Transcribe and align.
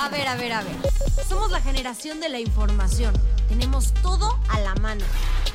A 0.00 0.08
ver, 0.08 0.28
a 0.28 0.36
ver, 0.36 0.52
a 0.52 0.62
ver. 0.62 0.76
Somos 1.28 1.50
la 1.50 1.60
generación 1.60 2.20
de 2.20 2.28
la 2.28 2.38
información. 2.38 3.12
Tenemos 3.48 3.92
todo 3.94 4.38
a 4.48 4.60
la 4.60 4.74
mano. 4.76 5.04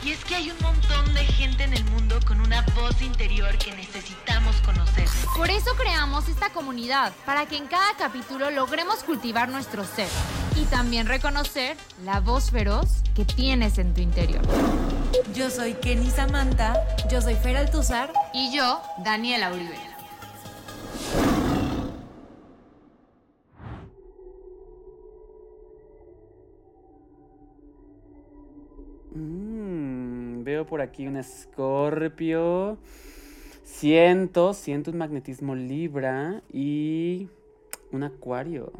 Y 0.03 0.11
es 0.11 0.23
que 0.25 0.35
hay 0.35 0.51
un 0.51 0.57
montón 0.61 1.13
de 1.13 1.23
gente 1.23 1.63
en 1.63 1.73
el 1.73 1.83
mundo 1.85 2.19
con 2.27 2.41
una 2.41 2.61
voz 2.75 3.01
interior 3.01 3.57
que 3.57 3.73
necesitamos 3.73 4.55
conocer. 4.65 5.07
Por 5.37 5.49
eso 5.49 5.71
creamos 5.75 6.27
esta 6.27 6.49
comunidad, 6.49 7.13
para 7.25 7.45
que 7.45 7.55
en 7.55 7.67
cada 7.67 7.95
capítulo 7.97 8.51
logremos 8.51 9.03
cultivar 9.03 9.47
nuestro 9.47 9.85
ser 9.85 10.09
y 10.57 10.65
también 10.65 11.07
reconocer 11.07 11.77
la 12.03 12.19
voz 12.19 12.51
feroz 12.51 12.87
que 13.15 13.23
tienes 13.23 13.77
en 13.77 13.93
tu 13.93 14.01
interior. 14.01 14.41
Yo 15.33 15.49
soy 15.49 15.75
Kenny 15.75 16.09
Samantha. 16.09 16.75
Yo 17.09 17.21
soy 17.21 17.35
Fer 17.35 17.55
Altuzar. 17.55 18.11
Y 18.33 18.53
yo, 18.53 18.81
Daniela 19.05 19.51
Uribe. 19.53 19.92
Mm, 29.15 30.43
veo 30.43 30.65
por 30.65 30.81
aquí 30.81 31.07
un 31.07 31.17
escorpio. 31.17 32.77
Siento, 33.63 34.53
siento 34.53 34.91
un 34.91 34.97
magnetismo 34.97 35.55
libra 35.55 36.41
y 36.51 37.27
un 37.91 38.03
acuario. 38.03 38.71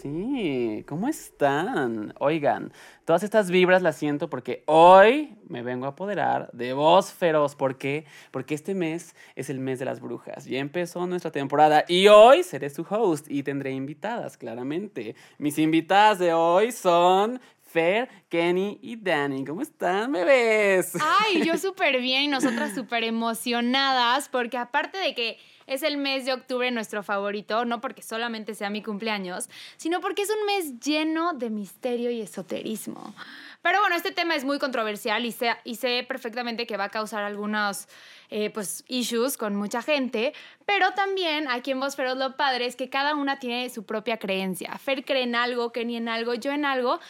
Sí, 0.00 0.84
¿cómo 0.88 1.08
están? 1.08 2.14
Oigan, 2.18 2.72
todas 3.04 3.22
estas 3.22 3.50
vibras 3.50 3.82
las 3.82 3.96
siento 3.96 4.28
porque 4.28 4.62
hoy 4.66 5.34
me 5.48 5.62
vengo 5.62 5.86
a 5.86 5.90
apoderar 5.90 6.50
de 6.52 6.72
voz 6.72 7.12
feroz. 7.12 7.54
¿Por 7.54 7.78
qué? 7.78 8.04
Porque 8.30 8.54
este 8.54 8.74
mes 8.74 9.14
es 9.36 9.50
el 9.50 9.60
mes 9.60 9.78
de 9.78 9.84
las 9.84 10.00
brujas. 10.00 10.46
Ya 10.46 10.58
empezó 10.58 11.06
nuestra 11.06 11.30
temporada 11.30 11.84
y 11.88 12.08
hoy 12.08 12.42
seré 12.42 12.70
su 12.70 12.86
host 12.88 13.30
y 13.30 13.42
tendré 13.42 13.72
invitadas, 13.72 14.36
claramente. 14.36 15.14
Mis 15.38 15.58
invitadas 15.58 16.18
de 16.18 16.32
hoy 16.34 16.72
son 16.72 17.40
Fer, 17.74 18.08
Kenny 18.28 18.78
y 18.82 18.94
Danny. 18.94 19.44
¿Cómo 19.44 19.60
están, 19.60 20.12
bebés? 20.12 20.92
Ay, 21.00 21.44
yo 21.44 21.58
súper 21.58 22.00
bien 22.00 22.22
y 22.22 22.28
nosotras 22.28 22.72
súper 22.72 23.02
emocionadas 23.02 24.28
porque 24.28 24.56
aparte 24.56 24.96
de 24.96 25.12
que 25.12 25.40
es 25.66 25.82
el 25.82 25.96
mes 25.96 26.24
de 26.24 26.34
octubre 26.34 26.70
nuestro 26.70 27.02
favorito, 27.02 27.64
no 27.64 27.80
porque 27.80 28.00
solamente 28.00 28.54
sea 28.54 28.70
mi 28.70 28.80
cumpleaños, 28.80 29.48
sino 29.76 30.00
porque 30.00 30.22
es 30.22 30.30
un 30.30 30.46
mes 30.46 30.78
lleno 30.78 31.32
de 31.32 31.50
misterio 31.50 32.12
y 32.12 32.20
esoterismo. 32.20 33.12
Pero 33.60 33.80
bueno, 33.80 33.96
este 33.96 34.12
tema 34.12 34.36
es 34.36 34.44
muy 34.44 34.60
controversial 34.60 35.24
y 35.24 35.32
sé, 35.32 35.50
y 35.64 35.74
sé 35.74 36.04
perfectamente 36.06 36.68
que 36.68 36.76
va 36.76 36.84
a 36.84 36.90
causar 36.90 37.24
algunos 37.24 37.88
eh, 38.30 38.50
pues, 38.50 38.84
issues 38.86 39.36
con 39.36 39.56
mucha 39.56 39.82
gente, 39.82 40.32
pero 40.64 40.92
también 40.92 41.48
aquí 41.48 41.72
en 41.72 41.80
Voz 41.80 41.96
Feroz 41.96 42.18
lo 42.18 42.36
padre 42.36 42.66
es 42.66 42.76
que 42.76 42.88
cada 42.88 43.16
una 43.16 43.40
tiene 43.40 43.68
su 43.70 43.84
propia 43.84 44.18
creencia. 44.18 44.78
Fer 44.78 45.04
cree 45.04 45.24
en 45.24 45.34
algo, 45.34 45.72
Kenny 45.72 45.96
en 45.96 46.08
algo, 46.08 46.34
yo 46.34 46.52
en 46.52 46.66
algo, 46.66 47.00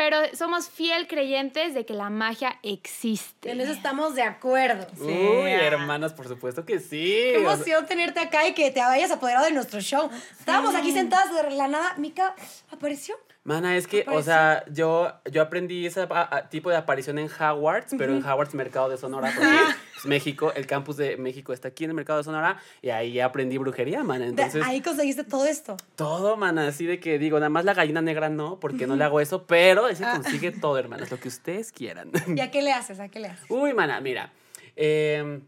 pero 0.00 0.16
somos 0.32 0.70
fiel 0.70 1.06
creyentes 1.06 1.74
de 1.74 1.84
que 1.84 1.92
la 1.92 2.08
magia 2.08 2.58
existe. 2.62 3.50
En 3.50 3.60
eso 3.60 3.72
estamos 3.72 4.14
de 4.14 4.22
acuerdo. 4.22 4.86
Uy, 4.98 5.50
hermanas, 5.50 6.14
por 6.14 6.26
supuesto 6.26 6.64
que 6.64 6.80
sí. 6.80 7.04
Qué 7.04 7.36
emoción 7.36 7.84
tenerte 7.84 8.18
acá 8.18 8.48
y 8.48 8.54
que 8.54 8.70
te 8.70 8.80
hayas 8.80 9.10
apoderado 9.10 9.44
de 9.44 9.52
nuestro 9.52 9.78
show. 9.80 10.08
Estábamos 10.38 10.74
aquí 10.74 10.90
sentadas 10.92 11.34
de 11.34 11.50
la 11.50 11.68
nada. 11.68 11.96
Mica 11.98 12.34
apareció. 12.70 13.14
Mana, 13.44 13.76
es 13.76 13.86
que, 13.86 14.06
o 14.08 14.22
sea, 14.22 14.64
yo, 14.70 15.12
yo 15.30 15.42
aprendí 15.42 15.84
ese 15.84 16.08
tipo 16.48 16.70
de 16.70 16.76
aparición 16.76 17.18
en 17.18 17.28
Hogwarts, 17.28 17.94
pero 17.98 18.14
en 18.14 18.24
Hogwarts 18.24 18.54
Mercado 18.54 18.88
de 18.88 18.96
Sonora, 18.96 19.30
porque 19.36 19.54
México, 20.04 20.52
el 20.54 20.66
campus 20.66 20.96
de 20.96 21.16
México 21.16 21.52
está 21.52 21.68
aquí 21.68 21.84
en 21.84 21.90
el 21.90 21.94
Mercado 21.94 22.18
de 22.18 22.24
Sonora, 22.24 22.58
y 22.82 22.90
ahí 22.90 23.20
aprendí 23.20 23.58
brujería, 23.58 24.02
mana. 24.02 24.26
Entonces, 24.26 24.62
ahí 24.64 24.80
conseguiste 24.80 25.24
todo 25.24 25.46
esto. 25.46 25.76
Todo, 25.96 26.36
mana, 26.36 26.68
así 26.68 26.86
de 26.86 27.00
que 27.00 27.18
digo, 27.18 27.38
nada 27.38 27.50
más 27.50 27.64
la 27.64 27.74
gallina 27.74 28.02
negra 28.02 28.28
no, 28.28 28.58
porque 28.60 28.86
no 28.86 28.96
le 28.96 29.04
hago 29.04 29.20
eso, 29.20 29.46
pero 29.46 29.88
ese 29.88 30.04
ah. 30.04 30.12
consigue 30.12 30.50
todo, 30.52 30.78
hermanas, 30.78 31.10
lo 31.10 31.18
que 31.18 31.28
ustedes 31.28 31.72
quieran. 31.72 32.10
¿Y 32.36 32.40
a 32.40 32.50
qué 32.50 32.62
le 32.62 32.72
haces? 32.72 33.00
¿A 33.00 33.08
qué 33.08 33.20
le 33.20 33.28
haces? 33.28 33.44
Uy, 33.48 33.74
mana, 33.74 34.00
mira, 34.00 34.32
em, 34.76 35.42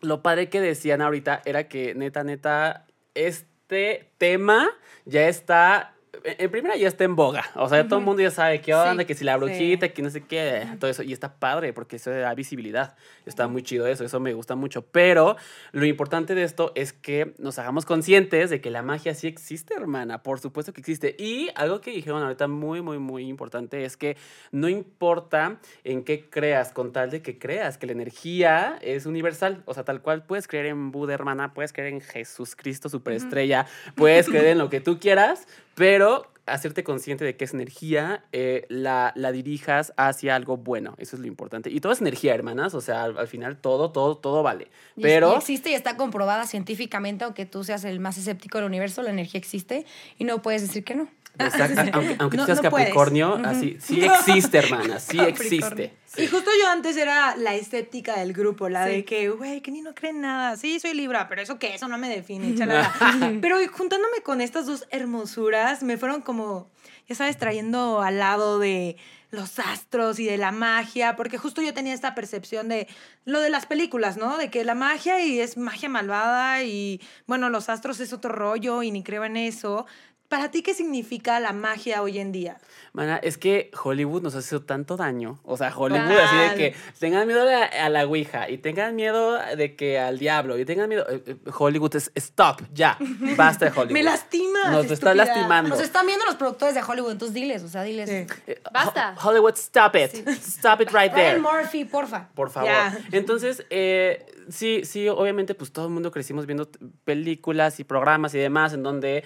lo 0.00 0.22
padre 0.22 0.48
que 0.48 0.60
decían 0.60 1.02
ahorita 1.02 1.42
era 1.44 1.68
que, 1.68 1.94
neta, 1.94 2.24
neta, 2.24 2.86
este 3.14 4.10
tema 4.18 4.68
ya 5.04 5.28
está 5.28 5.95
en 6.24 6.50
primera 6.50 6.76
ya 6.76 6.88
está 6.88 7.04
en 7.04 7.16
boga. 7.16 7.44
O 7.54 7.68
sea, 7.68 7.86
todo 7.86 7.98
el 7.98 8.04
mundo 8.04 8.22
ya 8.22 8.30
sabe 8.30 8.60
qué 8.60 8.74
onda, 8.74 9.04
que 9.04 9.14
si 9.14 9.24
la 9.24 9.36
brujita, 9.36 9.88
que 9.88 10.02
no 10.02 10.10
sé 10.10 10.22
qué, 10.22 10.66
todo 10.78 10.90
eso. 10.90 11.02
Y 11.02 11.12
está 11.12 11.34
padre 11.34 11.72
porque 11.72 11.96
eso 11.96 12.10
da 12.10 12.34
visibilidad. 12.34 12.96
Está 13.24 13.48
muy 13.48 13.62
chido 13.62 13.86
eso, 13.86 14.04
eso 14.04 14.20
me 14.20 14.34
gusta 14.34 14.54
mucho. 14.54 14.82
Pero 14.82 15.36
lo 15.72 15.86
importante 15.86 16.34
de 16.34 16.42
esto 16.42 16.72
es 16.74 16.92
que 16.92 17.34
nos 17.38 17.58
hagamos 17.58 17.84
conscientes 17.84 18.50
de 18.50 18.60
que 18.60 18.70
la 18.70 18.82
magia 18.82 19.14
sí 19.14 19.26
existe, 19.26 19.74
hermana. 19.74 20.22
Por 20.22 20.40
supuesto 20.40 20.72
que 20.72 20.80
existe. 20.80 21.16
Y 21.18 21.50
algo 21.54 21.80
que 21.80 21.90
dijeron 21.90 22.22
ahorita 22.22 22.48
muy, 22.48 22.82
muy, 22.82 22.98
muy 22.98 23.26
importante 23.28 23.84
es 23.84 23.96
que 23.96 24.16
no 24.52 24.68
importa 24.68 25.60
en 25.84 26.04
qué 26.04 26.28
creas, 26.28 26.72
con 26.72 26.92
tal 26.92 27.10
de 27.10 27.22
que 27.22 27.38
creas 27.38 27.78
que 27.78 27.86
la 27.86 27.92
energía 27.92 28.78
es 28.80 29.06
universal. 29.06 29.62
O 29.66 29.74
sea, 29.74 29.84
tal 29.84 30.02
cual 30.02 30.24
puedes 30.24 30.48
creer 30.48 30.66
en 30.66 30.90
Buda, 30.90 31.14
hermana, 31.14 31.54
puedes 31.54 31.72
creer 31.72 31.92
en 31.92 32.00
Jesús 32.00 32.56
Cristo, 32.56 32.88
superestrella, 32.88 33.66
puedes 33.94 34.28
creer 34.28 34.46
en 34.46 34.58
lo 34.58 34.70
que 34.70 34.80
tú 34.80 34.98
quieras, 34.98 35.46
pero 35.76 36.26
hacerte 36.46 36.84
consciente 36.84 37.24
de 37.24 37.36
que 37.36 37.44
es 37.44 37.54
energía, 37.54 38.24
eh, 38.32 38.64
la, 38.68 39.12
la, 39.16 39.32
dirijas 39.32 39.92
hacia 39.96 40.34
algo 40.34 40.56
bueno. 40.56 40.94
Eso 40.98 41.16
es 41.16 41.20
lo 41.20 41.26
importante. 41.26 41.70
Y 41.70 41.80
todo 41.80 41.92
es 41.92 42.00
energía, 42.00 42.34
hermanas. 42.34 42.74
O 42.74 42.80
sea, 42.80 43.04
al, 43.04 43.28
final 43.28 43.58
todo, 43.58 43.90
todo, 43.90 44.16
todo 44.16 44.42
vale. 44.42 44.68
Pero... 45.00 45.32
Y 45.34 45.36
existe 45.36 45.70
y 45.70 45.74
está 45.74 45.96
comprobada 45.96 46.46
científicamente, 46.46 47.24
aunque 47.24 47.46
tú 47.46 47.64
seas 47.64 47.84
el 47.84 48.00
más 48.00 48.16
escéptico 48.16 48.58
del 48.58 48.66
universo, 48.66 49.02
la 49.02 49.10
energía 49.10 49.38
existe 49.38 49.84
y 50.18 50.24
no 50.24 50.40
puedes 50.40 50.62
decir 50.62 50.84
que 50.84 50.94
no. 50.94 51.08
Exacto. 51.44 52.00
Aunque, 52.18 52.38
tú 52.38 52.44
seas 52.44 52.60
Capricornio, 52.60 53.38
así, 53.44 53.76
sí 53.80 54.04
existe, 54.04 54.58
hermana, 54.58 54.98
sí 55.00 55.18
existe. 55.20 55.92
Y 56.16 56.26
justo 56.28 56.50
yo 56.60 56.68
antes 56.70 56.96
era 56.96 57.36
la 57.36 57.54
escéptica 57.54 58.18
del 58.18 58.32
grupo, 58.32 58.68
la 58.68 58.86
de 58.86 59.04
que, 59.04 59.28
güey, 59.28 59.60
que 59.60 59.70
ni 59.70 59.82
no 59.82 59.94
creen 59.94 60.20
nada. 60.20 60.56
Sí, 60.56 60.80
soy 60.80 60.94
Libra, 60.94 61.28
pero 61.28 61.42
eso 61.42 61.58
qué, 61.58 61.74
eso 61.74 61.88
no 61.88 61.98
me 61.98 62.08
define. 62.08 62.54
pero 63.42 63.58
juntándome 63.70 64.22
con 64.22 64.40
estas 64.40 64.66
dos 64.66 64.86
hermosuras, 64.90 65.82
me 65.82 65.98
fueron 65.98 66.22
como, 66.22 66.70
ya 67.06 67.14
sabes, 67.14 67.36
trayendo 67.36 68.00
al 68.00 68.18
lado 68.18 68.58
de 68.58 68.96
los 69.30 69.58
astros 69.58 70.18
y 70.18 70.24
de 70.24 70.38
la 70.38 70.52
magia, 70.52 71.16
porque 71.16 71.38
justo 71.38 71.60
yo 71.60 71.74
tenía 71.74 71.94
esta 71.94 72.14
percepción 72.14 72.68
de 72.68 72.88
lo 73.24 73.40
de 73.40 73.50
las 73.50 73.66
películas, 73.66 74.16
¿no? 74.16 74.38
De 74.38 74.50
que 74.50 74.64
la 74.64 74.74
magia 74.74 75.24
y 75.24 75.40
es 75.40 75.56
magia 75.56 75.88
malvada 75.88 76.62
y 76.62 77.00
bueno, 77.26 77.50
los 77.50 77.68
astros 77.68 78.00
es 78.00 78.12
otro 78.12 78.32
rollo 78.32 78.82
y 78.82 78.90
ni 78.90 79.02
creo 79.02 79.24
en 79.24 79.36
eso, 79.36 79.86
¿Para 80.28 80.50
ti 80.50 80.62
qué 80.62 80.74
significa 80.74 81.38
la 81.40 81.52
magia 81.52 82.02
hoy 82.02 82.18
en 82.18 82.32
día? 82.32 82.58
Mana, 82.92 83.16
es 83.16 83.38
que 83.38 83.70
Hollywood 83.84 84.22
nos 84.22 84.34
ha 84.34 84.40
hecho 84.40 84.62
tanto 84.62 84.96
daño. 84.96 85.38
O 85.44 85.56
sea, 85.56 85.72
Hollywood 85.76 86.18
así 86.18 86.36
de 86.36 86.54
que 86.56 86.76
tengan 86.98 87.26
miedo 87.26 87.42
a 87.42 87.88
la, 87.88 88.06
Ouija 88.06 88.48
y 88.48 88.58
tengan 88.58 88.96
miedo 88.96 89.38
de 89.56 89.76
que 89.76 89.98
al 89.98 90.18
diablo 90.18 90.58
y 90.58 90.64
tengan 90.64 90.88
miedo. 90.88 91.06
Eh, 91.08 91.22
eh, 91.26 91.36
Hollywood 91.56 91.94
es 91.94 92.10
stop, 92.14 92.62
ya. 92.72 92.96
Basta 93.36 93.66
de 93.66 93.70
Hollywood. 93.70 93.92
Me 93.92 94.02
lastima. 94.02 94.70
Nos 94.70 94.90
está 94.90 95.14
lastimando. 95.14 95.70
Nos 95.70 95.80
están 95.80 96.06
viendo 96.06 96.24
los 96.24 96.36
productores 96.36 96.74
de 96.74 96.82
Hollywood, 96.82 97.12
entonces 97.12 97.34
diles, 97.34 97.62
o 97.62 97.68
sea, 97.68 97.82
diles. 97.82 98.08
Eh, 98.08 98.26
Basta. 98.72 99.14
Hollywood, 99.22 99.54
stop 99.56 99.94
it. 99.96 100.26
Stop 100.28 100.80
it 100.80 100.90
right 100.90 101.12
there. 101.12 101.38
Murphy, 101.38 101.84
porfa. 101.84 102.28
Por 102.34 102.50
favor. 102.50 102.70
Entonces, 103.12 103.64
eh 103.70 104.26
sí, 104.48 104.82
sí, 104.84 105.08
obviamente, 105.08 105.54
pues 105.54 105.72
todo 105.72 105.86
el 105.86 105.92
mundo 105.92 106.10
crecimos 106.10 106.46
viendo 106.46 106.68
películas 107.04 107.80
y 107.80 107.84
programas 107.84 108.34
y 108.34 108.38
demás 108.38 108.72
en 108.72 108.82
donde 108.82 109.24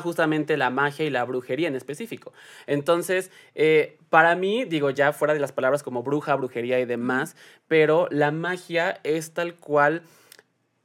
justamente 0.00 0.56
la 0.56 0.70
magia 0.70 1.04
y 1.04 1.10
la 1.10 1.24
brujería 1.24 1.68
en 1.68 1.74
específico. 1.74 2.32
Entonces, 2.66 3.30
eh, 3.54 3.98
para 4.10 4.34
mí, 4.34 4.64
digo, 4.64 4.90
ya 4.90 5.12
fuera 5.12 5.34
de 5.34 5.40
las 5.40 5.52
palabras 5.52 5.82
como 5.82 6.02
bruja, 6.02 6.34
brujería 6.34 6.80
y 6.80 6.84
demás, 6.84 7.36
pero 7.68 8.08
la 8.10 8.30
magia 8.30 9.00
es 9.04 9.32
tal 9.34 9.54
cual 9.54 10.02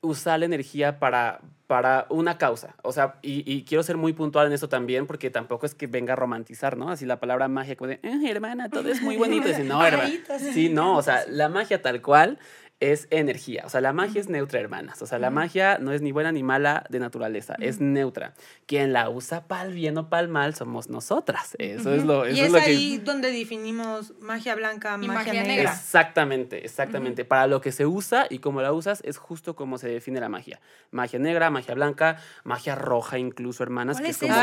usar 0.01 0.39
la 0.39 0.45
energía 0.45 0.99
para, 0.99 1.41
para 1.67 2.05
una 2.09 2.37
causa. 2.37 2.75
O 2.83 2.91
sea, 2.91 3.15
y, 3.21 3.63
quiero 3.63 3.83
ser 3.83 3.97
muy 3.97 4.13
puntual 4.13 4.47
en 4.47 4.53
eso 4.53 4.69
también, 4.69 5.07
porque 5.07 5.29
tampoco 5.29 5.65
es 5.65 5.75
que 5.75 5.87
venga 5.87 6.13
a 6.13 6.15
romantizar, 6.15 6.77
¿no? 6.77 6.89
Así 6.89 7.05
la 7.05 7.19
palabra 7.19 7.47
magia, 7.47 7.75
como 7.75 7.89
de, 7.89 7.99
eh, 8.03 8.29
hermana, 8.29 8.69
todo 8.69 8.89
es 8.89 9.01
muy 9.01 9.17
bonito. 9.17 9.47
no, 9.63 9.85
hermana. 9.85 10.09
Sí, 10.53 10.69
no, 10.69 10.97
o 10.97 11.01
sea, 11.01 11.25
la 11.27 11.49
magia 11.49 11.81
tal 11.81 12.01
cual 12.01 12.39
es 12.79 13.07
energía. 13.09 13.63
O 13.65 13.69
sea, 13.69 13.81
la 13.81 13.91
magia 13.91 14.21
es 14.21 14.29
neutra, 14.29 14.59
hermanas. 14.59 15.01
O 15.01 15.07
sea, 15.07 15.17
la 15.17 15.31
magia 15.31 15.79
no 15.79 15.91
es 15.93 16.01
ni 16.01 16.11
buena 16.11 16.31
ni 16.31 16.43
mala 16.43 16.85
de 16.89 16.99
naturaleza, 16.99 17.55
es 17.59 17.81
neutra. 17.81 18.35
Quien 18.67 18.93
la 18.93 19.09
usa 19.09 19.47
para 19.47 19.63
el 19.63 19.73
bien 19.73 19.97
o 19.97 20.09
para 20.09 20.21
el 20.21 20.27
mal 20.27 20.53
somos 20.53 20.89
nosotras. 20.89 21.55
Eso 21.57 21.93
es 21.93 22.03
lo, 22.03 22.29
y 22.29 22.39
es, 22.39 22.53
ahí 22.53 22.97
donde 22.99 23.31
definimos 23.31 24.13
magia 24.19 24.53
blanca, 24.55 24.95
magia, 24.97 25.43
negra. 25.43 25.71
Exactamente, 25.71 26.63
exactamente. 26.63 27.25
Para 27.25 27.47
lo 27.47 27.61
que 27.61 27.71
se 27.71 27.87
usa 27.87 28.27
y 28.29 28.39
cómo 28.39 28.61
la 28.61 28.71
usas 28.73 29.01
es 29.03 29.17
justo 29.17 29.55
como 29.55 29.79
se 29.79 29.89
define 29.89 30.19
la 30.19 30.29
magia. 30.29 30.59
Magia 30.91 31.17
negra, 31.17 31.49
magia 31.49 31.73
blanca, 31.73 32.17
magia 32.43 32.75
roja 32.75 33.17
incluso, 33.17 33.63
hermanas. 33.63 33.99
que 33.99 34.09
es, 34.09 34.17
como, 34.19 34.33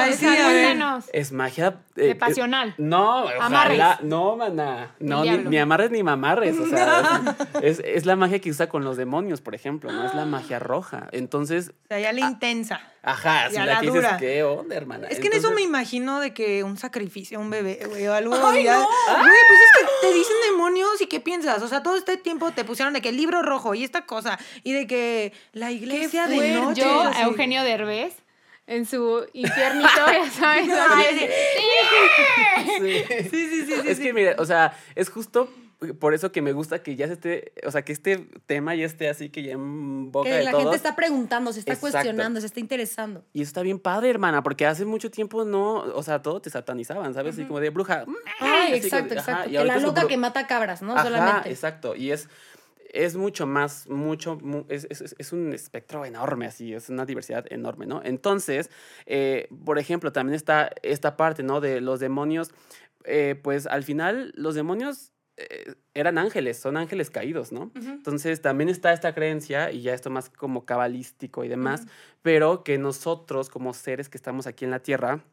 es 1.12 1.32
magia... 1.32 1.80
Eh, 1.96 2.08
de 2.08 2.14
pasional. 2.16 2.74
no, 2.78 3.24
ojalá, 3.24 4.00
no, 4.02 4.36
maná. 4.36 4.94
No, 4.98 5.24
ni, 5.24 5.58
amarres 5.58 5.92
ni 5.92 6.02
mamarres. 6.02 6.58
O 6.58 6.66
sea, 6.66 7.36
es, 7.62 7.80
es 7.84 8.06
la 8.06 8.16
magia 8.24 8.40
que 8.40 8.50
usa 8.50 8.68
con 8.68 8.84
los 8.84 8.96
demonios, 8.96 9.40
por 9.40 9.54
ejemplo, 9.54 9.90
¿no? 9.92 10.06
Es 10.06 10.14
la 10.14 10.24
magia 10.24 10.58
roja. 10.58 11.08
Entonces, 11.12 11.70
O 11.84 11.88
sea, 11.88 12.00
ya 12.00 12.12
la 12.12 12.20
intensa. 12.20 12.80
ajá, 13.02 13.48
si 13.50 13.56
la 13.56 13.66
la 13.66 13.74
que 13.80 13.86
dices, 13.86 13.94
dura. 14.02 14.16
¿qué 14.18 14.42
onda, 14.42 14.74
hermana? 14.76 15.08
Es 15.08 15.20
que 15.20 15.26
en 15.28 15.34
eso 15.34 15.50
me 15.52 15.62
imagino 15.62 16.20
de 16.20 16.32
que 16.32 16.62
un 16.64 16.76
sacrificio, 16.76 17.38
un 17.40 17.50
bebé, 17.50 17.80
güey, 17.88 18.06
o 18.06 18.14
algo. 18.14 18.34
¡Ay, 18.34 18.64
ya- 18.64 18.78
no! 18.78 18.86
Güey, 18.86 19.34
pues 19.48 19.58
es 19.60 19.72
que 19.80 20.06
te 20.08 20.14
dicen 20.14 20.36
demonios 20.50 21.00
y 21.00 21.06
¿qué 21.06 21.20
piensas? 21.20 21.62
O 21.62 21.68
sea, 21.68 21.82
todo 21.82 21.96
este 21.96 22.16
tiempo 22.16 22.50
te 22.52 22.64
pusieron 22.64 22.94
de 22.94 23.00
que 23.00 23.10
el 23.10 23.16
libro 23.16 23.42
rojo 23.42 23.74
y 23.74 23.84
esta 23.84 24.06
cosa 24.06 24.38
y 24.62 24.72
de 24.72 24.86
que 24.86 25.32
la 25.52 25.70
iglesia 25.70 26.26
de 26.26 26.52
noche. 26.54 26.80
Yo, 26.82 27.00
así. 27.02 27.20
a 27.20 27.24
Eugenio 27.26 27.62
Derbez, 27.62 28.14
en 28.66 28.86
su 28.86 29.26
infiernito, 29.34 29.88
ya 30.10 30.30
sabes. 30.38 30.68
así. 30.70 31.04
Sí. 32.78 33.04
Sí, 33.30 33.30
sí, 33.30 33.48
sí, 33.50 33.66
sí. 33.66 33.88
es 33.88 33.96
sí. 33.98 34.02
que, 34.02 34.12
mire, 34.12 34.34
o 34.38 34.44
sea, 34.46 34.76
es 34.94 35.08
justo 35.10 35.48
por 35.92 36.14
eso 36.14 36.32
que 36.32 36.40
me 36.42 36.52
gusta 36.52 36.82
que 36.82 36.96
ya 36.96 37.06
se 37.06 37.12
esté, 37.14 37.52
o 37.66 37.70
sea, 37.70 37.82
que 37.82 37.92
este 37.92 38.28
tema 38.46 38.74
ya 38.74 38.86
esté 38.86 39.08
así, 39.08 39.28
que 39.28 39.42
ya 39.42 39.52
en 39.52 40.10
boca 40.10 40.30
Que 40.30 40.36
de 40.36 40.44
la 40.44 40.50
todos. 40.52 40.62
gente 40.64 40.76
está 40.76 40.96
preguntando, 40.96 41.52
se 41.52 41.58
está 41.60 41.72
Exacto. 41.72 41.92
cuestionando, 41.92 42.40
se 42.40 42.46
está 42.46 42.60
interesando. 42.60 43.24
Y 43.32 43.42
eso 43.42 43.48
está 43.50 43.62
bien 43.62 43.78
padre, 43.78 44.10
hermana, 44.10 44.42
porque 44.42 44.66
hace 44.66 44.84
mucho 44.84 45.10
tiempo 45.10 45.44
no, 45.44 45.74
o 45.78 46.02
sea, 46.02 46.22
todo 46.22 46.40
te 46.40 46.50
satanizaban, 46.50 47.12
¿sabes? 47.14 47.34
Así 47.34 47.44
como 47.44 47.60
de 47.60 47.70
bruja. 47.70 48.04
mm, 48.06 48.14
Ay, 48.40 48.74
exacto, 48.74 49.14
ajá, 49.18 49.30
exacto. 49.44 49.50
Que 49.50 49.64
la 49.64 49.78
loca 49.78 50.02
bru- 50.02 50.08
que 50.08 50.16
mata 50.16 50.46
cabras, 50.46 50.82
¿no? 50.82 50.92
Ajá, 50.94 51.04
Solamente. 51.04 51.50
exacto. 51.50 51.94
Y 51.94 52.10
es, 52.12 52.28
es 52.92 53.16
mucho 53.16 53.46
más, 53.46 53.88
mucho, 53.88 54.36
mu- 54.40 54.66
es, 54.68 54.86
es- 54.88 55.16
es 55.18 55.32
un 55.32 55.52
espectro 55.52 56.04
enorme, 56.04 56.46
así, 56.46 56.72
es 56.74 56.88
una 56.90 57.04
diversidad 57.04 57.44
enorme, 57.50 57.86
¿no? 57.86 58.00
Entonces, 58.04 58.70
eh, 59.06 59.48
por 59.64 59.78
ejemplo, 59.80 60.12
también 60.12 60.34
está 60.36 60.70
esta 60.82 61.16
parte, 61.16 61.42
¿no? 61.42 61.60
De 61.60 61.80
los 61.80 61.98
demonios, 61.98 62.52
eh, 63.06 63.38
pues 63.42 63.66
al 63.66 63.82
final 63.82 64.32
los 64.36 64.54
demonios 64.54 65.10
eh, 65.36 65.74
eran 65.94 66.18
ángeles, 66.18 66.58
son 66.58 66.76
ángeles 66.76 67.10
caídos, 67.10 67.50
¿no? 67.52 67.70
Entonces 67.74 68.40
también 68.40 68.68
está 68.68 68.92
esta 68.92 69.14
creencia, 69.14 69.70
y 69.72 69.82
ya 69.82 69.94
esto 69.94 70.10
más 70.10 70.30
como 70.30 70.64
cabalístico 70.64 71.44
y 71.44 71.48
demás, 71.48 71.86
pero 72.22 72.62
que 72.64 72.78
nosotros 72.78 73.48
como 73.48 73.74
seres 73.74 74.08
que 74.08 74.16
estamos 74.16 74.46
aquí 74.46 74.64
en 74.64 74.70
la 74.70 74.80
Tierra, 74.80 75.24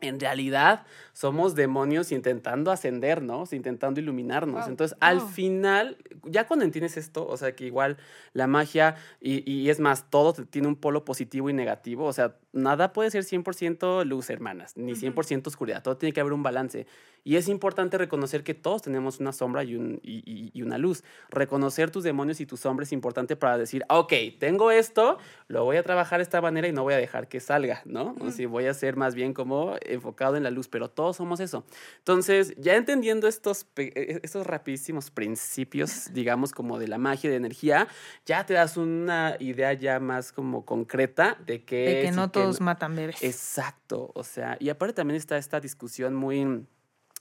en 0.00 0.18
realidad 0.18 0.86
somos 1.12 1.54
demonios 1.54 2.10
intentando 2.12 2.70
ascendernos, 2.70 3.52
intentando 3.52 4.00
iluminarnos. 4.00 4.62
Wow. 4.62 4.70
Entonces, 4.70 4.96
al 5.00 5.20
final, 5.20 5.98
ya 6.24 6.46
cuando 6.46 6.64
entiendes 6.64 6.96
esto, 6.96 7.26
o 7.26 7.36
sea, 7.36 7.54
que 7.54 7.66
igual 7.66 7.98
la 8.32 8.46
magia, 8.46 8.96
y, 9.20 9.50
y 9.50 9.68
es 9.68 9.78
más, 9.78 10.10
todo 10.10 10.32
tiene 10.32 10.68
un 10.68 10.76
polo 10.76 11.04
positivo 11.04 11.50
y 11.50 11.52
negativo, 11.52 12.06
o 12.06 12.12
sea, 12.12 12.36
nada 12.52 12.92
puede 12.92 13.10
ser 13.10 13.24
100% 13.24 14.04
luz, 14.04 14.30
hermanas, 14.30 14.76
ni 14.76 14.94
100% 14.94 15.48
oscuridad, 15.48 15.82
todo 15.82 15.96
tiene 15.96 16.12
que 16.12 16.20
haber 16.20 16.32
un 16.32 16.42
balance. 16.42 16.86
Y 17.22 17.36
es 17.36 17.48
importante 17.48 17.98
reconocer 17.98 18.42
que 18.42 18.54
todos 18.54 18.80
tenemos 18.80 19.20
una 19.20 19.32
sombra 19.32 19.62
y, 19.62 19.76
un- 19.76 20.00
y- 20.02 20.22
y- 20.24 20.50
y 20.54 20.62
una 20.62 20.78
luz. 20.78 21.04
Reconocer 21.28 21.90
tus 21.90 22.02
demonios 22.02 22.40
y 22.40 22.46
tus 22.46 22.60
sombras 22.60 22.88
es 22.88 22.92
importante 22.92 23.36
para 23.36 23.58
decir, 23.58 23.84
"Ah, 23.90 23.98
ok, 23.98 24.12
tengo 24.38 24.70
esto, 24.70 25.18
lo 25.46 25.64
voy 25.64 25.76
a 25.76 25.82
trabajar 25.82 26.18
de 26.20 26.22
esta 26.22 26.40
manera 26.40 26.66
y 26.66 26.72
no 26.72 26.82
voy 26.82 26.94
a 26.94 26.96
dejar 26.96 27.28
que 27.28 27.38
salga, 27.40 27.82
¿no? 27.84 28.16
O 28.20 28.30
sea, 28.30 28.48
voy 28.48 28.64
a 28.66 28.74
ser 28.74 28.96
más 28.96 29.14
bien 29.14 29.34
como 29.34 29.76
enfocado 29.82 30.36
en 30.36 30.42
la 30.44 30.50
luz, 30.50 30.68
pero 30.68 30.88
todos 30.88 31.16
somos 31.18 31.40
eso. 31.40 31.64
Entonces, 31.98 32.54
ya 32.56 32.74
entendiendo 32.76 33.28
estos, 33.28 33.64
pe- 33.64 33.92
e- 33.94 34.20
estos 34.22 34.46
rapidísimos 34.46 35.10
principios, 35.10 36.12
digamos, 36.14 36.52
como 36.52 36.78
de 36.78 36.88
la 36.88 36.96
magia 36.98 37.28
y 37.28 37.30
de 37.32 37.36
energía, 37.36 37.86
ya 38.24 38.46
te 38.46 38.54
das 38.54 38.76
una 38.78 39.36
idea 39.40 39.74
ya 39.74 40.00
más 40.00 40.32
como 40.32 40.64
concreta 40.64 41.36
de 41.46 41.64
que... 41.64 41.84
De 41.86 41.92
que 42.00 42.08
es 42.08 42.14
y 42.14 42.16
no 42.16 42.32
que 42.32 42.39
todos 42.42 42.60
matan 42.60 42.96
bebés. 42.96 43.22
Exacto, 43.22 44.10
o 44.14 44.24
sea, 44.24 44.56
y 44.60 44.68
aparte 44.68 44.94
también 44.94 45.16
está 45.16 45.38
esta 45.38 45.60
discusión 45.60 46.14
muy... 46.14 46.66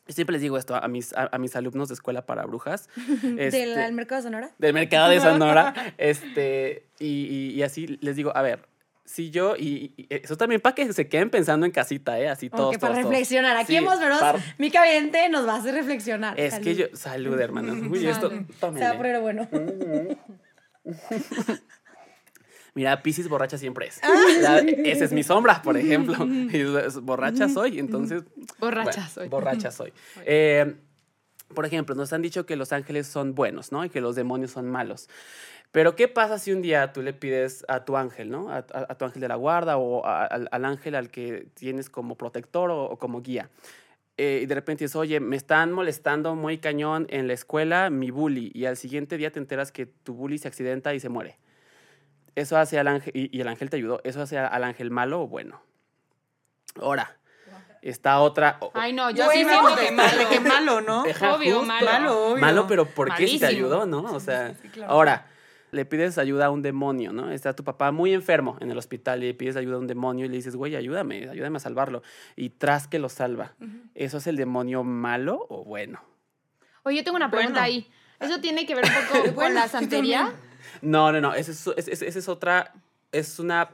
Siempre 0.08 0.34
les 0.34 0.42
digo 0.42 0.58
esto 0.58 0.76
a 0.76 0.88
mis, 0.88 1.14
a, 1.14 1.30
a 1.32 1.38
mis 1.38 1.56
alumnos 1.56 1.88
de 1.90 1.94
escuela 1.94 2.26
para 2.26 2.44
brujas. 2.46 2.90
¿Del 3.22 3.40
este, 3.40 3.68
del 3.68 3.94
mercado 3.94 4.22
de 4.22 4.28
Sonora? 4.28 4.52
del 4.58 4.74
mercado 4.74 5.10
de 5.10 5.20
Sonora. 5.20 5.74
este, 6.00 6.88
y, 6.98 7.06
y- 7.06 7.52
y 7.54 7.62
así 7.64 7.86
les 8.02 8.16
digo, 8.16 8.36
a 8.36 8.42
ver, 8.42 8.68
si 9.06 9.30
yo, 9.32 9.56
y, 9.56 9.94
y 9.98 10.08
eso 10.10 10.36
también 10.38 10.62
para 10.62 10.74
que 10.76 10.92
se 10.94 11.08
queden 11.08 11.30
pensando 11.30 11.66
en 11.68 11.72
casita, 11.72 12.20
¿eh? 12.20 12.28
Así 12.28 12.50
todos. 12.50 12.60
Como 12.62 12.72
que 12.72 12.80
para 12.80 12.94
todos, 12.94 13.04
todos. 13.04 13.12
reflexionar. 13.12 13.58
Aquí 13.58 13.68
Sí, 13.74 13.78
hemos, 13.78 14.00
¿verdad? 14.00 14.20
par- 14.20 14.40
Mica 14.58 14.84
Vidente 14.84 15.30
nos 15.30 15.48
va 15.48 15.56
a 15.56 15.60
hacer 15.60 15.74
reflexionar. 15.76 16.40
Es 16.40 16.56
que 16.60 16.74
Salud. 16.76 16.90
yo, 16.92 16.98
salud, 16.98 17.40
hermanas. 17.40 17.76
Uy, 17.90 18.08
esto, 18.08 18.30
Salud. 18.30 18.78
Se 18.80 18.84
va 18.84 18.90
a 18.92 18.98
poner 18.98 19.20
bueno. 19.22 19.48
Mira, 22.76 23.02
Pisces 23.02 23.28
borracha 23.28 23.58
siempre 23.58 23.88
es. 23.88 24.00
Ah. 24.04 24.10
La- 24.42 24.60
esa 24.60 25.06
es 25.06 25.12
mi 25.12 25.24
sombra, 25.24 25.62
por 25.62 25.78
ejemplo. 25.78 26.16
Y 26.52 26.62
es- 26.78 27.00
borracha 27.02 27.50
soy, 27.50 27.80
entonces. 27.80 28.24
Borracha 28.60 28.92
bueno, 29.02 29.10
soy. 29.10 29.28
Borracha 29.30 29.72
soy. 29.72 29.94
Eh, 30.26 30.76
por 31.56 31.66
ejemplo, 31.66 31.96
nos 31.96 32.14
han 32.14 32.22
dicho 32.22 32.46
que 32.46 32.56
los 32.56 32.72
ángeles 32.74 33.08
son 33.08 33.34
buenos, 33.34 33.72
¿no? 33.72 33.84
Y 33.84 33.90
que 33.90 34.02
los 34.02 34.16
demonios 34.16 34.52
son 34.52 34.70
malos. 34.70 35.10
Pero, 35.72 35.96
¿qué 35.96 36.08
pasa 36.08 36.38
si 36.40 36.52
un 36.52 36.62
día 36.62 36.94
tú 36.94 37.02
le 37.02 37.14
pides 37.14 37.66
a 37.68 37.86
tu 37.86 37.98
ángel, 37.98 38.30
¿no? 38.30 38.50
A, 38.52 38.58
a- 38.58 38.86
a 38.90 38.96
tu 38.98 39.06
ángel 39.06 39.22
de 39.22 39.28
la 39.28 39.36
guarda 39.36 39.78
o 39.78 40.06
a- 40.06 40.26
al, 40.26 40.48
al 40.52 40.66
ángel 40.66 40.94
al 40.96 41.10
que 41.10 41.48
tienes 41.56 41.90
como 41.90 42.16
protector 42.16 42.70
o, 42.72 42.84
o 42.86 42.98
como 43.00 43.22
guía? 43.22 43.50
eh, 44.22 44.42
y 44.44 44.46
de 44.48 44.54
repente 44.56 44.84
dices, 44.84 44.98
oye, 44.98 45.20
me 45.22 45.38
están 45.38 45.72
molestando 45.72 46.36
muy 46.36 46.58
cañón 46.58 47.08
en 47.10 47.28
la 47.28 47.34
escuela 47.34 47.90
mi 47.90 48.12
bully. 48.12 48.52
Y 48.54 48.66
al 48.66 48.76
siguiente 48.76 49.16
día 49.18 49.32
te 49.32 49.40
enteras 49.40 49.72
que 49.72 49.86
tu 49.86 50.14
bully 50.14 50.38
se 50.38 50.48
accidenta 50.50 50.94
y 50.94 51.00
se 51.00 51.08
muere. 51.08 51.38
Eso 52.36 52.58
hace 52.58 52.80
al 52.80 52.88
ángel, 52.88 53.12
y, 53.16 53.36
y 53.36 53.42
el 53.42 53.48
ángel 53.48 53.70
te 53.70 53.78
ayudó, 53.78 54.02
eso 54.04 54.22
hace 54.22 54.38
al 54.38 54.64
ángel 54.64 54.92
malo 54.92 55.22
o 55.22 55.28
bueno. 55.28 55.62
Ahora, 56.82 57.18
está 57.82 58.20
otra. 58.20 58.60
Ay, 58.74 58.94
no, 58.94 59.10
yo 59.12 59.30
sí 59.32 59.44
siento 59.44 59.76
que 59.76 59.92
malo, 59.92 60.30
que 60.30 60.40
malo, 60.40 60.82
¿no? 60.82 61.02
Obvio, 61.02 61.60
justo. 61.60 61.64
malo. 61.64 61.86
Malo, 61.86 62.26
obvio. 62.28 62.42
Malo, 62.42 62.68
pero 62.68 62.86
¿por 62.86 63.14
qué 63.16 63.28
si 63.28 63.40
te 63.40 63.48
ayudó, 63.48 63.86
no? 63.86 64.04
O 64.04 64.20
sea, 64.20 64.54
ahora, 64.88 65.28
le 65.72 65.86
pides 65.86 66.18
ayuda 66.18 66.48
a 66.48 66.50
un 66.50 66.62
demonio, 66.62 67.14
¿no? 67.14 67.32
Está 67.32 67.56
tu 67.56 67.64
papá 67.64 67.92
muy 67.92 68.14
enfermo 68.14 68.58
en 68.60 68.72
el 68.72 68.78
hospital 68.78 69.24
y 69.24 69.28
le 69.28 69.34
pides 69.34 69.56
ayuda 69.56 69.76
a 69.76 69.80
un 69.80 69.88
demonio 69.88 70.26
y 70.26 70.30
le 70.30 70.36
dices, 70.36 70.56
güey, 70.56 70.76
ayúdame, 70.76 71.30
ayúdame 71.30 71.58
a 71.58 71.60
salvarlo. 71.60 72.02
Y 72.36 72.50
tras 72.50 72.88
que 72.88 73.00
lo 73.00 73.10
salva, 73.10 73.54
¿eso 73.96 74.18
es 74.18 74.28
el 74.28 74.36
demonio 74.36 74.84
malo 74.84 75.46
o 75.50 75.64
bueno? 75.64 76.02
Oye, 76.84 76.98
yo 76.98 77.04
tengo 77.04 77.18
una 77.18 77.30
pregunta 77.30 77.62
Bueno. 77.62 77.66
ahí. 77.66 77.92
¿Eso 78.20 78.42
tiene 78.42 78.66
que 78.66 78.76
ver 78.76 78.86
un 78.86 78.92
poco 79.22 79.36
con 79.36 79.54
la 79.54 79.64
sí, 79.64 79.70
santería? 79.70 80.34
No, 80.82 81.12
no, 81.12 81.22
no, 81.22 81.34
esa 81.34 81.52
es, 81.52 81.68
es- 81.88 82.02
es- 82.02 82.16
es 82.16 82.28
otra, 82.30 82.74
es 83.12 83.40
una, 83.40 83.70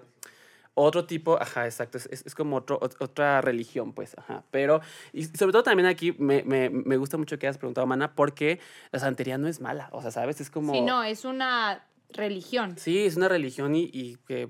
otro 0.74 1.06
tipo, 1.06 1.42
ajá, 1.42 1.66
exacto, 1.66 1.98
es, 1.98 2.36
como 2.36 2.58
otro, 2.58 2.80
ot- 2.82 2.96
otra 3.00 3.40
religión, 3.42 3.94
pues, 3.94 4.18
ajá, 4.18 4.44
pero, 4.52 4.82
y 5.14 5.24
sobre 5.26 5.52
todo 5.54 5.64
también 5.64 5.88
aquí 5.88 6.12
me, 6.18 6.44
me, 6.44 6.70
me 6.70 6.98
gusta 6.98 7.18
mucho 7.18 7.40
que 7.40 7.48
hayas 7.48 7.58
preguntado, 7.58 7.88
Mana, 7.88 8.14
porque 8.14 8.60
la 8.92 9.00
santería 9.00 9.38
no 9.38 9.48
es 9.48 9.62
mala, 9.62 9.90
o 9.92 10.02
sea, 10.02 10.12
¿sabes? 10.12 10.42
Es 10.42 10.50
como... 10.50 10.74
Sí, 10.74 10.82
no, 10.82 11.04
es 11.04 11.24
una 11.26 11.84
religión. 12.12 12.78
Sí, 12.78 13.06
es 13.06 13.16
una 13.16 13.28
religión 13.30 13.76
y, 13.76 13.90
y 13.92 14.18
que 14.28 14.50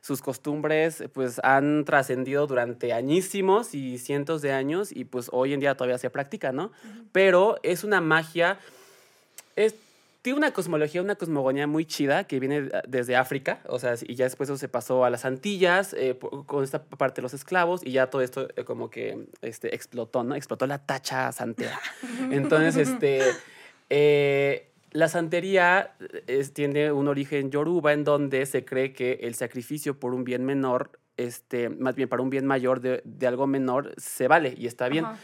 sus 0.00 0.22
costumbres 0.22 1.02
pues 1.12 1.40
han 1.42 1.84
trascendido 1.84 2.46
durante 2.46 2.92
añísimos 2.92 3.74
y 3.74 3.98
cientos 3.98 4.40
de 4.42 4.52
años 4.52 4.92
y 4.92 5.04
pues 5.04 5.28
hoy 5.32 5.52
en 5.52 5.60
día 5.60 5.74
todavía 5.76 5.98
se 5.98 6.10
practica, 6.10 6.52
¿no? 6.52 6.70
Pero 7.12 7.58
es 7.62 7.84
una 7.84 8.00
magia, 8.00 8.58
es, 9.56 9.74
tiene 10.26 10.38
una 10.38 10.50
cosmología, 10.52 11.00
una 11.02 11.14
cosmogonía 11.14 11.68
muy 11.68 11.84
chida 11.84 12.24
que 12.24 12.40
viene 12.40 12.62
de- 12.62 12.82
desde 12.88 13.14
África, 13.14 13.60
o 13.68 13.78
sea, 13.78 13.94
y 14.02 14.16
ya 14.16 14.24
después 14.24 14.48
eso 14.48 14.58
se 14.58 14.66
pasó 14.68 15.04
a 15.04 15.10
las 15.10 15.24
Antillas 15.24 15.94
eh, 15.94 16.18
con 16.46 16.64
esta 16.64 16.82
parte 16.82 17.20
de 17.20 17.22
los 17.22 17.32
esclavos 17.32 17.80
y 17.86 17.92
ya 17.92 18.08
todo 18.10 18.22
esto 18.22 18.48
eh, 18.56 18.64
como 18.64 18.90
que 18.90 19.28
este, 19.40 19.72
explotó, 19.72 20.24
¿no? 20.24 20.34
Explotó 20.34 20.66
la 20.66 20.78
tacha 20.84 21.30
santera. 21.30 21.78
Entonces, 22.32 22.76
este... 22.76 23.20
eh, 23.88 24.68
la 24.90 25.08
santería 25.08 25.94
es- 26.26 26.52
tiene 26.54 26.90
un 26.90 27.06
origen 27.06 27.50
yoruba 27.52 27.92
en 27.92 28.02
donde 28.02 28.46
se 28.46 28.64
cree 28.64 28.92
que 28.92 29.20
el 29.22 29.36
sacrificio 29.36 30.00
por 30.00 30.12
un 30.12 30.24
bien 30.24 30.44
menor, 30.44 30.98
este, 31.16 31.68
más 31.68 31.94
bien 31.94 32.08
para 32.08 32.22
un 32.22 32.30
bien 32.30 32.46
mayor 32.46 32.80
de, 32.80 33.00
de 33.04 33.26
algo 33.28 33.46
menor, 33.46 33.94
se 33.96 34.26
vale 34.26 34.54
y 34.56 34.66
está 34.66 34.88
bien. 34.88 35.04
Ajá. 35.04 35.18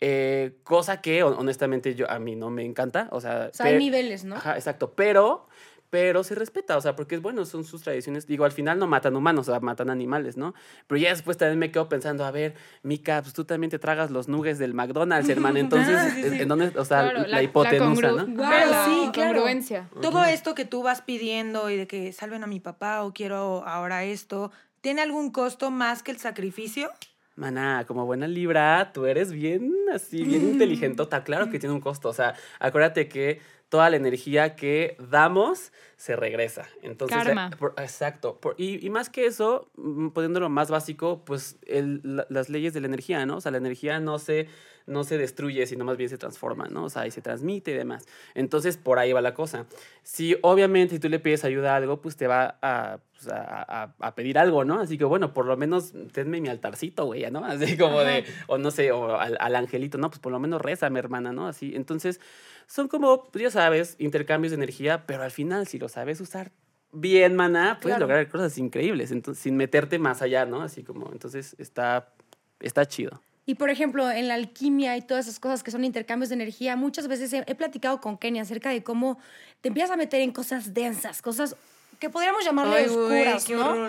Eh, 0.00 0.58
cosa 0.62 1.00
que 1.00 1.22
hon- 1.24 1.34
honestamente 1.38 1.94
yo, 1.94 2.08
a 2.10 2.18
mí 2.18 2.36
no 2.36 2.50
me 2.50 2.64
encanta. 2.64 3.08
O 3.10 3.20
sea, 3.20 3.48
O 3.52 3.54
sea, 3.56 3.66
hay 3.66 3.78
niveles, 3.78 4.24
¿no? 4.24 4.36
Ajá, 4.36 4.54
exacto. 4.56 4.92
Pero, 4.94 5.48
pero 5.90 6.22
se 6.22 6.34
respeta, 6.36 6.76
o 6.76 6.80
sea, 6.80 6.94
porque 6.94 7.16
es 7.16 7.22
bueno, 7.22 7.44
son 7.46 7.64
sus 7.64 7.82
tradiciones. 7.82 8.26
Digo, 8.26 8.44
al 8.44 8.52
final 8.52 8.78
no 8.78 8.86
matan 8.86 9.16
humanos, 9.16 9.48
o 9.48 9.52
sea, 9.52 9.58
matan 9.60 9.90
animales, 9.90 10.36
¿no? 10.36 10.54
Pero 10.86 11.00
ya 11.00 11.08
después 11.10 11.36
también 11.36 11.58
me 11.58 11.72
quedo 11.72 11.88
pensando, 11.88 12.24
a 12.24 12.30
ver, 12.30 12.54
Mika, 12.82 13.22
pues 13.22 13.32
tú 13.34 13.44
también 13.44 13.70
te 13.70 13.78
tragas 13.80 14.10
los 14.12 14.28
nuggets 14.28 14.58
del 14.58 14.72
McDonald's, 14.74 15.28
hermano. 15.30 15.58
Entonces, 15.58 15.96
Ah, 15.98 16.10
sí, 16.14 16.22
sí. 16.22 16.42
¿en 16.42 16.48
dónde? 16.48 16.72
O 16.78 16.84
sea, 16.84 17.10
Claro, 17.10 17.26
la, 17.26 17.42
hipotenusa, 17.42 18.12
¿no? 18.12 18.26
La 18.26 18.84
sí, 18.84 19.10
claro. 19.12 19.32
congruencia. 19.34 19.88
Todo 20.00 20.24
esto 20.26 20.54
que 20.54 20.64
tú 20.64 20.82
vas 20.84 21.02
pidiendo 21.02 21.70
y 21.70 21.76
de 21.76 21.86
que 21.88 22.12
salven 22.12 22.44
a 22.44 22.46
mi 22.46 22.60
papá 22.60 23.02
o 23.02 23.12
quiero 23.12 23.64
ahora 23.66 24.04
esto, 24.04 24.52
¿tiene 24.80 25.00
algún 25.02 25.32
costo 25.32 25.70
más 25.72 26.02
que 26.04 26.12
el 26.12 26.18
sacrificio? 26.18 26.90
Maná, 27.38 27.84
como 27.86 28.04
buena 28.04 28.26
libra, 28.26 28.90
tú 28.92 29.06
eres 29.06 29.32
bien 29.32 29.72
así, 29.94 30.24
bien 30.24 30.42
inteligentota. 30.50 31.22
Claro 31.22 31.50
que 31.50 31.58
tiene 31.58 31.74
un 31.74 31.80
costo. 31.80 32.08
O 32.08 32.12
sea, 32.12 32.34
acuérdate 32.58 33.08
que 33.08 33.40
toda 33.68 33.90
la 33.90 33.96
energía 33.96 34.56
que 34.56 34.96
damos 35.10 35.72
se 35.96 36.14
regresa. 36.16 36.68
Entonces, 36.82 37.18
Karma. 37.24 37.50
eh, 37.52 37.56
por- 37.56 37.74
exacto. 37.78 38.38
Por- 38.40 38.54
y, 38.56 38.84
y 38.84 38.88
más 38.90 39.10
que 39.10 39.26
eso, 39.26 39.68
mm, 39.76 40.08
poniéndolo 40.10 40.48
más 40.48 40.70
básico, 40.70 41.24
pues 41.24 41.58
el- 41.66 42.00
la- 42.04 42.26
las 42.30 42.48
leyes 42.48 42.72
de 42.72 42.80
la 42.80 42.86
energía, 42.86 43.26
¿no? 43.26 43.36
O 43.38 43.40
sea, 43.40 43.50
la 43.52 43.58
energía 43.58 43.98
no 44.00 44.18
se, 44.18 44.46
no 44.86 45.04
se 45.04 45.18
destruye, 45.18 45.66
sino 45.66 45.84
más 45.84 45.96
bien 45.98 46.08
se 46.08 46.16
transforma, 46.16 46.68
¿no? 46.68 46.84
O 46.84 46.88
sea, 46.88 47.06
y 47.06 47.10
se 47.10 47.20
transmite 47.20 47.72
y 47.72 47.74
demás. 47.74 48.06
Entonces, 48.34 48.76
por 48.78 48.98
ahí 48.98 49.12
va 49.12 49.20
la 49.20 49.34
cosa. 49.34 49.66
Si 50.02 50.36
obviamente 50.42 50.94
si 50.94 51.00
tú 51.00 51.08
le 51.08 51.18
pides 51.18 51.44
ayuda 51.44 51.74
a 51.74 51.76
algo, 51.76 52.00
pues 52.00 52.16
te 52.16 52.26
va 52.28 52.58
a, 52.62 53.00
pues, 53.12 53.28
a, 53.28 53.82
a- 53.82 53.94
a 53.98 54.14
pedir 54.14 54.38
algo, 54.38 54.64
¿no? 54.64 54.80
Así 54.80 54.96
que 54.96 55.04
bueno, 55.04 55.34
por 55.34 55.44
lo 55.46 55.56
menos 55.56 55.92
tenme 56.12 56.40
mi 56.40 56.48
altarcito, 56.48 57.04
güey, 57.06 57.28
¿no? 57.30 57.44
Así 57.44 57.76
como 57.76 58.00
de, 58.00 58.24
o 58.46 58.56
no 58.56 58.70
sé, 58.70 58.92
o 58.92 59.18
al, 59.18 59.36
al 59.40 59.56
angelito, 59.56 59.98
¿no? 59.98 60.08
Pues 60.10 60.20
por 60.20 60.30
lo 60.32 60.38
menos 60.38 60.62
reza, 60.62 60.88
mi 60.90 61.00
hermana, 61.00 61.32
¿no? 61.32 61.48
Así, 61.48 61.74
entonces, 61.74 62.20
son 62.68 62.86
como, 62.86 63.24
pues, 63.24 63.42
ya 63.42 63.50
sabes, 63.50 63.96
intercambios 63.98 64.52
de 64.52 64.56
energía, 64.56 65.04
pero 65.06 65.22
al 65.24 65.30
final, 65.32 65.66
si 65.66 65.78
lo 65.78 65.88
sabes 65.88 66.20
usar 66.20 66.52
bien, 66.92 67.34
maná, 67.34 67.78
puedes 67.80 67.96
Claro. 67.96 68.06
lograr 68.06 68.28
cosas 68.28 68.56
increíbles, 68.58 69.10
entonces, 69.10 69.42
sin 69.42 69.56
meterte 69.56 69.98
más 69.98 70.22
allá, 70.22 70.44
¿no? 70.46 70.62
Así 70.62 70.84
como, 70.84 71.10
entonces, 71.12 71.56
está, 71.58 72.12
está 72.60 72.86
chido. 72.86 73.20
Y 73.46 73.54
por 73.54 73.70
ejemplo, 73.70 74.10
en 74.10 74.28
la 74.28 74.34
alquimia 74.34 74.96
y 74.98 75.02
todas 75.02 75.26
esas 75.26 75.40
cosas 75.40 75.62
que 75.62 75.70
son 75.70 75.82
intercambios 75.82 76.28
de 76.28 76.34
energía, 76.34 76.76
muchas 76.76 77.08
veces 77.08 77.32
he, 77.32 77.44
he 77.46 77.54
platicado 77.54 77.98
con 78.00 78.18
Kenny 78.18 78.40
acerca 78.40 78.68
de 78.68 78.82
cómo 78.84 79.18
te 79.62 79.68
empiezas 79.68 79.90
a 79.90 79.96
meter 79.96 80.20
en 80.20 80.32
cosas 80.32 80.74
densas, 80.74 81.22
cosas 81.22 81.56
que 81.98 82.10
podríamos 82.10 82.44
llamarle 82.44 82.76
Ay, 82.76 82.86
oscuras, 82.86 83.48
¿no? 83.48 83.88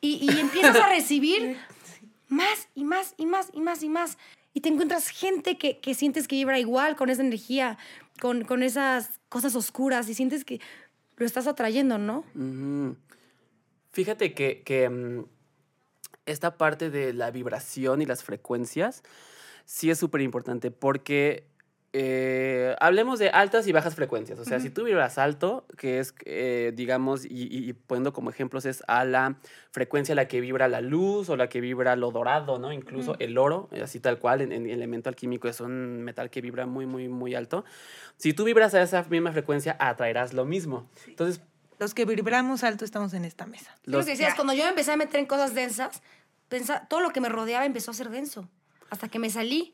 Y, 0.00 0.30
y 0.32 0.38
empiezas 0.38 0.76
a 0.76 0.88
recibir 0.94 1.56
más 2.28 2.68
y 2.76 2.84
más 2.84 3.14
y 3.16 3.26
más 3.26 3.50
y 3.52 3.60
más 3.60 3.82
y 3.82 3.88
más. 3.88 4.16
Y 4.54 4.60
te 4.60 4.68
encuentras 4.68 5.08
gente 5.08 5.58
que, 5.58 5.78
que 5.78 5.94
sientes 5.94 6.26
que 6.28 6.36
vibra 6.36 6.58
igual 6.58 6.94
con 6.96 7.10
esa 7.10 7.22
energía, 7.22 7.78
con, 8.20 8.44
con 8.44 8.62
esas 8.62 9.18
cosas 9.28 9.56
oscuras 9.56 10.08
y 10.08 10.14
sientes 10.14 10.44
que 10.44 10.60
lo 11.16 11.26
estás 11.26 11.46
atrayendo, 11.46 11.98
¿no? 11.98 12.24
Fíjate 13.90 14.32
que, 14.34 14.62
que, 14.62 14.88
mm, 14.88 15.24
esta 16.26 16.56
parte 16.56 16.90
de 16.90 17.12
la 17.12 17.30
vibración 17.30 18.02
y 18.02 18.06
las 18.06 18.22
frecuencias 18.22 19.02
sí 19.64 19.90
es 19.90 19.98
súper 19.98 20.20
importante 20.20 20.70
porque 20.70 21.49
eh, 21.92 22.76
hablemos 22.78 23.18
de 23.18 23.30
altas 23.30 23.66
y 23.66 23.72
bajas 23.72 23.94
frecuencias. 23.96 24.38
O 24.38 24.44
sea, 24.44 24.60
si 24.60 24.70
tú 24.70 24.84
vibras 24.84 25.18
alto, 25.18 25.66
que 25.76 25.98
es, 25.98 26.14
eh, 26.24 26.72
digamos, 26.74 27.24
y, 27.24 27.28
y- 27.50 27.68
y 27.68 27.72
poniendo 27.72 28.12
como 28.12 28.30
ejemplos, 28.30 28.64
es 28.64 28.82
a 28.86 29.04
la 29.04 29.36
frecuencia 29.72 30.12
a 30.12 30.16
la 30.16 30.28
que 30.28 30.40
vibra 30.40 30.68
la 30.68 30.80
luz 30.80 31.28
o 31.30 31.36
la 31.36 31.48
que 31.48 31.60
vibra 31.60 31.96
lo 31.96 32.10
dorado, 32.12 32.58
¿no? 32.58 32.72
Incluso 32.72 33.16
el 33.18 33.36
oro, 33.38 33.68
así 33.82 33.98
tal 33.98 34.18
cual, 34.18 34.40
en, 34.40 34.52
en 34.52 34.68
elemento 34.70 35.08
alquímico 35.08 35.48
es 35.48 35.60
un 35.60 36.02
metal 36.02 36.30
que 36.30 36.40
vibra 36.40 36.64
muy, 36.66 36.86
muy, 36.86 37.08
muy 37.08 37.34
alto. 37.34 37.64
Si 38.16 38.32
tú 38.34 38.44
vibras 38.44 38.72
a 38.74 38.82
esa 38.82 39.02
misma 39.04 39.32
frecuencia, 39.32 39.76
atraerás 39.80 40.32
lo 40.32 40.44
mismo. 40.44 40.88
Entonces, 41.08 41.40
Los 41.80 41.94
que 41.94 42.04
vibramos 42.04 42.62
alto 42.62 42.84
estamos 42.84 43.14
en 43.14 43.24
esta 43.24 43.46
mesa. 43.46 43.74
Lo 43.84 43.98
los- 43.98 44.04
que 44.06 44.12
decías, 44.12 44.34
cuando 44.34 44.52
yo 44.52 44.62
me 44.64 44.68
empecé 44.70 44.92
a 44.92 44.96
meter 44.96 45.18
en 45.18 45.26
cosas 45.26 45.54
densas, 45.54 46.02
pensa- 46.48 46.86
todo 46.88 47.00
lo 47.00 47.10
que 47.10 47.20
me 47.20 47.28
rodeaba 47.30 47.64
empezó 47.66 47.90
a 47.90 47.94
ser 47.94 48.10
denso. 48.10 48.48
Hasta 48.90 49.08
que 49.08 49.18
me 49.18 49.30
salí, 49.30 49.72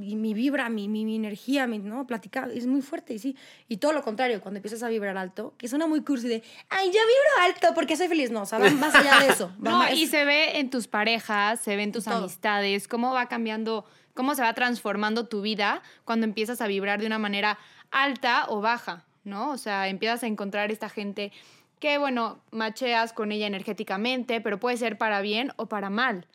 y 0.00 0.16
mi 0.16 0.34
vibra, 0.34 0.68
mi, 0.68 0.88
mi, 0.88 1.04
mi 1.04 1.16
energía, 1.16 1.66
mi, 1.66 1.78
¿no? 1.78 2.06
Platicar, 2.06 2.50
es 2.50 2.66
muy 2.66 2.82
fuerte, 2.82 3.14
y 3.14 3.18
sí. 3.18 3.36
Y 3.68 3.78
todo 3.78 3.92
lo 3.92 4.02
contrario, 4.02 4.40
cuando 4.40 4.58
empiezas 4.58 4.82
a 4.82 4.88
vibrar 4.88 5.16
alto, 5.16 5.54
que 5.58 5.68
suena 5.68 5.86
muy 5.86 6.02
cursi 6.02 6.28
de, 6.28 6.42
ay, 6.68 6.86
yo 6.86 6.92
vibro 6.92 7.42
alto 7.54 7.74
porque 7.74 7.96
soy 7.96 8.08
feliz. 8.08 8.30
No, 8.30 8.42
o 8.42 8.46
sea, 8.46 8.58
va 8.58 8.70
más 8.70 8.94
allá 8.94 9.18
de 9.20 9.28
eso. 9.32 9.52
No, 9.58 9.78
más- 9.78 9.92
y 9.94 10.06
se 10.06 10.24
ve 10.24 10.58
en 10.58 10.70
tus 10.70 10.86
parejas, 10.88 11.60
se 11.60 11.76
ve 11.76 11.82
en 11.82 11.92
tus 11.92 12.04
Todo. 12.04 12.18
amistades, 12.18 12.86
cómo 12.88 13.12
va 13.12 13.26
cambiando, 13.26 13.84
cómo 14.14 14.34
se 14.34 14.42
va 14.42 14.52
transformando 14.54 15.26
tu 15.26 15.42
vida 15.42 15.82
cuando 16.04 16.24
empiezas 16.24 16.60
a 16.60 16.66
vibrar 16.66 17.00
de 17.00 17.06
una 17.06 17.18
manera 17.18 17.58
alta 17.90 18.46
o 18.48 18.60
baja, 18.60 19.04
¿no? 19.24 19.50
O 19.50 19.58
sea, 19.58 19.88
empiezas 19.88 20.22
a 20.22 20.26
encontrar 20.26 20.70
esta 20.70 20.88
gente 20.88 21.32
que, 21.80 21.98
bueno, 21.98 22.40
macheas 22.50 23.12
con 23.12 23.30
ella 23.32 23.46
energéticamente, 23.46 24.40
pero 24.40 24.58
puede 24.58 24.76
ser 24.76 24.98
para 24.98 25.20
bien 25.20 25.52
o 25.56 25.66
para 25.66 25.90
mal. 25.90 26.26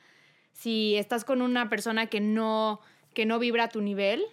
Si 0.53 0.95
estás 0.95 1.25
con 1.25 1.41
una 1.41 1.67
persona 1.69 2.05
que 2.07 2.21
no, 2.21 2.79
que 3.13 3.25
no 3.25 3.39
vibra 3.39 3.65
a 3.65 3.69
tu 3.69 3.81
nivel, 3.81 4.25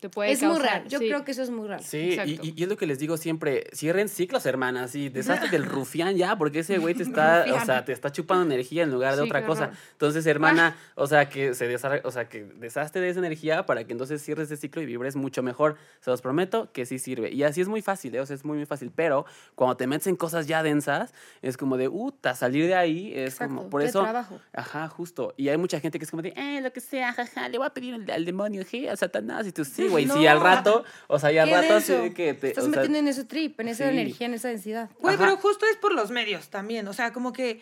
te 0.00 0.08
puede 0.10 0.32
es 0.32 0.42
muy 0.42 0.52
causar- 0.56 0.62
real. 0.62 0.88
Yo 0.88 0.98
sí. 0.98 1.06
creo 1.08 1.24
que 1.24 1.30
eso 1.30 1.42
es 1.42 1.50
muy 1.50 1.66
real. 1.68 1.82
Sí, 1.82 2.18
y, 2.26 2.32
y- 2.42 2.54
y 2.56 2.62
es 2.62 2.68
lo 2.68 2.76
que 2.76 2.86
les 2.86 2.98
digo 2.98 3.16
siempre, 3.16 3.64
cierren 3.74 4.08
ciclos, 4.08 4.44
hermanas, 4.46 4.94
y 4.94 5.08
deshazte 5.08 5.48
del 5.48 5.64
rufián 5.66 6.16
ya, 6.16 6.36
porque 6.36 6.58
ese 6.60 6.78
güey 6.78 6.94
te 6.94 7.02
está, 7.04 7.44
o 7.54 7.64
sea, 7.64 7.84
te 7.84 7.92
está 7.92 8.12
chupando 8.12 8.44
energía 8.44 8.82
en 8.82 8.90
lugar 8.90 9.16
de 9.16 9.22
Sí, 9.22 9.28
otra 9.28 9.46
cosa. 9.46 9.64
horror. 9.64 9.76
Entonces, 9.92 10.26
hermana, 10.26 10.76
o 10.94 11.06
sea, 11.06 11.28
que 11.28 11.54
se 11.54 11.74
o 12.04 12.10
sea, 12.10 12.28
que 12.28 12.44
deshazte 12.44 13.00
de 13.00 13.08
esa 13.08 13.18
energía 13.20 13.64
para 13.66 13.84
que 13.84 13.92
entonces 13.92 14.22
cierres 14.22 14.46
ese 14.50 14.56
ciclo 14.60 14.82
y 14.82 14.86
vibres 14.86 15.16
mucho 15.16 15.42
mejor. 15.42 15.76
Se 16.00 16.10
los 16.10 16.20
prometo 16.22 16.70
que 16.72 16.84
sí 16.86 16.98
sirve. 16.98 17.30
Y 17.32 17.42
así 17.42 17.60
es 17.60 17.68
muy 17.68 17.82
fácil, 17.82 18.14
¿eh? 18.14 18.20
o 18.20 18.26
sea, 18.26 18.36
es 18.36 18.44
muy, 18.44 18.56
muy 18.58 18.66
fácil, 18.66 18.90
pero 18.94 19.24
cuando 19.54 19.76
te 19.76 19.86
metes 19.86 20.06
en 20.06 20.16
cosas 20.16 20.46
ya 20.46 20.62
densas, 20.62 21.14
es 21.42 21.56
como 21.56 21.76
de, 21.76 21.88
uta, 21.88 22.34
salir 22.34 22.66
de 22.66 22.74
ahí 22.74 23.12
es 23.14 23.32
Exacto, 23.34 23.54
como, 23.56 23.70
por 23.70 23.82
eso, 23.82 24.02
trabajo. 24.02 24.40
ajá, 24.52 24.88
justo. 24.88 25.34
Y 25.36 25.48
hay 25.48 25.56
mucha 25.56 25.80
gente 25.80 25.98
que 25.98 26.04
es 26.04 26.10
como 26.10 26.22
de, 26.22 26.34
eh, 26.36 26.60
lo 26.60 26.72
que 26.72 26.80
sea, 26.80 27.12
jaja, 27.12 27.48
le 27.48 27.58
voy 27.58 27.66
a 27.66 27.70
pedir 27.70 27.94
al, 27.94 28.10
al 28.10 28.24
demonio, 28.24 28.62
je, 28.64 28.88
a 28.90 28.96
Satanás, 28.96 29.46
y 29.46 29.52
tú, 29.52 29.64
sí, 29.64 29.85
güey, 29.88 30.06
sí, 30.08 30.22
No. 30.24 30.30
al 30.30 30.40
rato, 30.40 30.84
o 31.08 31.18
sea, 31.18 31.32
y 31.32 31.38
al 31.38 31.50
rato 31.50 31.74
denso. 31.74 32.02
sí 32.04 32.10
que 32.14 32.34
te... 32.34 32.48
Estás 32.48 32.64
o 32.64 32.68
sea, 32.70 32.76
metiendo 32.76 32.98
en 32.98 33.08
ese 33.08 33.24
trip, 33.24 33.58
en 33.60 33.68
esa 33.68 33.84
sí. 33.84 33.90
energía, 33.90 34.26
en 34.26 34.34
esa 34.34 34.48
densidad. 34.48 34.90
Güey, 35.00 35.16
pero 35.16 35.36
justo 35.36 35.64
es 35.70 35.76
por 35.76 35.92
los 35.94 36.10
medios 36.10 36.48
también. 36.48 36.86
O 36.88 36.92
sea, 36.92 37.12
como 37.12 37.32
que 37.32 37.60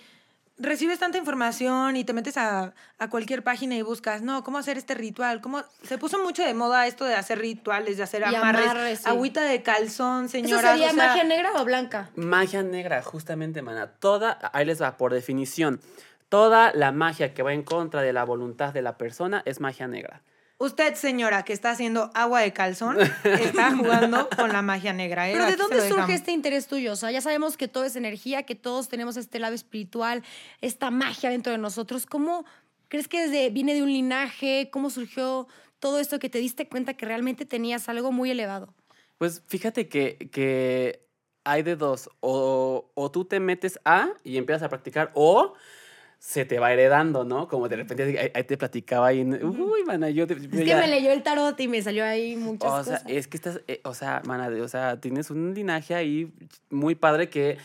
recibes 0.57 1.01
tanta 1.01 1.19
información 1.19 1.97
y 1.97 2.05
te 2.05 2.13
metes 2.13 2.37
a, 2.37 2.75
a 2.99 3.11
cualquier 3.11 3.43
página 3.43 3.75
y 3.75 3.83
buscas, 3.83 4.23
no, 4.23 4.45
¿cómo 4.45 4.59
hacer 4.59 4.79
este 4.79 4.95
ritual? 4.95 5.41
¿Cómo? 5.41 5.63
Se 5.83 5.99
puso 5.99 6.23
mucho 6.23 6.45
de 6.45 6.55
moda 6.55 6.87
esto 6.87 7.05
de 7.05 7.15
hacer 7.15 7.41
rituales, 7.41 7.97
de 7.97 8.05
hacer 8.05 8.23
Y 8.31 8.35
amarres, 8.37 8.65
amarres, 8.65 8.99
sí. 9.01 9.05
agüita 9.09 9.43
de 9.43 9.63
calzón, 9.63 10.27
¿Eso 10.27 10.33
señora. 10.33 10.73
sería 10.73 10.93
magia 10.93 11.25
negra 11.25 11.51
o 11.57 11.65
blanca? 11.65 12.11
Magia 12.15 12.63
negra, 12.63 13.03
justamente, 13.03 13.63
mana. 13.63 13.89
Toda, 13.99 14.39
ahí 14.53 14.65
les 14.65 14.81
va, 14.81 14.97
por 14.97 15.13
definición, 15.13 15.81
toda 16.29 16.73
la 16.73 16.93
magia 16.93 17.35
que 17.35 17.43
va 17.43 17.53
en 17.53 17.65
contra 17.65 18.03
de 18.03 18.13
la 18.13 18.23
voluntad 18.25 18.73
de 18.73 18.83
la 18.83 18.97
persona 18.97 19.43
es 19.47 19.59
magia 19.61 19.89
negra. 19.89 20.23
Usted, 20.59 20.95
señora, 20.95 21.45
que 21.45 21.53
está 21.53 21.71
haciendo 21.71 22.11
agua 22.15 22.41
de 22.41 22.53
calzón, 22.53 22.99
está 23.25 23.77
jugando 23.77 24.29
con 24.37 24.53
la 24.53 24.63
magia 24.63 24.93
negra. 24.93 25.29
¿eh? 25.29 25.33
Pero 25.33 25.47
¿de 25.47 25.57
dónde 25.57 25.89
surge 25.89 26.15
este 26.15 26.31
interés 26.31 26.69
tuyo? 26.69 26.93
O 26.93 26.97
sea, 26.97 27.11
ya 27.11 27.21
sabemos 27.21 27.57
que 27.57 27.67
todo 27.67 27.85
es 27.85 27.97
energía, 27.97 28.45
que 28.45 28.55
todos 28.55 28.89
tenemos 28.89 29.17
este 29.17 29.41
lado 29.41 29.55
espiritual, 29.55 30.23
esta 30.61 30.91
magia 30.91 31.31
dentro 31.31 31.51
de 31.53 31.59
nosotros. 31.59 32.07
¿Cómo 32.07 32.45
crees 32.89 33.09
que 33.09 33.23
desde, 33.23 33.51
viene 33.51 33.75
de 33.75 33.83
un 33.83 33.93
linaje? 33.93 34.71
¿Cómo 34.71 34.91
surgió 34.91 35.49
todo 35.81 35.99
esto 35.99 36.21
que 36.21 36.31
te 36.31 36.39
diste 36.39 36.69
cuenta 36.69 36.95
que 36.95 37.05
realmente 37.05 37.45
tenías 37.47 37.89
algo 37.89 38.13
muy 38.13 38.31
elevado? 38.31 38.73
Pues 39.19 39.43
fíjate 39.49 39.89
que, 39.89 40.31
que 40.31 41.05
hay 41.43 41.63
de 41.65 41.75
dos. 41.75 42.09
O, 42.21 42.91
o 42.95 43.11
tú 43.11 43.25
te 43.25 43.41
metes 43.41 43.81
a 43.85 44.11
y 44.23 44.37
empiezas 44.37 44.63
a 44.63 44.69
practicar, 44.69 45.11
o 45.15 45.55
se 46.27 46.47
te 46.47 46.59
va 46.59 46.73
heredando, 46.73 47.23
¿no? 47.25 47.49
Como 47.49 47.69
de 47.69 47.77
repente 47.77 48.31
ahí, 48.35 48.45
te 48.45 48.57
platicaba 48.57 49.09
ahí. 49.09 49.21
en- 49.21 49.45
Uy, 49.45 49.85
mana, 49.85 50.09
yo 50.09 50.27
te. 50.27 50.33
Es 50.33 50.41
que 50.49 50.75
me 50.75 50.89
leyó 50.89 51.13
el 51.13 51.23
tarot 51.23 51.61
y 51.61 51.69
me 51.69 51.83
salió 51.83 52.03
ahí 52.03 52.35
muchas 52.35 52.71
O 52.73 52.83
sea, 52.83 52.95
cosas. 52.99 53.05
es 53.11 53.29
que 53.29 53.37
estás, 53.37 53.61
eh, 53.69 53.81
o 53.85 53.93
sea, 53.93 54.23
mana, 54.25 54.49
o 54.63 54.69
sea, 54.69 54.99
tienes 54.99 55.31
un 55.31 55.53
linaje 55.53 55.95
ahí 55.95 56.33
muy 56.71 56.95
padre 56.95 57.29
que 57.29 57.59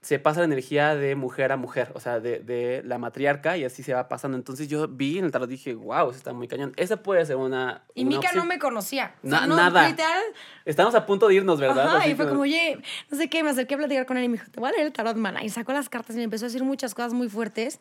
se 0.00 0.20
pasa 0.20 0.40
la 0.40 0.46
energía 0.46 0.94
de 0.94 1.16
mujer 1.16 1.50
a 1.50 1.56
mujer, 1.56 1.90
o 1.94 2.00
sea, 2.00 2.20
de, 2.20 2.38
de 2.38 2.82
la 2.84 2.98
matriarca 2.98 3.56
y 3.56 3.64
así 3.64 3.82
se 3.82 3.94
va 3.94 4.08
pasando. 4.08 4.36
Entonces 4.38 4.68
yo 4.68 4.86
vi 4.86 5.18
en 5.18 5.24
el 5.24 5.32
tarot 5.32 5.48
y 5.48 5.52
dije, 5.54 5.74
wow, 5.74 6.10
eso 6.10 6.18
está 6.18 6.32
muy 6.32 6.46
cañón. 6.46 6.72
Esa 6.76 7.02
puede 7.02 7.26
ser 7.26 7.34
una. 7.36 7.82
y 7.94 8.02
una 8.02 8.10
Mika 8.10 8.20
no 8.28 8.28
opción. 8.42 8.46
me 8.48 8.58
conocía. 8.60 9.14
O 9.24 9.26
Na- 9.28 9.38
sea, 9.38 9.46
no, 9.48 9.56
nada. 9.56 9.88
Literal. 9.88 10.22
Estamos 10.64 10.94
a 10.94 11.04
punto 11.04 11.26
de 11.26 11.34
irnos, 11.34 11.58
¿verdad? 11.58 11.96
Ajá, 11.96 12.06
y 12.08 12.14
fue 12.14 12.28
como- 12.28 12.42
oye, 12.42 12.78
no 13.10 13.16
sé 13.18 13.28
qué, 13.28 13.42
me 13.42 13.50
acerqué 13.50 13.74
a 13.74 13.78
platicar 13.78 14.06
con 14.06 14.16
él 14.18 14.24
y 14.24 14.28
me 14.28 14.38
dijo, 14.38 14.48
te 14.50 14.60
voy 14.60 14.68
a 14.68 14.72
leer 14.72 14.86
el 14.86 14.92
tarot, 14.92 15.16
mana. 15.16 15.42
Y 15.42 15.48
sacó 15.48 15.72
las 15.72 15.88
cartas 15.88 16.14
y 16.14 16.18
me 16.18 16.24
empezó 16.24 16.44
a 16.44 16.48
decir 16.48 16.62
muchas 16.62 16.94
cosas 16.94 17.12
muy 17.12 17.28
fuertes. 17.28 17.80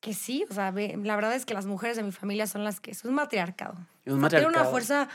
Que 0.00 0.12
sí, 0.14 0.44
o 0.50 0.52
sea, 0.54 0.72
la 0.72 1.16
verdad 1.16 1.34
es 1.34 1.46
que 1.46 1.54
las 1.54 1.66
mujeres 1.66 1.96
de 1.96 2.02
mi 2.02 2.12
familia 2.12 2.46
son 2.48 2.64
las 2.64 2.80
que. 2.80 2.90
Es 2.90 3.04
matriarcado. 3.04 3.74
Es 4.04 4.12
un 4.12 4.18
O 4.18 4.28
sea, 4.28 4.40
Tiene 4.40 4.46
una 4.46 4.58
matriarcado. 4.64 4.70
fuerza 4.70 5.08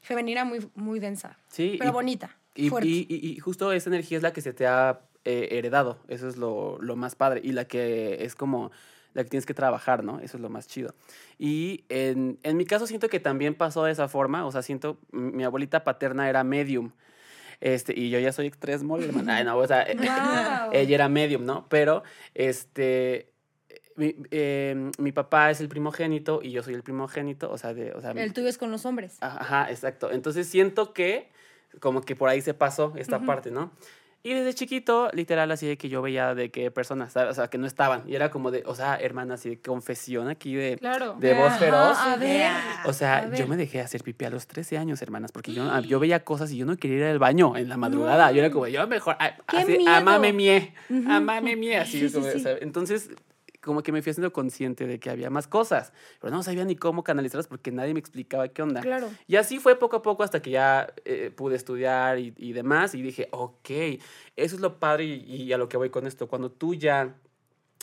femenina 0.00 0.44
muy, 0.44 0.66
muy 0.74 1.00
densa. 1.00 1.36
Sí, 1.48 1.76
Pero 1.78 1.90
y- 1.90 1.92
bonita. 1.92 2.36
Y- 2.54 2.68
y- 2.68 3.06
y 3.32 3.38
justo 3.40 3.72
esa 3.72 3.90
energía 3.90 4.16
es 4.18 4.22
la 4.22 4.32
que 4.32 4.40
se 4.40 4.52
te 4.52 4.66
ha 4.66 5.00
eh, 5.24 5.48
heredado. 5.52 5.98
Eso 6.08 6.28
es 6.28 6.36
lo, 6.36 6.78
lo 6.80 6.96
más 6.96 7.14
padre. 7.14 7.40
Y 7.42 7.52
la 7.52 7.66
que 7.66 8.24
es 8.24 8.34
como 8.34 8.70
la 9.14 9.22
que 9.22 9.30
tienes 9.30 9.46
que 9.46 9.54
trabajar, 9.54 10.02
¿no? 10.02 10.18
Eso 10.20 10.36
es 10.36 10.40
lo 10.42 10.50
más 10.50 10.66
chido. 10.66 10.94
Y 11.38 11.84
en, 11.88 12.38
en 12.42 12.56
mi 12.56 12.64
caso 12.64 12.86
siento 12.86 13.08
que 13.08 13.20
también 13.20 13.54
pasó 13.54 13.84
de 13.84 13.92
esa 13.92 14.08
forma. 14.08 14.44
O 14.44 14.52
sea, 14.52 14.62
siento, 14.62 14.98
mi 15.12 15.44
abuelita 15.44 15.84
paterna 15.84 16.28
era 16.28 16.42
medium. 16.44 16.90
Este, 17.60 17.98
y 17.98 18.10
yo 18.10 18.18
ya 18.18 18.32
soy 18.32 18.46
extra 18.46 18.76
small, 18.76 19.04
hermana. 19.04 19.36
Ay, 19.36 19.44
no, 19.44 19.56
o 19.56 19.66
sea, 19.66 19.82
eh, 19.82 19.96
Guau. 19.96 20.70
ella 20.72 20.94
era 20.94 21.08
medium, 21.08 21.44
¿no? 21.44 21.66
Pero, 21.68 22.02
este, 22.34 23.30
mi, 23.96 24.16
eh, 24.30 24.90
mi 24.98 25.12
papá 25.12 25.50
es 25.50 25.60
el 25.60 25.68
primogénito 25.68 26.40
y 26.42 26.50
yo 26.50 26.62
soy 26.62 26.74
el 26.74 26.82
primogénito, 26.82 27.50
o 27.50 27.56
sea, 27.56 27.72
de, 27.72 27.92
o 27.92 28.00
sea, 28.00 28.10
El 28.10 28.32
tuyo 28.32 28.48
es 28.48 28.58
con 28.58 28.70
los 28.70 28.84
hombres. 28.84 29.16
Ajá, 29.20 29.70
exacto. 29.70 30.10
Entonces 30.10 30.48
siento 30.48 30.92
que 30.92 31.30
como 31.80 32.02
que 32.02 32.16
por 32.16 32.28
ahí 32.28 32.40
se 32.40 32.54
pasó 32.54 32.92
esta 32.96 33.20
parte, 33.20 33.50
¿no? 33.50 33.72
Y 34.26 34.32
desde 34.32 34.54
chiquito, 34.54 35.10
literal, 35.12 35.50
así 35.50 35.66
de 35.66 35.76
que 35.76 35.90
yo 35.90 36.00
veía 36.00 36.34
de 36.34 36.50
que 36.50 36.70
personas, 36.70 37.12
¿sabes? 37.12 37.30
o 37.32 37.34
sea, 37.34 37.48
que 37.48 37.58
no 37.58 37.66
estaban. 37.66 38.04
Y 38.08 38.14
era 38.14 38.30
como 38.30 38.50
de, 38.50 38.62
o 38.64 38.74
sea, 38.74 38.96
hermana, 38.96 39.34
así 39.34 39.50
de 39.50 39.60
confesión 39.60 40.28
aquí 40.30 40.54
de, 40.54 40.78
Claro. 40.78 41.14
de 41.20 41.34
voz 41.34 41.48
Ajá, 41.48 41.58
feroz. 41.58 41.98
a 41.98 42.16
ver. 42.16 42.50
O 42.86 42.94
sea, 42.94 43.18
A 43.18 43.34
yo 43.34 43.46
me 43.46 43.58
dejé 43.58 43.82
hacer 43.82 44.02
pipí 44.02 44.24
a 44.24 44.30
los 44.30 44.46
13 44.46 44.78
años, 44.78 45.02
hermanas, 45.02 45.30
porque 45.30 45.52
yo, 45.52 45.78
yo 45.82 46.00
veía 46.00 46.24
cosas 46.24 46.50
y 46.52 46.56
yo 46.56 46.64
no 46.64 46.74
quería 46.78 46.96
ir 46.96 47.04
al 47.04 47.18
baño 47.18 47.54
en 47.54 47.68
la 47.68 47.76
madrugada. 47.76 48.32
Yo 48.32 48.40
era 48.40 48.50
como, 48.50 48.66
yo 48.66 48.86
mejor, 48.86 49.14
a- 49.20 49.36
¡Qué 49.46 49.58
así, 49.58 49.84
amame 49.86 50.32
mie, 50.32 50.72
amame 51.06 51.54
mie, 51.54 51.76
así. 51.76 52.00
Sí, 52.00 52.08
sí, 52.08 52.14
como, 52.14 52.26
sí. 52.30 52.38
o 52.38 52.40
sea, 52.40 52.56
entonces, 52.62 53.10
como 53.64 53.82
que 53.82 53.90
me 53.92 54.02
fui 54.02 54.10
haciendo 54.10 54.32
consciente 54.32 54.86
de 54.86 55.00
que 55.00 55.10
había 55.10 55.30
más 55.30 55.48
cosas, 55.48 55.92
pero 56.20 56.32
no 56.32 56.42
sabía 56.42 56.64
ni 56.64 56.76
cómo 56.76 57.02
canalizarlas 57.02 57.48
porque 57.48 57.72
nadie 57.72 57.94
me 57.94 58.00
explicaba 58.00 58.46
qué 58.48 58.62
onda. 58.62 58.80
Claro. 58.80 59.08
Y 59.26 59.36
así 59.36 59.58
fue 59.58 59.76
poco 59.78 59.96
a 59.96 60.02
poco 60.02 60.22
hasta 60.22 60.40
que 60.42 60.50
ya 60.50 60.92
eh, 61.04 61.32
pude 61.34 61.56
estudiar 61.56 62.18
y, 62.18 62.34
y 62.36 62.52
demás. 62.52 62.94
Y 62.94 63.02
dije, 63.02 63.28
ok, 63.32 63.70
eso 64.36 64.54
es 64.56 64.60
lo 64.60 64.78
padre 64.78 65.04
y, 65.06 65.42
y 65.42 65.52
a 65.52 65.58
lo 65.58 65.68
que 65.68 65.76
voy 65.76 65.90
con 65.90 66.06
esto. 66.06 66.28
Cuando 66.28 66.50
tú 66.50 66.74
ya 66.74 67.16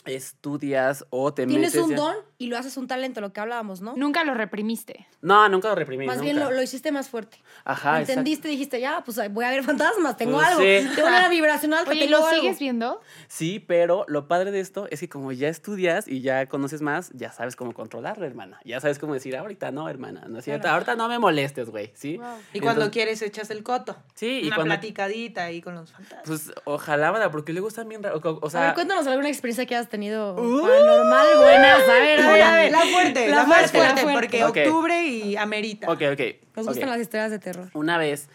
estudias 0.04 1.06
o 1.10 1.32
te 1.32 1.46
Tienes 1.46 1.72
metes... 1.74 1.84
un 1.84 1.90
ya- 1.90 1.96
don 1.96 2.16
y 2.42 2.48
lo 2.48 2.58
haces 2.58 2.76
un 2.76 2.88
talento, 2.88 3.20
lo 3.20 3.32
que 3.32 3.40
hablábamos, 3.40 3.80
¿no? 3.82 3.94
Nunca 3.96 4.24
lo 4.24 4.34
reprimiste. 4.34 5.06
No, 5.20 5.48
nunca 5.48 5.68
lo 5.68 5.74
reprimí. 5.76 6.06
Más 6.06 6.16
nunca. 6.16 6.24
bien 6.24 6.40
lo, 6.40 6.50
lo 6.50 6.60
hiciste 6.62 6.90
más 6.90 7.08
fuerte. 7.08 7.38
Ajá, 7.64 7.90
exacto. 8.00 8.12
Entendiste, 8.12 8.48
dijiste, 8.48 8.80
ya, 8.80 9.02
pues 9.04 9.20
voy 9.32 9.44
a 9.44 9.50
ver 9.50 9.62
fantasmas, 9.62 10.16
tengo 10.16 10.38
Pues, 10.38 10.46
algo. 10.48 10.60
sí. 10.60 10.88
Tengo 10.96 11.08
una 11.08 11.28
vibración 11.28 11.72
alta, 11.74 11.90
Oye, 11.92 12.04
¿y 12.04 12.08
tengo 12.08 12.18
¿lo 12.20 12.26
algo. 12.26 12.40
sigues 12.40 12.58
viendo? 12.58 13.00
Sí, 13.28 13.60
pero 13.60 14.04
lo 14.08 14.26
padre 14.26 14.50
de 14.50 14.60
esto 14.60 14.88
es 14.90 14.98
que 15.00 15.08
como 15.08 15.30
ya 15.32 15.48
estudias 15.48 16.08
y 16.08 16.20
ya 16.20 16.46
conoces 16.46 16.82
más, 16.82 17.10
ya 17.14 17.30
sabes 17.30 17.54
cómo 17.54 17.72
controlarlo, 17.72 18.26
hermana. 18.26 18.58
Ya 18.64 18.80
sabes 18.80 18.98
cómo 18.98 19.14
decir, 19.14 19.36
ahorita 19.36 19.70
no, 19.70 19.88
hermana. 19.88 20.24
No 20.28 20.38
es 20.40 20.44
cierto, 20.44 20.68
ahorita 20.68 20.96
no 20.96 21.08
me 21.08 21.18
molestes, 21.20 21.70
güey, 21.70 21.92
¿sí? 21.94 22.20
Y 22.52 22.58
cuando 22.60 22.90
quieres 22.90 23.22
echas 23.22 23.50
el 23.50 23.62
coto. 23.62 23.96
Sí, 24.14 24.40
y 24.42 24.46
Una 24.48 24.56
cuando... 24.56 24.74
platicadita 24.74 25.44
ahí 25.44 25.62
con 25.62 25.76
los 25.76 25.92
fantasmas. 25.92 26.22
Pues 26.26 26.52
ojalá, 26.64 27.12
¿verdad? 27.12 27.30
porque 27.30 27.52
luego 27.52 27.68
están 27.68 27.88
bien 27.88 28.02
raros. 28.02 28.20
O, 28.24 28.40
o 28.42 28.56
a 28.56 28.60
ver, 28.60 28.74
cuéntanos 28.74 29.06
alguna 29.06 29.28
experiencia 29.28 29.64
que 29.66 29.76
hayas 29.76 29.88
tenido 29.88 30.34
Uh. 30.34 30.62
paranormal, 30.62 31.26
buenas. 31.38 31.82
A 31.88 31.92
ver, 31.92 32.20
a 32.32 32.34
ver, 32.34 32.42
a 32.44 32.56
ver. 32.62 32.72
La 32.72 32.80
fuerte, 32.80 33.28
la, 33.28 33.36
La 33.36 33.44
más 33.44 33.70
fuerte, 33.70 33.78
la 33.78 33.84
fuerte, 33.84 34.02
fuerte. 34.02 34.20
porque 34.40 34.44
Ok. 34.44 34.56
octubre 34.68 35.04
y 35.06 35.36
amerita. 35.36 35.90
ok, 35.90 36.02
ok. 36.12 36.20
Nos 36.56 36.66
gustan 36.66 36.88
las 36.90 37.00
historias 37.00 37.30
de 37.30 37.38
terror. 37.38 37.70
Una 37.74 37.98
vez 37.98 38.28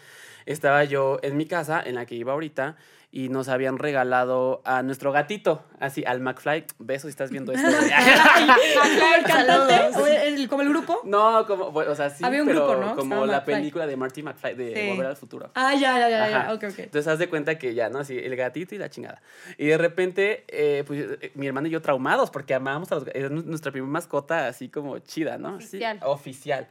estaba 0.45 0.83
yo 0.83 1.19
en 1.23 1.37
mi 1.37 1.45
casa, 1.45 1.81
en 1.85 1.95
la 1.95 2.05
que 2.05 2.15
iba 2.15 2.33
ahorita, 2.33 2.75
y 3.09 3.29
nos 3.29 3.47
habían 3.47 3.77
regalado 3.79 4.61
a 4.65 4.83
nuestro 4.83 5.11
gatito, 5.11 5.63
así, 5.79 6.03
al 6.05 6.19
McFly. 6.19 6.65
Besos 6.77 7.03
si 7.03 7.09
estás 7.11 7.31
viendo 7.31 7.53
esto. 7.53 7.67
güey. 7.77 8.99
¿Como 8.99 9.15
el 9.15 9.23
cantante? 9.23 9.73
Saludos. 9.77 9.95
¿O 9.97 10.07
el- 10.07 10.47
¿Como 10.49 10.61
el 10.61 10.69
grupo? 10.69 10.99
no, 11.05 11.45
como, 11.47 11.71
bueno, 11.71 11.91
o 11.91 11.95
sea, 11.95 12.09
sí, 12.09 12.23
Había 12.23 12.41
un 12.41 12.47
pero 12.47 12.67
grupo, 12.67 12.85
¿no? 12.85 12.95
como 12.95 13.25
la 13.25 13.37
McFly. 13.39 13.55
película 13.55 13.87
de 13.87 13.95
Marty 13.97 14.23
McFly, 14.23 14.55
de 14.55 14.75
Sí. 14.75 14.89
Volver 14.89 15.05
al 15.07 15.15
Futuro. 15.15 15.49
Ah, 15.55 15.73
ya, 15.73 15.97
ya, 15.99 16.09
ya, 16.09 16.29
ya. 16.29 16.39
Ajá. 16.41 16.53
Ok, 16.53 16.63
ok. 16.71 16.79
Entonces 16.79 17.07
haz 17.07 17.19
de 17.19 17.27
cuenta 17.29 17.57
que 17.57 17.73
ya, 17.73 17.89
¿no? 17.89 17.99
Así, 17.99 18.17
el 18.17 18.35
gatito 18.35 18.75
y 18.75 18.77
la 18.77 18.89
chingada. 18.89 19.21
Y 19.57 19.67
de 19.67 19.77
repente, 19.77 20.43
eh, 20.47 20.83
pues 20.85 21.05
eh, 21.21 21.31
mi 21.35 21.47
hermana 21.47 21.67
y 21.67 21.71
yo 21.71 21.81
traumados 21.81 22.29
porque 22.29 22.53
amábamos 22.53 22.91
a 22.91 22.95
los 22.95 23.05
gatos. 23.05 23.19
Era 23.19 23.29
nu- 23.29 23.43
nuestra 23.43 23.71
primera 23.71 23.91
mascota 23.91 24.47
así 24.47 24.69
como 24.69 24.99
chida, 24.99 25.37
¿no? 25.37 25.55
Oficial. 25.55 25.99
oficial. 26.03 26.67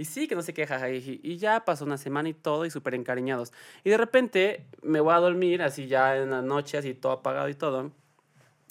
Y 0.00 0.06
sí, 0.06 0.26
que 0.26 0.34
no 0.34 0.40
sé 0.40 0.54
qué, 0.54 0.66
jaja, 0.66 0.88
y, 0.88 1.20
y 1.22 1.36
ya 1.36 1.62
pasó 1.66 1.84
una 1.84 1.98
semana 1.98 2.30
y 2.30 2.32
todo, 2.32 2.64
y 2.64 2.70
súper 2.70 2.94
encariñados. 2.94 3.52
Y 3.84 3.90
de 3.90 3.98
repente 3.98 4.64
me 4.80 4.98
voy 4.98 5.12
a 5.12 5.18
dormir, 5.18 5.60
así 5.60 5.88
ya 5.88 6.16
en 6.16 6.30
la 6.30 6.40
noche, 6.40 6.78
así 6.78 6.94
todo 6.94 7.12
apagado 7.12 7.50
y 7.50 7.54
todo. 7.54 7.92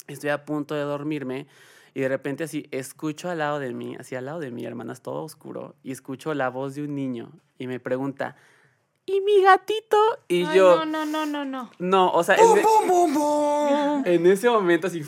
Estoy 0.08 0.30
a 0.30 0.44
punto 0.44 0.74
de 0.74 0.80
dormirme. 0.80 1.46
Y 1.94 2.00
de 2.00 2.08
repente 2.08 2.42
así 2.42 2.66
escucho 2.72 3.30
al 3.30 3.38
lado 3.38 3.60
de 3.60 3.72
mí, 3.72 3.94
así 3.96 4.16
al 4.16 4.24
lado 4.24 4.40
de 4.40 4.50
mí, 4.50 4.64
hermanas, 4.64 5.02
todo 5.02 5.22
oscuro, 5.22 5.76
y 5.84 5.92
escucho 5.92 6.34
la 6.34 6.48
voz 6.48 6.74
de 6.74 6.82
un 6.82 6.96
niño 6.96 7.30
y 7.58 7.68
me 7.68 7.78
pregunta, 7.78 8.34
¿y 9.06 9.20
mi 9.20 9.40
gatito? 9.40 9.96
Y 10.26 10.42
Ay, 10.42 10.56
yo, 10.56 10.84
no, 10.84 10.84
no, 10.84 11.04
no, 11.06 11.26
no, 11.26 11.44
no. 11.44 11.70
no, 11.78 12.10
o 12.10 12.24
sea, 12.24 12.34
en, 12.34 12.58
e- 12.58 14.02
en 14.16 14.26
ese 14.26 14.50
momento 14.50 14.88
así, 14.88 15.02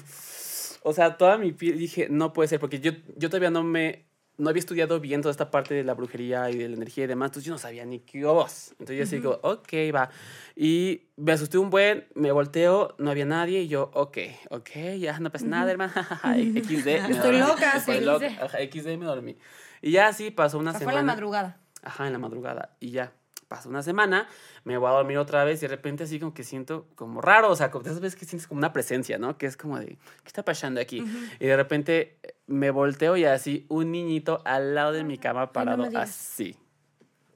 o 0.85 0.93
sea, 0.93 1.17
toda 1.17 1.37
mi 1.37 1.50
piel 1.50 1.79
dije, 1.79 2.07
no 2.09 2.33
puede 2.33 2.49
ser, 2.49 2.61
porque 2.61 2.79
yo, 2.79 2.93
yo 3.17 3.29
todavía 3.29 3.50
no 3.50 3.64
me, 3.64 4.05
no 4.39 4.49
había 4.51 4.61
estudiado 4.61 4.99
bien 5.01 5.21
toda 5.23 5.31
esta 5.31 5.51
parte 5.51 5.75
de 5.75 5.85
la 5.85 5.95
brujería 5.95 6.51
y 6.51 6.57
de 6.57 6.69
la 6.69 6.77
energía 6.77 7.05
y 7.05 7.07
demás, 7.07 7.29
entonces 7.29 7.45
yo 7.47 7.53
no 7.53 7.59
sabía 7.59 7.85
ni 7.85 8.01
qué 8.01 8.25
voz. 8.25 8.71
Entonces 8.73 8.97
yo 8.97 9.03
así 9.05 9.17
digo, 9.17 9.39
ok, 9.43 9.73
va. 9.95 10.11
Y 10.57 11.03
me 11.17 11.33
asusté 11.33 11.59
un 11.59 11.71
buen, 11.71 12.07
me 12.15 12.33
volteo, 12.33 12.95
no 12.99 13.11
había 13.11 13.25
nadie 13.25 13.61
y 13.62 13.69
yo, 13.69 13.91
ok, 13.95 14.19
ok, 14.51 14.71
ya 14.99 15.19
no 15.21 15.31
pasa 15.31 15.47
nada, 15.47 15.71
hermana, 15.71 15.93
XD. 16.23 16.87
Estoy 16.89 17.39
loca, 17.39 17.73
Estoy 17.77 18.01
loca, 18.01 18.29
XD. 18.49 18.87
me 18.99 19.05
dormí. 19.05 19.37
Y 19.81 19.93
ya 19.93 20.09
así 20.09 20.31
pasó 20.31 20.59
una 20.59 20.73
sea, 20.73 20.81
fue 20.81 20.93
semana. 20.93 21.01
a 21.01 21.03
la 21.03 21.12
madrugada. 21.15 21.61
Ajá, 21.83 22.07
en 22.07 22.12
la 22.12 22.19
madrugada. 22.19 22.77
Y 22.81 22.91
ya, 22.93 23.12
pasó 23.53 23.69
una 23.69 23.83
semana, 23.83 24.27
me 24.65 24.79
voy 24.79 24.89
a 24.89 24.93
dormir 24.93 25.19
otra 25.19 25.45
vez 25.45 25.59
y 25.59 25.67
de 25.67 25.69
repente 25.69 26.05
así 26.05 26.19
como 26.19 26.33
que 26.33 26.43
siento 26.43 26.87
como 26.95 27.21
raro, 27.21 27.51
o 27.51 27.57
sea, 27.57 27.71
como 27.71 27.85
esas 27.85 28.01
veces 28.01 28.19
que 28.19 28.25
sientes 28.25 28.49
como 28.49 28.59
una 28.61 28.73
presencia, 28.73 29.19
¿no? 29.19 29.37
Que 29.37 29.45
es 29.45 29.59
como 29.59 29.79
de, 29.79 29.89
¿qué 29.89 30.27
está 30.27 30.43
pasando 30.43 30.81
aquí? 30.81 31.05
Y 31.39 31.47
de 31.47 31.55
repente 31.55 32.17
eh, 32.23 32.35
me 32.47 32.71
volteo 32.71 33.15
y 33.19 33.27
así 33.27 33.67
un 33.69 33.93
niñito 33.93 34.41
al 34.47 34.75
lado 34.75 34.93
de 34.93 35.05
mi 35.05 35.19
cama 35.19 35.53
parado, 35.53 35.85
digas. 35.85 36.09
así, 36.09 36.57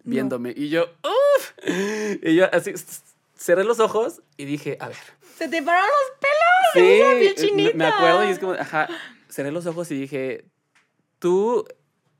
viéndome. 0.05 0.55
Y 0.57 0.71
yo, 0.71 0.87
¡Uf! 1.05 1.52
Y 2.23 2.35
yo 2.35 2.47
así, 2.50 2.73
cerré 3.37 3.65
los 3.65 3.79
ojos 3.79 4.23
y 4.39 4.47
dije, 4.47 4.79
a 4.81 4.89
ver. 4.89 4.97
Se 5.37 5.49
te 5.49 5.63
pararon 5.63 5.91
los 5.91 6.19
pelos. 6.19 7.37
Sí, 7.37 7.59
eh, 7.59 7.73
me 7.75 7.85
acuerdo 7.85 8.25
y 8.25 8.29
es 8.29 8.39
como, 8.39 8.52
ajá, 8.52 8.89
cerré 9.29 9.52
los 9.52 9.67
ojos 9.67 9.91
y 9.91 10.00
dije, 10.00 10.47
tú 11.19 11.67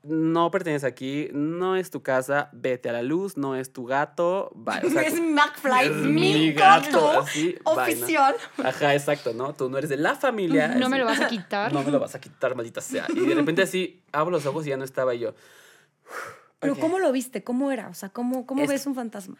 no 0.07 0.49
perteneces 0.51 0.83
aquí, 0.83 1.29
no 1.33 1.75
es 1.75 1.89
tu 1.89 2.01
casa, 2.01 2.49
vete 2.53 2.89
a 2.89 2.93
la 2.93 3.01
luz, 3.01 3.37
no 3.37 3.55
es 3.55 3.71
tu 3.73 3.85
gato, 3.85 4.51
bye. 4.55 4.85
O 4.85 4.89
sea, 4.89 5.01
es 5.01 5.19
McFly, 5.19 5.85
es 5.85 5.91
mi, 5.91 6.51
gato, 6.53 7.07
gato, 7.07 7.19
así, 7.21 7.55
oficial. 7.63 8.35
Ajá, 8.63 8.93
exacto, 8.93 9.33
¿no? 9.33 9.53
Tú 9.53 9.69
no 9.69 9.77
eres 9.77 9.89
de 9.89 9.97
la 9.97 10.15
familia. 10.15 10.69
No 10.69 10.89
me 10.89 10.97
lo 10.97 11.05
vas 11.05 11.19
a 11.21 11.27
quitar. 11.27 11.73
No 11.73 11.83
me 11.83 11.91
lo 11.91 11.99
vas 11.99 12.15
a 12.15 12.21
quitar, 12.21 12.55
maldita 12.55 12.81
sea. 12.81 13.05
Y 13.09 13.19
de 13.25 13.35
repente 13.35 13.61
así, 13.61 14.01
abro 14.11 14.31
los 14.31 14.45
ojos 14.45 14.65
y 14.65 14.69
ya 14.69 14.77
no 14.77 14.83
estaba 14.83 15.13
y 15.15 15.19
yo. 15.19 15.33
Pero. 16.59 16.75
¿cómo 16.75 16.99
lo 16.99 17.11
viste? 17.11 17.43
¿Cómo 17.43 17.71
era? 17.71 17.89
O 17.89 17.93
sea, 17.93 18.09
¿cómo, 18.09 18.45
cómo 18.45 18.63
Es- 18.63 18.69
ves 18.69 18.87
un 18.87 18.95
fantasma? 18.95 19.37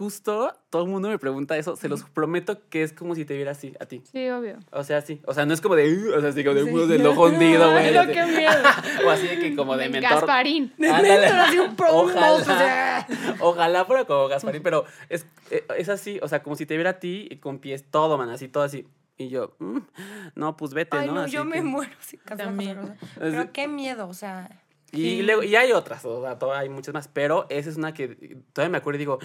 Justo 0.00 0.50
todo 0.70 0.84
el 0.84 0.88
mundo 0.88 1.10
me 1.10 1.18
pregunta 1.18 1.58
eso, 1.58 1.76
se 1.76 1.86
los 1.86 2.04
prometo 2.04 2.58
que 2.70 2.82
es 2.82 2.94
como 2.94 3.14
si 3.14 3.26
te 3.26 3.34
viera 3.36 3.50
así, 3.50 3.74
a 3.80 3.84
ti. 3.84 4.02
Sí, 4.10 4.30
obvio. 4.30 4.56
O 4.72 4.82
sea, 4.82 5.02
sí. 5.02 5.20
O 5.26 5.34
sea, 5.34 5.44
no 5.44 5.52
es 5.52 5.60
como 5.60 5.74
de. 5.76 5.92
"Uh", 5.94 6.16
o 6.16 6.20
sea, 6.20 6.30
así 6.30 6.42
como 6.42 6.54
de 6.56 6.64
Sí. 6.64 6.70
uno 6.72 6.86
del 6.86 7.06
ojo 7.06 7.24
hundido, 7.26 7.70
güey. 7.70 7.92
No, 7.92 8.06
qué 8.06 8.24
miedo. 8.24 8.50
o 9.06 9.10
así 9.10 9.26
de 9.26 9.38
que 9.40 9.54
como 9.54 9.76
de 9.76 9.90
mentor. 9.90 10.10
Gasparín. 10.12 10.72
Ándale. 10.78 11.26
Así 11.26 11.58
un 11.58 11.76
pro- 11.76 11.92
Ojalá. 11.94 12.32
o 12.32 12.40
sea. 12.40 13.06
Ojalá 13.40 13.84
fuera 13.84 14.06
como 14.06 14.26
Gasparín, 14.28 14.62
pero 14.62 14.86
es, 15.10 15.26
eh, 15.50 15.66
es 15.76 15.90
así, 15.90 16.18
o 16.22 16.28
sea, 16.28 16.42
como 16.42 16.56
si 16.56 16.64
te 16.64 16.76
viera 16.76 16.90
a 16.90 16.98
ti 16.98 17.28
y 17.30 17.36
con 17.36 17.58
pies 17.58 17.84
todo, 17.90 18.16
man, 18.16 18.30
así, 18.30 18.48
todo 18.48 18.62
así. 18.62 18.88
Y 19.18 19.28
yo, 19.28 19.54
mm, 19.58 19.80
no, 20.34 20.56
pues 20.56 20.72
vete, 20.72 20.96
Ay, 20.96 21.08
¿no? 21.08 21.14
no, 21.16 21.20
Así 21.20 21.32
yo 21.32 21.44
me 21.44 21.60
muero. 21.60 21.92
Una 22.26 22.36
También. 22.38 22.78
Pero 23.18 23.52
qué 23.52 23.68
miedo, 23.68 24.08
o 24.08 24.14
sea. 24.14 24.48
Y, 24.92 25.22
luego, 25.22 25.42
y 25.42 25.54
hay 25.56 25.72
otras, 25.72 26.04
o 26.04 26.22
sea, 26.22 26.38
todo- 26.38 26.52
hay 26.52 26.68
muchas 26.68 26.92
más, 26.94 27.08
pero 27.08 27.46
esa 27.48 27.70
es 27.70 27.76
una 27.76 27.94
que 27.94 28.38
todavía 28.52 28.72
me 28.72 28.78
acuerdo 28.78 28.96
y 28.96 28.98
digo, 28.98 29.18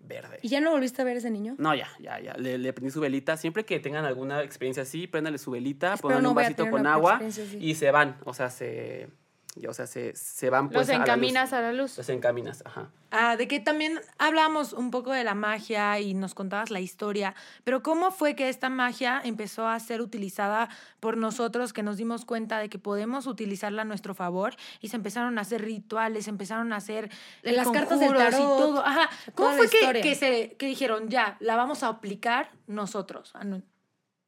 verde. 0.00 0.38
¿Y 0.42 0.48
ya 0.48 0.60
no 0.60 0.70
volviste 0.72 1.02
a 1.02 1.04
ver 1.04 1.16
ese 1.16 1.30
niño? 1.30 1.54
No, 1.58 1.74
ya, 1.74 1.88
ya, 2.00 2.20
ya. 2.20 2.34
Le, 2.34 2.58
le 2.58 2.72
prendí 2.72 2.90
su 2.90 3.00
velita. 3.00 3.36
Siempre 3.36 3.64
que 3.64 3.78
tengan 3.80 4.04
alguna 4.04 4.42
experiencia 4.42 4.82
así, 4.82 5.06
préndale 5.06 5.38
su 5.38 5.50
velita, 5.50 5.94
Espero 5.94 6.20
no 6.20 6.30
un 6.32 6.38
a 6.38 6.42
vasito 6.42 6.68
con 6.70 6.86
agua 6.86 7.20
y 7.60 7.74
se 7.74 7.90
van. 7.90 8.16
O 8.24 8.34
sea, 8.34 8.50
se. 8.50 9.08
Y, 9.56 9.66
O 9.68 9.72
sea, 9.74 9.86
se, 9.86 10.16
se 10.16 10.50
van 10.50 10.68
pues 10.68 10.88
Los 10.88 10.88
a 10.88 10.92
la 10.92 10.98
luz. 10.98 11.08
encaminas 11.08 11.52
a 11.52 11.60
la 11.60 11.72
luz. 11.72 11.96
Los 11.96 12.08
encaminas, 12.08 12.62
ajá. 12.66 12.90
Ah, 13.12 13.36
de 13.36 13.46
que 13.46 13.60
también 13.60 14.00
hablamos 14.18 14.72
un 14.72 14.90
poco 14.90 15.12
de 15.12 15.22
la 15.22 15.34
magia 15.34 16.00
y 16.00 16.14
nos 16.14 16.34
contabas 16.34 16.70
la 16.70 16.80
historia, 16.80 17.36
pero 17.62 17.80
¿cómo 17.80 18.10
fue 18.10 18.34
que 18.34 18.48
esta 18.48 18.68
magia 18.68 19.20
empezó 19.24 19.68
a 19.68 19.78
ser 19.78 20.00
utilizada 20.00 20.68
por 20.98 21.16
nosotros 21.16 21.72
que 21.72 21.84
nos 21.84 21.96
dimos 21.96 22.24
cuenta 22.24 22.58
de 22.58 22.68
que 22.68 22.80
podemos 22.80 23.28
utilizarla 23.28 23.82
a 23.82 23.84
nuestro 23.84 24.14
favor 24.14 24.56
y 24.80 24.88
se 24.88 24.96
empezaron 24.96 25.38
a 25.38 25.42
hacer 25.42 25.62
rituales, 25.62 26.24
se 26.24 26.30
empezaron 26.30 26.72
a 26.72 26.76
hacer 26.76 27.08
eh, 27.44 27.52
Las 27.52 27.70
cartas 27.70 28.00
del 28.00 28.08
conjuros 28.08 28.34
y 28.34 28.36
tarot, 28.36 28.58
todo? 28.58 28.84
Ajá. 28.84 29.08
¿Cómo 29.36 29.52
fue 29.52 29.70
que, 29.70 30.00
que, 30.00 30.14
se, 30.16 30.56
que 30.58 30.66
dijeron, 30.66 31.08
ya, 31.08 31.36
la 31.38 31.54
vamos 31.54 31.84
a 31.84 31.88
aplicar 31.88 32.50
nosotros? 32.66 33.30
Ah. 33.34 33.44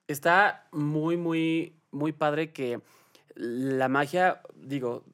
Está 0.07 0.69
muy, 0.71 1.17
muy, 1.17 1.75
muy 1.91 2.12
padre 2.12 2.53
que 2.53 2.81
la 3.35 3.89
magia, 3.89 4.41
digo, 4.55 5.05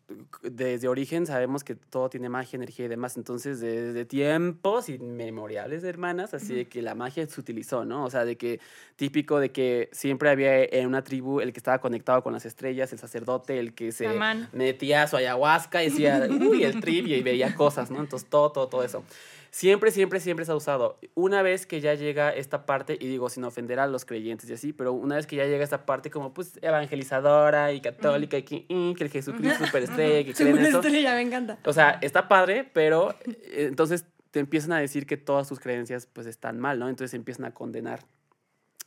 desde 0.42 0.88
origen 0.88 1.26
sabemos 1.26 1.64
que 1.64 1.74
todo 1.74 2.08
tiene 2.10 2.28
magia, 2.28 2.56
energía 2.56 2.86
y 2.86 2.88
demás. 2.88 3.16
Entonces, 3.16 3.60
desde 3.60 4.04
tiempos 4.04 4.88
inmemoriales, 4.88 5.84
hermanas, 5.84 6.34
así 6.34 6.54
de 6.54 6.66
que 6.66 6.82
la 6.82 6.94
magia 6.94 7.26
se 7.26 7.40
utilizó, 7.40 7.84
¿no? 7.84 8.04
O 8.04 8.10
sea, 8.10 8.24
de 8.24 8.36
que 8.36 8.60
típico 8.96 9.38
de 9.38 9.50
que 9.50 9.88
siempre 9.92 10.30
había 10.30 10.64
en 10.64 10.86
una 10.86 11.02
tribu 11.02 11.40
el 11.40 11.52
que 11.52 11.58
estaba 11.58 11.80
conectado 11.80 12.22
con 12.22 12.32
las 12.32 12.44
estrellas, 12.46 12.92
el 12.92 12.98
sacerdote, 12.98 13.58
el 13.58 13.74
que 13.74 13.92
se 13.92 14.04
Chamán. 14.04 14.48
metía 14.52 15.06
su 15.06 15.16
ayahuasca 15.16 15.82
y 15.82 15.90
decía, 15.90 16.28
uy, 16.30 16.64
el 16.64 16.80
trivia 16.80 17.16
y 17.16 17.22
veía 17.22 17.54
cosas, 17.54 17.90
¿no? 17.90 18.00
Entonces, 18.00 18.28
todo, 18.28 18.52
todo, 18.52 18.68
todo 18.68 18.82
eso. 18.84 19.04
Siempre, 19.52 19.90
siempre, 19.90 20.18
siempre 20.18 20.46
se 20.46 20.52
ha 20.52 20.56
usado. 20.56 20.98
Una 21.14 21.42
vez 21.42 21.66
que 21.66 21.82
ya 21.82 21.92
llega 21.92 22.30
esta 22.30 22.64
parte, 22.64 22.96
y 22.98 23.06
digo 23.06 23.28
sin 23.28 23.44
ofender 23.44 23.80
a 23.80 23.86
los 23.86 24.06
creyentes 24.06 24.48
y 24.48 24.54
así, 24.54 24.72
pero 24.72 24.94
una 24.94 25.16
vez 25.16 25.26
que 25.26 25.36
ya 25.36 25.44
llega 25.44 25.62
esta 25.62 25.84
parte 25.84 26.10
como 26.10 26.32
pues 26.32 26.58
evangelizadora 26.62 27.70
y 27.74 27.82
católica 27.82 28.38
y 28.38 28.44
que, 28.44 28.64
mm, 28.70 28.94
que 28.94 29.04
el 29.04 29.10
Jesucristo 29.10 29.66
superestrella, 29.66 30.24
que 30.24 30.32
creen 30.32 30.56
esto. 30.56 30.78
estrella, 30.78 31.14
me 31.14 31.20
encanta. 31.20 31.58
O 31.66 31.74
sea, 31.74 31.98
está 32.00 32.28
padre, 32.28 32.70
pero 32.72 33.14
eh, 33.26 33.66
entonces 33.68 34.06
te 34.30 34.40
empiezan 34.40 34.72
a 34.72 34.78
decir 34.78 35.04
que 35.06 35.18
todas 35.18 35.48
tus 35.48 35.60
creencias 35.60 36.06
pues 36.06 36.26
están 36.26 36.58
mal, 36.58 36.78
¿no? 36.78 36.88
Entonces 36.88 37.12
empiezan 37.12 37.44
a 37.44 37.52
condenar 37.52 38.00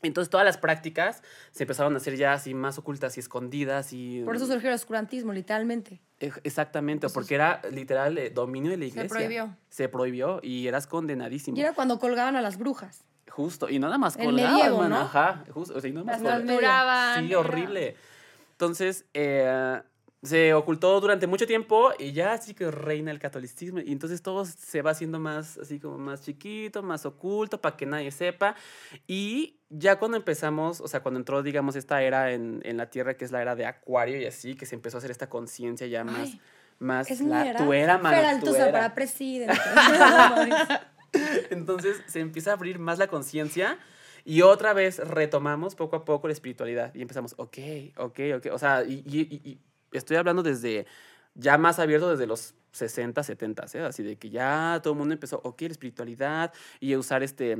Entonces 0.07 0.29
todas 0.29 0.45
las 0.45 0.57
prácticas 0.57 1.21
se 1.51 1.63
empezaron 1.63 1.93
a 1.93 1.97
hacer 1.97 2.15
ya 2.15 2.33
así 2.33 2.53
más 2.53 2.77
ocultas 2.77 3.17
y 3.17 3.19
escondidas 3.19 3.93
y... 3.93 4.21
Por 4.23 4.35
eso 4.35 4.45
surgió 4.45 4.69
el 4.69 4.75
oscurantismo, 4.75 5.33
literalmente. 5.33 6.01
Exactamente, 6.19 7.09
porque 7.09 7.35
era 7.35 7.61
literal 7.71 8.17
eh, 8.17 8.29
dominio 8.29 8.71
de 8.71 8.77
la 8.77 8.85
iglesia. 8.85 9.09
prohibió. 9.09 9.57
Se 9.69 9.89
prohibió 9.89 10.39
y 10.41 10.67
eras 10.67 10.87
condenadísimo. 10.87 11.57
Y 11.57 11.61
era 11.61 11.73
cuando 11.73 11.99
colgaban 11.99 12.35
a 12.35 12.41
las 12.41 12.57
brujas. 12.57 13.03
Justo, 13.29 13.69
y 13.69 13.79
nada 13.79 13.97
más 13.97 14.15
El 14.15 14.25
colgaban, 14.25 14.55
medievo, 14.55 14.87
¿no? 14.87 14.97
Ajá, 14.97 15.43
justo, 15.51 15.77
o 15.77 15.81
sea, 15.81 15.89
y 15.89 15.93
nada 15.93 16.05
más 16.05 16.21
Las 16.21 16.31
colgaban. 16.31 16.47
Torturaban. 16.47 17.27
Sí, 17.27 17.35
horrible. 17.35 17.95
Entonces, 18.51 19.05
eh, 19.13 19.81
se 20.25 20.53
ocultó 20.53 20.99
durante 20.99 21.27
mucho 21.27 21.45
tiempo 21.45 21.91
y 21.99 22.11
ya 22.11 22.33
así 22.33 22.53
que 22.53 22.71
reina 22.71 23.11
el 23.11 23.19
catolicismo. 23.19 23.79
Y 23.79 23.91
entonces 23.91 24.21
todo 24.21 24.45
se 24.45 24.81
va 24.81 24.91
haciendo 24.91 25.19
más, 25.19 25.57
así 25.57 25.79
como 25.79 25.97
más 25.97 26.21
chiquito, 26.21 26.81
más 26.81 27.05
oculto, 27.05 27.61
para 27.61 27.77
que 27.77 27.85
nadie 27.85 28.11
sepa. 28.11 28.55
Y 29.07 29.59
ya 29.77 29.97
cuando 29.97 30.17
empezamos, 30.17 30.81
o 30.81 30.87
sea, 30.87 31.01
cuando 31.01 31.19
entró, 31.19 31.43
digamos, 31.43 31.75
esta 31.75 32.01
era 32.01 32.31
en, 32.31 32.61
en 32.63 32.77
la 32.77 32.89
Tierra, 32.89 33.15
que 33.15 33.25
es 33.25 33.31
la 33.31 33.41
era 33.41 33.55
de 33.55 33.65
Acuario 33.65 34.17
y 34.19 34.25
así, 34.25 34.55
que 34.55 34.65
se 34.65 34.75
empezó 34.75 34.97
a 34.97 34.99
hacer 34.99 35.11
esta 35.11 35.27
conciencia 35.29 35.87
ya 35.87 36.03
más... 36.03 36.29
Ay, 36.31 36.41
más 36.77 37.09
Es 37.09 37.21
la, 37.21 37.41
mi 37.43 37.49
era. 37.49 37.59
tu 37.65 37.71
era, 37.73 37.97
mano, 37.97 38.17
para 38.73 38.93
presidente. 38.93 39.57
Entonces 41.49 42.01
se 42.07 42.19
empieza 42.19 42.51
a 42.51 42.53
abrir 42.53 42.79
más 42.79 42.99
la 42.99 43.07
conciencia 43.07 43.77
y 44.25 44.41
otra 44.41 44.73
vez 44.73 44.97
retomamos 44.99 45.75
poco 45.75 45.95
a 45.95 46.03
poco 46.05 46.27
la 46.27 46.33
espiritualidad 46.33 46.93
y 46.93 47.01
empezamos, 47.01 47.33
ok, 47.37 47.57
ok, 47.97 48.19
ok. 48.37 48.47
O 48.51 48.59
sea, 48.59 48.83
y, 48.83 49.03
y- 49.05 49.21
y- 49.21 49.49
y 49.49 49.59
estoy 49.93 50.17
hablando 50.17 50.43
desde 50.43 50.85
ya 51.35 51.57
más 51.57 51.79
abierto 51.79 52.09
desde 52.11 52.27
los 52.27 52.55
60, 52.71 53.23
70, 53.23 53.65
¿eh? 53.73 53.79
así 53.81 54.03
de 54.03 54.17
que 54.17 54.29
ya 54.29 54.79
todo 54.83 54.93
el 54.93 54.99
mundo 54.99 55.13
empezó, 55.13 55.39
ok, 55.43 55.61
la 55.61 55.67
espiritualidad 55.69 56.53
y 56.81 56.95
usar 56.95 57.23
este 57.23 57.55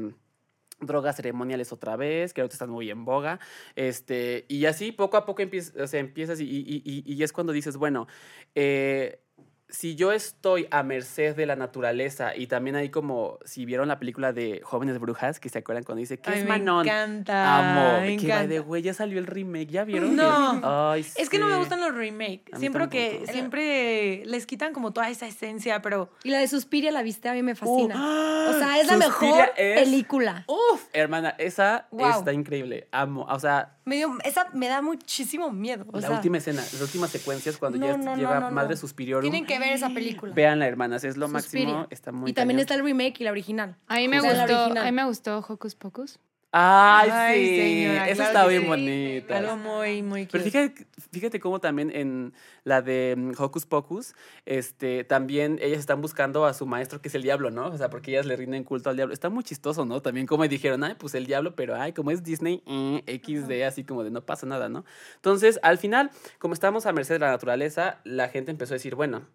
drogas 0.86 1.16
ceremoniales 1.16 1.72
otra 1.72 1.96
vez, 1.96 2.34
que 2.34 2.42
ahorita 2.42 2.56
están 2.56 2.70
muy 2.70 2.90
en 2.90 3.06
boga, 3.06 3.40
este, 3.76 4.46
y 4.48 4.66
así 4.66 4.92
poco 4.92 5.18
a 5.18 5.26
poco 5.26 5.42
empiezas 5.42 6.40
y, 6.40 6.82
y 7.06 7.24
es 7.24 7.34
cuando 7.34 7.54
dices, 7.54 7.78
bueno, 7.78 8.08
eh, 8.56 9.25
si 9.68 9.96
yo 9.96 10.12
estoy 10.12 10.68
a 10.72 10.84
merced 10.84 11.36
de 11.36 11.46
la 11.46 11.56
naturaleza 11.56 12.36
y 12.36 12.48
también 12.48 12.76
hay 12.76 12.90
como, 12.90 13.40
si 13.46 13.66
vieron 13.66 13.88
la 13.88 13.98
película 14.00 14.32
de 14.32 14.62
Jóvenes 14.64 15.00
Brujas, 15.00 15.40
que 15.40 15.50
se 15.50 15.58
acuerdan 15.60 15.84
cuando 15.84 16.00
dice, 16.02 16.20
¿qué 16.20 16.30
Ay, 16.30 16.40
es 16.40 16.44
me 16.46 16.50
Manon? 16.52 16.86
encanta, 16.88 17.58
Amo, 17.58 18.02
me 18.02 18.16
que 18.18 18.28
by 18.28 18.48
the 18.48 18.56
encanta. 18.56 18.70
way, 18.70 18.82
ya 18.84 18.94
salió 18.94 19.18
el 19.20 19.26
remake, 19.28 19.68
¿ya 19.72 19.84
vieron? 19.84 20.16
No. 20.16 20.92
Ay, 20.92 21.06
Es 21.16 21.30
que 21.30 21.40
no 21.40 21.48
me 21.48 21.58
gustan 21.58 21.82
los 21.82 21.94
remakes. 21.94 22.58
Siempre 22.60 22.88
que 22.90 23.24
siempre 23.32 24.24
les 24.26 24.46
quitan 24.46 24.74
como 24.74 24.92
toda 24.94 25.10
esa 25.10 25.28
esencia, 25.28 25.82
pero 25.82 26.10
y 26.24 26.30
la 26.30 26.40
de 26.40 26.48
Suspiria, 26.48 26.92
la 26.92 27.02
viste, 27.04 27.28
a 27.30 27.34
mí 27.34 27.42
me 27.44 27.56
fascina. 27.56 27.96
Uh, 27.96 28.50
o 28.52 28.54
sea, 28.60 28.80
es 28.80 28.88
la 28.88 28.98
mejor 28.98 29.52
es- 29.58 29.82
película. 29.82 30.46
Uf, 30.48 30.84
hermana, 30.94 31.36
esa 31.38 31.88
Wow. 31.92 32.10
está 32.20 32.34
increíble. 32.34 32.88
Amo. 32.92 33.26
O 33.30 33.40
sea, 33.40 33.75
Me 33.86 33.98
dio- 33.98 34.18
esa 34.24 34.48
me 34.54 34.68
da 34.68 34.82
muchísimo 34.82 35.52
miedo. 35.52 35.86
O 35.94 36.00
la 36.00 36.08
sea, 36.08 36.16
última 36.18 36.38
escena, 36.40 36.62
las 36.62 36.82
últimas 36.82 37.12
secuencias 37.12 37.58
cuando 37.58 37.78
No, 37.78 37.86
ya 37.86 37.98
no, 37.98 38.16
llega 38.16 38.40
no, 38.40 38.50
no. 38.50 38.52
Madre 38.56 38.76
Suspiriorum. 38.78 39.22
Tienen 39.30 39.46
que 39.46 39.60
ver 39.60 39.74
esa 39.74 39.90
película. 39.90 40.34
Veanla, 40.34 40.68
hermanas, 40.68 41.04
es 41.04 41.18
lo 41.18 41.28
Suspiria. 41.28 41.66
máximo. 41.68 41.88
Está 41.92 42.12
muy 42.12 42.32
y 42.32 42.34
también 42.34 42.56
cañón. 42.58 42.62
está 42.62 42.74
el 42.76 42.84
remake 42.84 43.22
y 43.22 43.24
la 43.26 43.32
original. 43.32 43.78
A 43.88 43.96
mí 43.98 44.08
me 44.08 44.18
O 44.20 44.22
sea, 44.22 44.34
la 44.34 44.44
gustó, 44.46 44.60
original. 44.64 44.84
a 44.88 44.92
mí 44.92 44.96
me 44.96 45.06
gustó 45.06 45.38
Hocus 45.48 45.76
Pocus. 45.76 46.20
Ay, 46.58 47.10
Ay, 47.12 47.48
sí. 47.48 47.56
señora, 47.58 48.06
claro 48.06 48.24
está 48.24 48.48
bien 48.48 48.62
sí. 48.62 48.68
bonita. 48.70 49.38
algo 49.40 49.58
muy, 49.58 50.02
muy 50.02 50.26
Pero 50.26 50.42
cute. 50.42 50.52
fíjate, 50.52 50.88
fíjate 51.12 51.40
cómo 51.42 51.60
también 51.60 51.92
en 51.94 52.34
la 52.64 52.82
de 52.82 53.14
mm, 53.18 53.32
Hocus 53.38 53.66
Pocus, 53.66 54.16
este, 54.46 55.04
también 55.04 55.60
ellas 55.62 55.80
están 55.80 56.02
buscando 56.02 56.46
a 56.46 56.54
su 56.54 56.66
maestro, 56.66 57.02
que 57.02 57.10
es 57.10 57.16
el 57.16 57.24
diablo, 57.24 57.52
¿no? 57.52 57.68
O 57.68 57.78
sea, 57.78 57.90
porque 57.90 58.12
ellas 58.12 58.26
le 58.26 58.38
rinden 58.38 58.64
culto 58.64 58.90
al 58.90 58.96
diablo. 58.96 59.14
Está 59.14 59.28
muy 59.30 59.44
chistoso, 59.44 59.84
¿no? 59.84 60.02
También 60.02 60.28
como 60.28 60.48
dijeron, 60.48 60.82
ay, 60.86 60.94
pues 60.98 61.14
el 61.16 61.26
diablo, 61.26 61.56
pero 61.58 61.76
ay, 61.76 61.92
como 61.92 62.12
es 62.12 62.24
Disney, 62.24 62.64
eh, 62.68 63.22
XD, 63.22 63.64
así 63.68 63.84
como 63.84 64.06
de 64.06 64.12
no 64.12 64.22
pasa 64.26 64.46
nada, 64.46 64.70
¿no? 64.70 64.86
Entonces, 65.16 65.60
al 65.62 65.78
final, 65.78 66.10
como 66.40 66.54
estábamos 66.54 66.86
a 66.86 66.94
merced 66.94 67.16
de 67.16 67.20
la 67.20 67.32
naturaleza, 67.32 68.00
la 68.06 68.30
gente 68.30 68.52
empezó 68.52 68.76
a 68.76 68.78
decir, 68.78 68.96
bueno, 68.96 69.28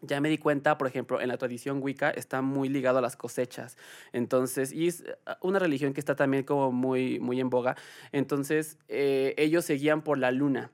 ya 0.00 0.20
me 0.20 0.28
di 0.28 0.38
cuenta, 0.38 0.78
por 0.78 0.86
ejemplo, 0.86 1.20
en 1.20 1.28
la 1.28 1.38
tradición 1.38 1.82
Wicca 1.82 2.10
está 2.10 2.42
muy 2.42 2.68
ligado 2.68 2.98
a 2.98 3.00
las 3.00 3.16
cosechas. 3.16 3.76
Entonces, 4.12 4.72
y 4.72 4.86
es 4.86 5.00
eh, 5.00 5.16
una 5.42 5.58
religión 5.58 5.92
que 5.92 6.00
está 6.00 6.14
también 6.14 6.44
como 6.44 6.72
muy, 6.72 7.18
muy 7.18 7.40
en 7.40 7.50
boga. 7.50 7.76
Entonces, 8.12 8.78
eh, 8.88 9.34
ellos 9.36 9.64
seguían 9.64 10.02
por 10.02 10.18
la 10.18 10.30
luna. 10.30 10.70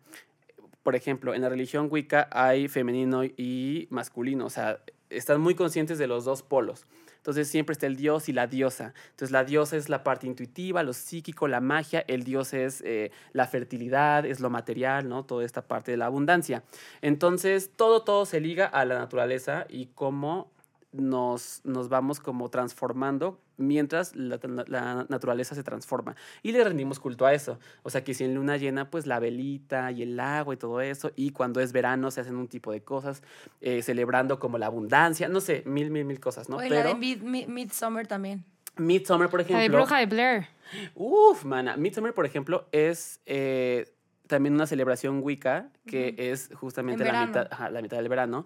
Por 0.83 0.95
ejemplo, 0.95 1.35
en 1.35 1.43
la 1.43 1.49
religión 1.49 1.89
Wicca 1.91 2.29
hay 2.31 2.69
femenino 2.69 3.25
y 3.25 3.87
masculino. 3.91 4.45
O 4.45 4.51
sea, 4.51 4.81
están 5.09 5.41
muy 5.41 5.55
conscientes 5.55 5.99
de 5.99 6.07
los 6.07 6.25
dos 6.25 6.43
polos. 6.43 6.87
Entonces 7.25 7.49
siempre 7.49 7.73
está 7.73 7.87
el 7.87 7.97
dios 7.97 8.29
y 8.29 8.35
la 8.35 8.47
diosa. 8.47 8.93
Entonces 9.13 9.31
la 9.31 9.45
diosa 9.45 9.79
es 9.79 9.89
la 9.89 10.05
parte 10.05 10.27
intuitiva, 10.27 10.83
lo 10.83 10.93
psíquico, 10.93 11.49
la 11.49 11.63
magia. 11.63 12.05
El 12.07 12.23
dios 12.23 12.53
es 12.53 12.83
eh, 12.85 13.13
la 13.33 13.47
fertilidad, 13.47 14.27
es 14.27 14.41
lo 14.41 14.51
material, 14.51 15.09
¿no? 15.09 15.25
Toda 15.25 15.43
esta 15.43 15.63
parte 15.63 15.91
de 15.91 15.97
la 15.97 16.05
abundancia. 16.05 16.65
Entonces 17.01 17.71
todo, 17.75 18.03
todo 18.03 18.27
se 18.27 18.41
liga 18.41 18.67
a 18.67 18.85
la 18.85 18.99
naturaleza 18.99 19.65
y 19.71 19.87
cómo 19.95 20.51
nos, 20.97 21.61
nos 21.65 21.89
vamos 21.89 22.21
como 22.21 22.49
transformando 22.51 23.41
mientras 23.57 24.15
la, 24.15 24.39
la 24.67 25.07
naturaleza 25.09 25.55
se 25.55 25.63
transforma. 25.63 26.15
Y 26.43 26.53
le 26.53 26.63
rendimos 26.63 27.01
culto 27.01 27.27
a 27.27 27.35
eso. 27.35 27.59
O 27.83 27.91
sea 27.91 28.05
que 28.05 28.15
si 28.15 28.25
en 28.25 28.35
luna 28.35 28.57
llena, 28.57 28.91
pues 28.91 29.07
la 29.07 29.19
velita 29.19 29.91
y 29.93 30.03
el 30.03 30.19
agua 30.21 30.55
y 30.55 30.57
todo 30.57 30.81
eso. 30.81 31.11
Y 31.17 31.31
cuando 31.31 31.61
es 31.61 31.73
verano 31.73 32.11
se 32.11 32.21
hacen 32.21 32.37
un 32.37 32.49
tipo 32.49 32.71
de 32.73 32.83
cosas, 32.83 33.23
eh, 33.61 33.83
celebrando 33.83 34.39
como 34.39 34.57
la 34.59 34.67
abundancia, 34.67 35.29
no 35.29 35.41
sé, 35.41 35.63
mil, 35.67 35.91
mil, 35.91 36.05
mil 36.05 36.21
cosas, 36.21 36.49
¿no? 36.49 36.57
Oye, 36.59 36.71
la 36.71 36.77
de 36.77 36.83
Pero 36.85 36.97
Mid- 36.97 37.23
Mid- 37.23 37.47
Midsummer 37.49 38.07
también. 38.07 38.45
Midsummer, 38.77 39.29
por 39.29 39.41
La 39.41 39.47
de 39.47 39.55
ejemplo. 39.55 39.79
Bruja 39.79 39.99
de 39.99 40.07
Blair. 40.07 40.47
Uf, 40.95 41.45
mana. 41.45 41.77
Midsummer, 41.77 42.13
por 42.15 42.27
ejemplo, 42.27 42.67
es 42.73 43.21
eh, 43.27 43.93
también 44.27 44.55
una 44.55 44.67
celebración 44.67 45.21
Wicca, 45.23 45.69
que 45.87 46.15
es 46.19 46.51
justamente 46.55 47.05
En 47.07 47.13
la 47.13 47.27
mitad, 47.27 47.47
ajá, 47.53 47.71
la 47.71 47.83
mitad 47.83 47.99
del 47.99 48.09
verano. 48.09 48.45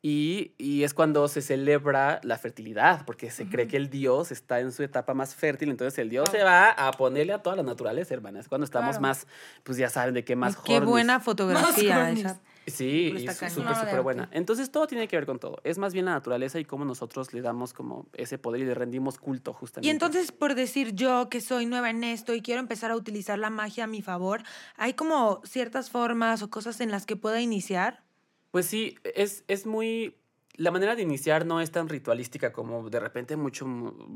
Y, 0.00 0.52
y 0.58 0.84
es 0.84 0.94
cuando 0.94 1.26
se 1.26 1.42
celebra 1.42 2.20
la 2.22 2.38
fertilidad, 2.38 3.04
porque 3.04 3.32
se 3.32 3.48
cree 3.48 3.66
que 3.66 3.76
el 3.76 3.90
dios 3.90 4.30
está 4.30 4.60
en 4.60 4.70
su 4.70 4.84
etapa 4.84 5.12
más 5.12 5.34
fértil, 5.34 5.70
entonces 5.70 5.98
el 5.98 6.08
dios 6.08 6.28
se 6.30 6.44
va 6.44 6.70
a 6.70 6.92
ponerle 6.92 7.32
a 7.32 7.42
toda 7.42 7.56
la 7.56 7.64
naturaleza, 7.64 8.14
hermanas. 8.14 8.48
Cuando 8.48 8.64
estamos 8.64 8.90
Claro. 8.98 9.02
más, 9.02 9.26
pues 9.64 9.76
ya 9.76 9.90
saben 9.90 10.14
de 10.14 10.24
qué 10.24 10.36
más 10.36 10.56
Qué 10.56 10.74
hornies. 10.76 10.88
buena 10.90 11.18
fotografía 11.20 12.10
esa. 12.10 12.40
Sí, 12.68 13.14
y 13.16 13.26
súper, 13.28 13.50
súper 13.50 14.02
buena. 14.02 14.28
Entonces 14.30 14.70
todo 14.70 14.86
tiene 14.86 15.08
que 15.08 15.16
ver 15.16 15.24
con 15.26 15.38
todo. 15.40 15.58
Es 15.64 15.78
más 15.78 15.94
bien 15.94 16.04
la 16.04 16.12
naturaleza 16.12 16.60
y 16.60 16.64
cómo 16.66 16.84
nosotros 16.84 17.32
le 17.32 17.40
damos 17.40 17.72
como 17.72 18.06
ese 18.12 18.38
poder 18.38 18.60
y 18.60 18.66
le 18.66 18.74
rendimos 18.74 19.18
culto 19.18 19.52
justamente. 19.54 19.88
Y 19.88 19.90
entonces, 19.90 20.32
por 20.32 20.54
decir 20.54 20.92
yo 20.94 21.28
que 21.30 21.40
soy 21.40 21.64
nueva 21.66 21.88
en 21.90 22.04
esto 22.04 22.34
y 22.34 22.42
quiero 22.42 22.60
empezar 22.60 22.90
a 22.90 22.96
utilizar 22.96 23.38
la 23.38 23.48
magia 23.50 23.84
a 23.84 23.86
mi 23.86 24.02
favor, 24.02 24.42
¿hay 24.76 24.92
como 24.92 25.40
ciertas 25.44 25.88
formas 25.90 26.42
o 26.42 26.50
cosas 26.50 26.80
en 26.82 26.90
las 26.90 27.06
que 27.06 27.16
pueda 27.16 27.40
iniciar? 27.40 28.02
Pues 28.50 28.66
sí, 28.66 28.96
es, 29.14 29.44
es 29.48 29.66
muy... 29.66 30.16
La 30.54 30.72
manera 30.72 30.96
de 30.96 31.02
iniciar 31.02 31.46
no 31.46 31.60
es 31.60 31.70
tan 31.70 31.88
ritualística 31.88 32.52
como 32.52 32.90
de 32.90 32.98
repente 32.98 33.36
mucho, 33.36 33.64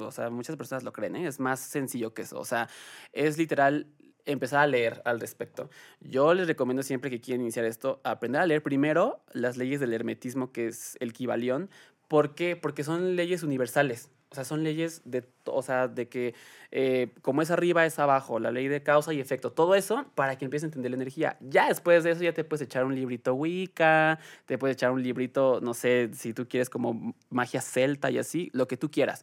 o 0.01 0.11
sea, 0.11 0.29
muchas 0.29 0.57
personas 0.57 0.83
lo 0.83 0.93
creen, 0.93 1.15
¿eh? 1.15 1.29
es 1.29 1.39
más 1.39 1.61
sencillo 1.61 2.15
que 2.15 2.23
eso. 2.23 2.41
O 2.41 2.45
sea, 2.45 2.69
es 3.13 3.39
literal 3.39 3.87
empezar 4.25 4.61
a 4.61 4.67
leer 4.67 5.03
al 5.05 5.21
respecto. 5.21 5.71
Yo 6.01 6.35
les 6.35 6.47
recomiendo 6.49 6.83
siempre 6.83 7.11
que 7.11 7.21
quieren 7.21 7.43
iniciar 7.43 7.65
esto, 7.65 8.01
aprender 8.03 8.41
a 8.41 8.47
leer 8.47 8.63
primero 8.63 9.23
las 9.33 9.57
leyes 9.57 9.79
del 9.79 9.93
hermetismo, 9.93 10.53
que 10.53 10.67
es 10.67 10.97
el 11.01 11.13
Kibalión. 11.13 11.71
¿Por 12.09 12.35
qué? 12.35 12.57
Porque 12.57 12.85
son 12.85 13.15
leyes 13.17 13.43
universales. 13.43 14.11
O 14.33 14.35
sea, 14.35 14.45
son 14.45 14.65
leyes 14.65 15.03
de, 15.05 15.25
o 15.45 15.61
sea, 15.61 15.89
de 15.89 16.09
que 16.09 16.35
eh, 16.71 17.11
como 17.21 17.43
es 17.43 17.51
arriba 17.51 17.85
es 17.85 17.99
abajo, 17.99 18.39
la 18.41 18.51
ley 18.51 18.67
de 18.67 18.83
causa 18.83 19.13
y 19.13 19.21
efecto, 19.21 19.53
todo 19.53 19.75
eso 19.75 20.07
para 20.15 20.39
que 20.39 20.47
empieces 20.47 20.65
a 20.65 20.69
entender 20.69 20.91
la 20.91 20.97
energía. 20.97 21.37
Ya 21.41 21.69
después 21.69 22.03
de 22.03 22.13
eso 22.13 22.23
ya 22.23 22.33
te 22.33 22.43
puedes 22.43 22.63
echar 22.63 22.87
un 22.87 22.95
librito 22.95 23.35
Wicca, 23.35 24.19
te 24.47 24.57
puedes 24.57 24.77
echar 24.77 24.91
un 24.91 25.03
librito, 25.03 25.61
no 25.61 25.75
sé, 25.75 26.09
si 26.15 26.33
tú 26.33 26.49
quieres 26.49 26.71
como 26.71 27.15
magia 27.29 27.61
celta 27.61 28.11
y 28.11 28.17
así, 28.17 28.49
lo 28.55 28.67
que 28.69 28.79
tú 28.79 28.91
quieras. 28.91 29.23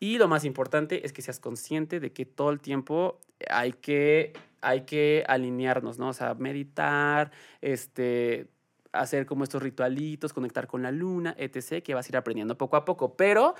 Y 0.00 0.16
lo 0.16 0.26
más 0.26 0.46
importante 0.46 1.04
es 1.04 1.12
que 1.12 1.20
seas 1.20 1.38
consciente 1.38 2.00
de 2.00 2.14
que 2.14 2.24
todo 2.24 2.48
el 2.48 2.60
tiempo 2.60 3.20
hay 3.50 3.74
que, 3.74 4.32
hay 4.62 4.86
que 4.86 5.22
alinearnos, 5.28 5.98
¿no? 5.98 6.08
O 6.08 6.12
sea, 6.14 6.32
meditar, 6.32 7.30
este, 7.60 8.48
hacer 8.92 9.26
como 9.26 9.44
estos 9.44 9.62
ritualitos, 9.62 10.32
conectar 10.32 10.66
con 10.66 10.82
la 10.82 10.92
luna, 10.92 11.34
etc., 11.38 11.82
que 11.82 11.94
vas 11.94 12.06
a 12.06 12.08
ir 12.08 12.16
aprendiendo 12.16 12.56
poco 12.56 12.76
a 12.76 12.86
poco. 12.86 13.16
Pero 13.16 13.54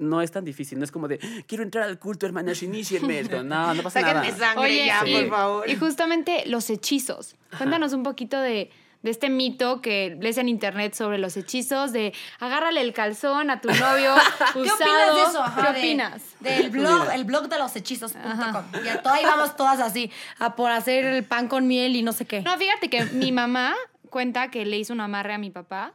no 0.00 0.20
es 0.22 0.32
tan 0.32 0.44
difícil, 0.44 0.78
no 0.78 0.84
es 0.84 0.90
como 0.90 1.06
de, 1.06 1.18
quiero 1.46 1.62
entrar 1.62 1.84
al 1.84 1.98
culto, 1.98 2.26
hermanas, 2.26 2.62
inícienme. 2.62 3.22
No, 3.44 3.74
no 3.74 3.82
pasa 3.82 4.00
nada. 4.00 4.14
Sáquenme 4.24 4.38
sangre 4.38 4.62
Oye, 4.64 4.86
ya, 4.86 5.02
Sí. 5.04 5.12
por 5.12 5.28
favor. 5.30 5.70
Y 5.70 5.76
justamente 5.76 6.42
los 6.46 6.68
hechizos. 6.70 7.36
Cuéntanos 7.56 7.92
un 7.92 8.02
poquito 8.02 8.40
de, 8.40 8.70
de 9.02 9.10
este 9.10 9.30
mito 9.30 9.80
que 9.80 10.16
lees 10.20 10.36
en 10.38 10.48
internet 10.48 10.94
sobre 10.94 11.18
los 11.18 11.36
hechizos, 11.36 11.92
de 11.92 12.12
agárrale 12.38 12.80
el 12.80 12.92
calzón 12.92 13.50
a 13.50 13.60
tu 13.60 13.68
novio 13.72 14.14
¿Qué 14.52 14.58
opinas 14.60 15.14
de 15.14 15.22
eso? 15.28 15.42
Ajá, 15.42 15.66
¿Qué 15.66 15.72
de- 15.72 15.78
opinas? 15.78 16.22
Del 16.40 16.70
blog, 16.70 17.08
el 17.14 17.24
blog 17.24 17.48
de 17.48 17.58
los 17.58 17.74
hechizos.com. 17.76 18.64
Todo 19.02 19.12
ahí 19.12 19.24
vamos 19.24 19.56
todas 19.56 19.80
así, 19.80 20.10
a 20.38 20.56
por 20.56 20.70
hacer 20.70 21.04
el 21.04 21.24
pan 21.24 21.48
con 21.48 21.66
miel 21.66 21.94
y 21.96 22.02
no 22.02 22.12
sé 22.12 22.24
qué. 22.26 22.42
No, 22.42 22.56
fíjate 22.58 22.88
que 22.90 23.04
mi 23.06 23.32
mamá 23.32 23.74
cuenta 24.08 24.50
que 24.50 24.64
le 24.66 24.76
hizo 24.78 24.92
un 24.92 25.00
amarre 25.00 25.34
a 25.34 25.38
mi 25.38 25.50
papá 25.50 25.92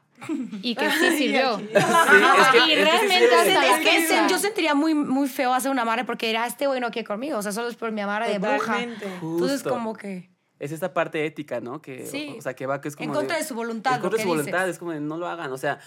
y 0.61 0.75
que 0.75 0.89
sí 0.91 1.17
sirvió. 1.17 1.57
Sí, 1.57 1.69
es 1.73 2.47
que- 2.47 2.57
y 2.67 2.73
es 2.73 2.77
que 2.77 2.77
sí 2.77 2.83
realmente 2.83 3.35
hasta 3.35 3.77
Es 3.77 3.83
que 3.87 4.07
se- 4.07 4.29
yo 4.29 4.37
sentiría 4.39 4.73
muy, 4.75 4.93
muy 4.93 5.27
feo 5.27 5.53
hacer 5.53 5.71
un 5.71 5.79
amarre 5.79 6.03
porque 6.05 6.29
era 6.29 6.45
este 6.47 6.67
güey 6.67 6.79
no 6.79 6.91
quiere 6.91 7.05
conmigo. 7.07 7.37
O 7.37 7.41
sea, 7.41 7.51
solo 7.51 7.67
es 7.67 7.75
por 7.75 7.91
mi 7.91 8.01
amarre 8.01 8.29
de 8.31 8.39
bruja. 8.39 8.81
Entonces, 8.81 9.63
como 9.63 9.93
que. 9.93 10.29
Es 10.57 10.71
esta 10.71 10.93
parte 10.93 11.25
ética, 11.25 11.59
¿no? 11.59 11.81
Que, 11.81 12.05
Sí. 12.07 12.33
o 12.37 12.41
sea, 12.41 12.53
que 12.55 12.65
va, 12.65 12.79
que 12.79 12.87
es 12.87 12.95
como 12.95 13.09
En 13.09 13.13
contra 13.13 13.37
de 13.37 13.43
su 13.43 13.53
voluntad, 13.55 13.95
En 13.95 14.01
contra 14.01 14.17
de 14.17 14.23
su 14.23 14.29
dices. 14.29 14.45
voluntad, 14.45 14.69
es 14.69 14.79
como 14.79 14.91
de 14.91 15.01
no 15.01 15.17
lo 15.17 15.27
hagan. 15.27 15.51
O 15.51 15.57
sea, 15.57 15.79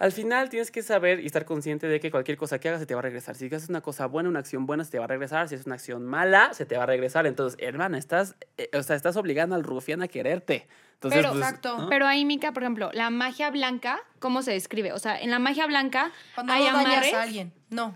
al 0.00 0.12
final 0.12 0.48
tienes 0.48 0.70
que 0.70 0.82
saber 0.82 1.20
y 1.20 1.26
estar 1.26 1.44
consciente 1.44 1.86
de 1.86 2.00
que 2.00 2.10
cualquier 2.10 2.36
cosa 2.38 2.58
que 2.58 2.68
hagas 2.68 2.80
se 2.80 2.86
te 2.86 2.94
va 2.94 3.00
a 3.00 3.02
regresar. 3.02 3.36
Si 3.36 3.46
haces 3.54 3.68
una 3.68 3.82
cosa 3.82 4.06
buena, 4.06 4.28
una 4.30 4.38
acción 4.40 4.64
buena, 4.66 4.82
se 4.84 4.90
te 4.90 4.98
va 4.98 5.04
a 5.04 5.08
regresar. 5.08 5.48
Si 5.48 5.54
es 5.54 5.66
una 5.66 5.74
acción 5.76 6.06
mala, 6.06 6.52
se 6.54 6.64
te 6.66 6.76
va 6.76 6.84
a 6.84 6.86
regresar. 6.86 7.26
Entonces, 7.26 7.58
hermana, 7.62 7.98
estás, 7.98 8.34
eh, 8.56 8.70
o 8.76 8.82
sea, 8.82 8.96
estás 8.96 9.16
obligando 9.16 9.54
al 9.54 9.62
rufián 9.62 10.00
a 10.02 10.08
quererte. 10.08 10.66
Entonces, 10.94 11.20
Pero- 11.20 11.32
pues, 11.34 11.44
Exacto. 11.44 11.78
¿no? 11.78 11.88
Pero 11.90 12.06
ahí, 12.06 12.24
Mica, 12.24 12.52
por 12.52 12.62
ejemplo, 12.62 12.90
la 12.94 13.10
magia 13.10 13.50
blanca, 13.50 14.00
¿cómo 14.18 14.40
se 14.42 14.52
describe? 14.52 14.92
O 14.92 14.98
sea, 14.98 15.20
en 15.20 15.30
la 15.30 15.38
magia 15.38 15.66
blanca 15.66 16.10
Cuando 16.34 16.54
hay 16.54 16.62
no 16.64 16.78
amarres. 16.78 17.12
a 17.14 17.22
alguien. 17.22 17.52
No. 17.68 17.94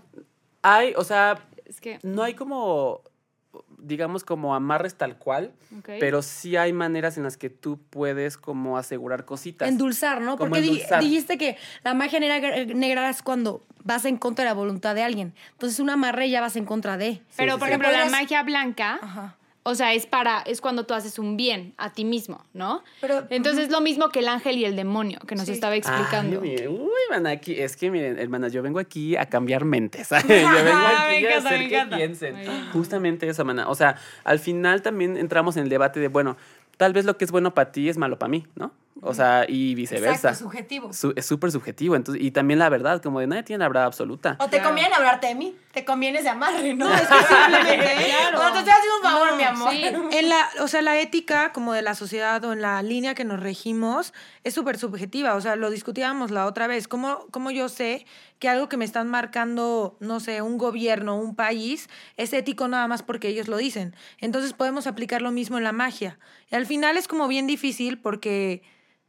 Hay, 0.61 0.93
o 0.95 1.03
sea, 1.03 1.39
Es 1.65 1.81
que, 1.81 1.99
no 2.03 2.21
hay 2.21 2.35
como, 2.35 3.01
digamos, 3.85 4.23
como 4.23 4.55
amarres 4.55 4.95
tal 4.95 5.17
cual, 5.17 5.53
pero 5.85 6.21
sí 6.21 6.55
hay 6.57 6.73
maneras 6.73 7.17
en 7.17 7.23
las 7.23 7.37
que 7.37 7.49
tú 7.49 7.79
puedes 7.89 8.37
como 8.37 8.77
asegurar 8.77 9.25
cositas. 9.25 9.67
Endulzar, 9.69 10.21
¿no? 10.21 10.37
Como 10.37 10.49
Porque 10.51 10.65
endulzar. 10.65 11.01
dijiste 11.01 11.37
que 11.37 11.57
la 11.83 11.93
magia 11.93 12.19
negra, 12.19 12.65
negra 12.65 13.09
es 13.09 13.21
cuando 13.21 13.63
vas 13.83 14.05
en 14.05 14.17
contra 14.17 14.43
de 14.43 14.49
la 14.49 14.53
voluntad 14.53 14.95
de 14.95 15.03
alguien. 15.03 15.33
Entonces, 15.51 15.79
un 15.79 15.89
amarre 15.89 16.29
ya 16.29 16.41
vas 16.41 16.55
en 16.55 16.65
contra 16.65 16.97
de. 16.97 17.21
Pero, 17.37 17.53
sí, 17.53 17.59
por 17.59 17.67
sí. 17.67 17.73
ejemplo, 17.73 17.91
la 17.91 18.09
magia 18.09 18.43
blanca, 18.43 18.99
Ajá. 19.01 19.35
O 19.67 19.73
sea, 19.73 19.93
es 19.95 20.05
para, 20.05 20.41
es 20.41 20.61
cuando 20.61 20.85
tú 20.85 20.93
haces 20.93 21.17
un 21.17 21.37
bien 21.37 21.73
a 21.77 21.91
ti 21.91 22.05
mismo, 22.05 22.43
¿no? 22.53 22.83
Pero- 23.01 23.25
Entonces 23.31 23.65
es 23.65 23.71
lo 23.71 23.81
mismo 23.81 24.09
que 24.09 24.19
el 24.19 24.27
ángel 24.27 24.57
y 24.57 24.65
el 24.65 24.75
demonio 24.75 25.19
que 25.27 25.33
nos 25.35 25.47
Sí. 25.47 25.53
estaba 25.53 25.75
explicando. 25.75 26.39
Ay, 26.43 26.67
uy, 26.67 26.87
man, 27.09 27.25
aquí, 27.25 27.59
es 27.59 27.75
que 27.75 27.89
miren, 27.89 28.19
hermanas, 28.19 28.53
yo 28.53 28.61
vengo 28.61 28.77
aquí 28.79 29.15
a 29.15 29.25
cambiar 29.25 29.65
mentes. 29.65 30.09
yo 30.09 30.17
vengo 30.27 30.37
aquí 30.37 31.23
Me 31.23 31.27
a 31.27 31.37
encanta, 31.37 31.37
hacer 31.49 31.59
me 31.59 31.67
que 31.69 31.75
encanta. 31.75 31.95
piensen. 31.97 32.35
Justamente 32.73 33.27
eso, 33.27 33.43
mana. 33.43 33.67
O 33.67 33.73
sea, 33.75 33.97
al 34.23 34.37
final 34.39 34.83
también 34.83 35.17
entramos 35.17 35.57
en 35.57 35.63
el 35.63 35.69
debate 35.69 35.99
de, 35.99 36.07
bueno, 36.09 36.37
tal 36.77 36.93
vez 36.93 37.05
lo 37.05 37.17
que 37.17 37.25
es 37.25 37.31
bueno 37.31 37.53
para 37.55 37.71
ti 37.71 37.89
es 37.89 37.97
malo 37.97 38.19
para 38.19 38.29
mí, 38.29 38.45
¿no? 38.55 38.71
O 39.01 39.13
sea, 39.13 39.45
y 39.47 39.75
viceversa. 39.75 40.29
Exacto, 40.29 40.39
subjetivo. 40.45 40.93
Su- 40.93 41.13
es 41.15 41.25
súper 41.25 41.51
subjetivo. 41.51 41.95
Entonces, 41.97 42.23
y 42.23 42.31
también 42.31 42.59
la 42.59 42.69
verdad, 42.69 43.01
como 43.01 43.19
de 43.19 43.27
nadie 43.27 43.43
tiene 43.43 43.59
la 43.63 43.67
verdad 43.67 43.83
absoluta. 43.85 44.37
O 44.39 44.47
te 44.47 44.61
conviene 44.61 44.95
hablarte 44.95 45.27
de 45.27 45.35
mí, 45.35 45.55
te 45.73 45.83
conviene 45.83 46.19
ese 46.19 46.29
amarre, 46.29 46.73
¿no? 46.73 46.91
es 46.91 47.01
que 47.01 47.07
simplemente, 47.27 48.05
Claro. 48.05 48.39
O 48.39 48.51
te 48.53 48.59
estoy 48.59 48.73
haciendo 48.73 48.95
un 48.97 49.03
favor, 49.03 49.29
No, 49.31 49.35
mi 49.35 49.43
amor. 49.43 49.71
sí. 49.73 49.83
En 50.17 50.29
la, 50.29 50.47
o 50.61 50.67
sea, 50.69 50.81
la 50.81 50.97
ética 50.99 51.51
como 51.51 51.73
de 51.73 51.81
la 51.81 51.93
sociedad 51.93 52.43
o 52.45 52.53
en 52.53 52.61
la 52.61 52.81
línea 52.83 53.15
que 53.15 53.25
nos 53.25 53.39
regimos 53.41 54.13
es 54.45 54.53
súper 54.53 54.77
subjetiva. 54.79 55.35
O 55.35 55.41
sea, 55.41 55.55
lo 55.57 55.69
discutíamos 55.69 56.31
la 56.31 56.45
otra 56.45 56.67
vez. 56.67 56.87
¿Cómo, 56.87 57.27
¿Cómo 57.31 57.51
yo 57.51 57.67
sé 57.69 58.05
que 58.39 58.47
algo 58.49 58.69
que 58.69 58.77
me 58.77 58.85
están 58.85 59.09
marcando, 59.09 59.97
no 59.99 60.19
sé, 60.21 60.41
un 60.41 60.57
gobierno, 60.57 61.17
un 61.17 61.35
país, 61.35 61.89
es 62.15 62.31
ético 62.33 62.67
nada 62.69 62.87
más 62.87 63.03
porque 63.03 63.27
ellos 63.27 63.49
lo 63.49 63.57
dicen? 63.57 63.93
Entonces 64.19 64.53
podemos 64.53 64.87
aplicar 64.87 65.21
lo 65.21 65.31
mismo 65.31 65.57
en 65.57 65.65
la 65.65 65.73
magia. 65.73 66.17
Y 66.49 66.55
al 66.55 66.65
final 66.65 66.95
es 66.97 67.07
como 67.09 67.27
bien 67.27 67.45
difícil 67.45 67.99
porque, 67.99 68.63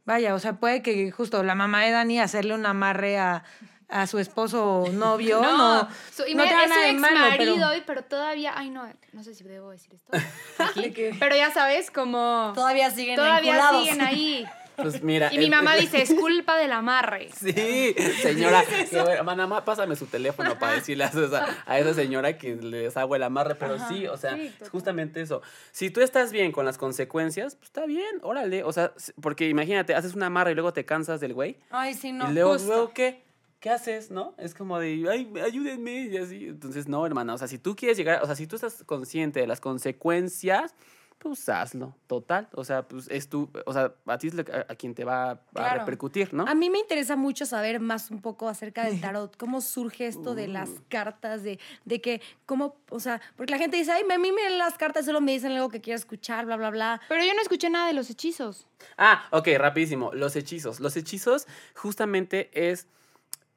vaya, 0.07 0.33
o 0.33 0.39
sea, 0.39 0.53
puede 0.53 0.81
que 0.81 1.11
justo 1.11 1.43
la 1.43 1.53
mamá 1.53 1.83
de 1.83 1.91
Dani 1.91 2.19
hacerle 2.19 2.55
un 2.55 2.65
amarre 2.65 3.19
a, 3.19 3.43
a 3.89 4.07
su 4.07 4.17
esposo 4.17 4.65
o 4.81 4.89
novio. 4.91 5.39
No, 5.43 5.83
no, 5.83 5.89
su, 6.15 6.23
y 6.25 6.33
no 6.33 6.43
me- 6.43 6.49
es 6.49 6.73
su 6.73 6.79
ex 6.79 6.99
malo, 6.99 7.19
pero- 7.37 7.55
marido, 7.57 7.83
pero 7.85 8.03
todavía, 8.03 8.53
ay 8.55 8.69
no, 8.71 8.89
no 9.13 9.23
sé 9.23 9.35
si 9.35 9.43
debo 9.43 9.69
decir 9.69 9.93
esto. 9.93 10.11
aquí, 10.63 10.91
pero 11.19 11.35
ya 11.35 11.51
sabes, 11.51 11.91
como 11.91 12.53
Todavía 12.55 12.89
siguen 12.89 13.15
todavía 13.17 13.51
vinculados. 13.53 13.83
siguen 13.83 14.01
ahí. 14.01 14.45
Pues 14.77 15.01
mira. 15.03 15.33
Y 15.33 15.37
mi 15.39 15.45
el- 15.45 15.49
mamá 15.51 15.75
dice, 15.75 16.01
es 16.01 16.13
culpa 16.19 16.55
del 16.57 16.71
amarre. 16.71 17.29
Sí, 17.35 17.95
señora. 18.21 18.63
que 18.63 19.01
bueno, 19.01 19.23
mamá, 19.23 19.65
pásame 19.65 19.95
su 19.95 20.05
teléfono 20.05 20.57
para 20.59 20.73
decirle 20.73 21.03
a 21.03 21.07
esa, 21.07 21.45
a 21.65 21.79
esa 21.79 21.93
señora 21.93 22.37
que 22.37 22.55
les 22.55 22.95
hago 22.95 23.15
el 23.15 23.23
amarre. 23.23 23.55
Pero 23.55 23.77
sí, 23.89 24.07
o 24.07 24.15
sea, 24.17 24.35
sí, 24.35 24.53
es 24.61 24.69
justamente 24.69 25.19
eso. 25.21 25.41
Si 25.71 25.89
tú 25.89 26.01
estás 26.01 26.31
bien 26.31 26.51
con 26.51 26.63
las 26.65 26.77
consecuencias, 26.77 27.55
pues 27.55 27.65
está 27.69 27.85
bien, 27.85 28.19
órale. 28.21 28.63
O 28.63 28.71
sea, 28.71 28.93
porque 29.21 29.49
imagínate, 29.49 29.95
haces 29.95 30.13
un 30.13 30.23
amarre 30.23 30.51
y 30.51 30.55
luego 30.55 30.71
te 30.73 30.85
cansas 30.85 31.19
del 31.19 31.33
güey. 31.33 31.57
Ay, 31.71 31.93
sí, 31.93 32.11
no. 32.11 32.29
y 32.29 32.33
luego, 32.33 32.53
justo. 32.53 32.67
luego, 32.67 32.93
¿qué? 32.93 33.25
¿Qué 33.59 33.71
haces, 33.71 34.11
no? 34.11 34.35
Es 34.37 34.53
como 34.53 34.77
de, 34.79 35.03
ay, 35.09 35.33
ayúdenme 35.43 36.01
y 36.03 36.17
así. 36.17 36.45
Entonces, 36.49 36.87
no, 36.87 37.03
hermana. 37.03 37.33
O 37.33 37.37
sea, 37.39 37.47
si 37.47 37.57
tú 37.57 37.75
quieres 37.75 37.97
llegar, 37.97 38.21
o 38.21 38.27
sea, 38.27 38.35
si 38.35 38.45
tú 38.45 38.55
estás 38.55 38.83
consciente 38.85 39.39
de 39.39 39.47
las 39.47 39.59
consecuencias, 39.59 40.75
pues 41.19 41.49
hazlo, 41.49 41.95
total. 42.05 42.47
O 42.53 42.63
sea, 42.63 42.87
pues 42.87 43.07
es 43.09 43.27
tú, 43.27 43.49
o 43.65 43.73
sea, 43.73 43.93
a 44.05 44.17
ti 44.17 44.27
es 44.27 44.37
a, 44.37 44.41
a 44.69 44.75
quien 44.75 44.93
te 44.93 45.03
va 45.03 45.31
a 45.31 45.39
Claro. 45.53 45.79
repercutir, 45.79 46.33
¿no? 46.33 46.45
A 46.47 46.53
mí 46.53 46.69
me 46.69 46.79
interesa 46.79 47.15
mucho 47.15 47.45
saber 47.45 47.79
más 47.79 48.11
un 48.11 48.21
poco 48.21 48.47
acerca 48.47 48.83
del 48.85 49.01
tarot, 49.01 49.35
cómo 49.37 49.61
surge 49.61 50.07
esto 50.07 50.35
de 50.35 50.47
las 50.47 50.69
cartas, 50.89 51.43
de, 51.43 51.59
de 51.85 52.01
que, 52.01 52.21
cómo, 52.45 52.75
o 52.89 52.99
sea, 52.99 53.19
porque 53.35 53.51
la 53.51 53.57
gente 53.57 53.77
dice, 53.77 53.91
ay, 53.91 54.03
a 54.09 54.17
mí 54.19 54.31
me 54.31 54.49
las 54.51 54.77
cartas, 54.77 55.05
solo 55.05 55.19
me 55.21 55.31
dicen 55.31 55.51
algo 55.53 55.69
que 55.69 55.81
quiero 55.81 55.97
escuchar, 55.97 56.45
bla, 56.45 56.55
bla, 56.55 56.69
bla. 56.69 57.01
Pero 57.09 57.23
yo 57.23 57.33
no 57.33 57.41
escuché 57.41 57.69
nada 57.69 57.87
de 57.87 57.93
los 57.93 58.09
hechizos. 58.09 58.67
Ah, 58.97 59.25
ok, 59.31 59.47
rapidísimo. 59.57 60.11
Los 60.13 60.35
hechizos. 60.35 60.79
Los 60.79 60.95
hechizos 60.97 61.47
justamente 61.75 62.49
es 62.53 62.87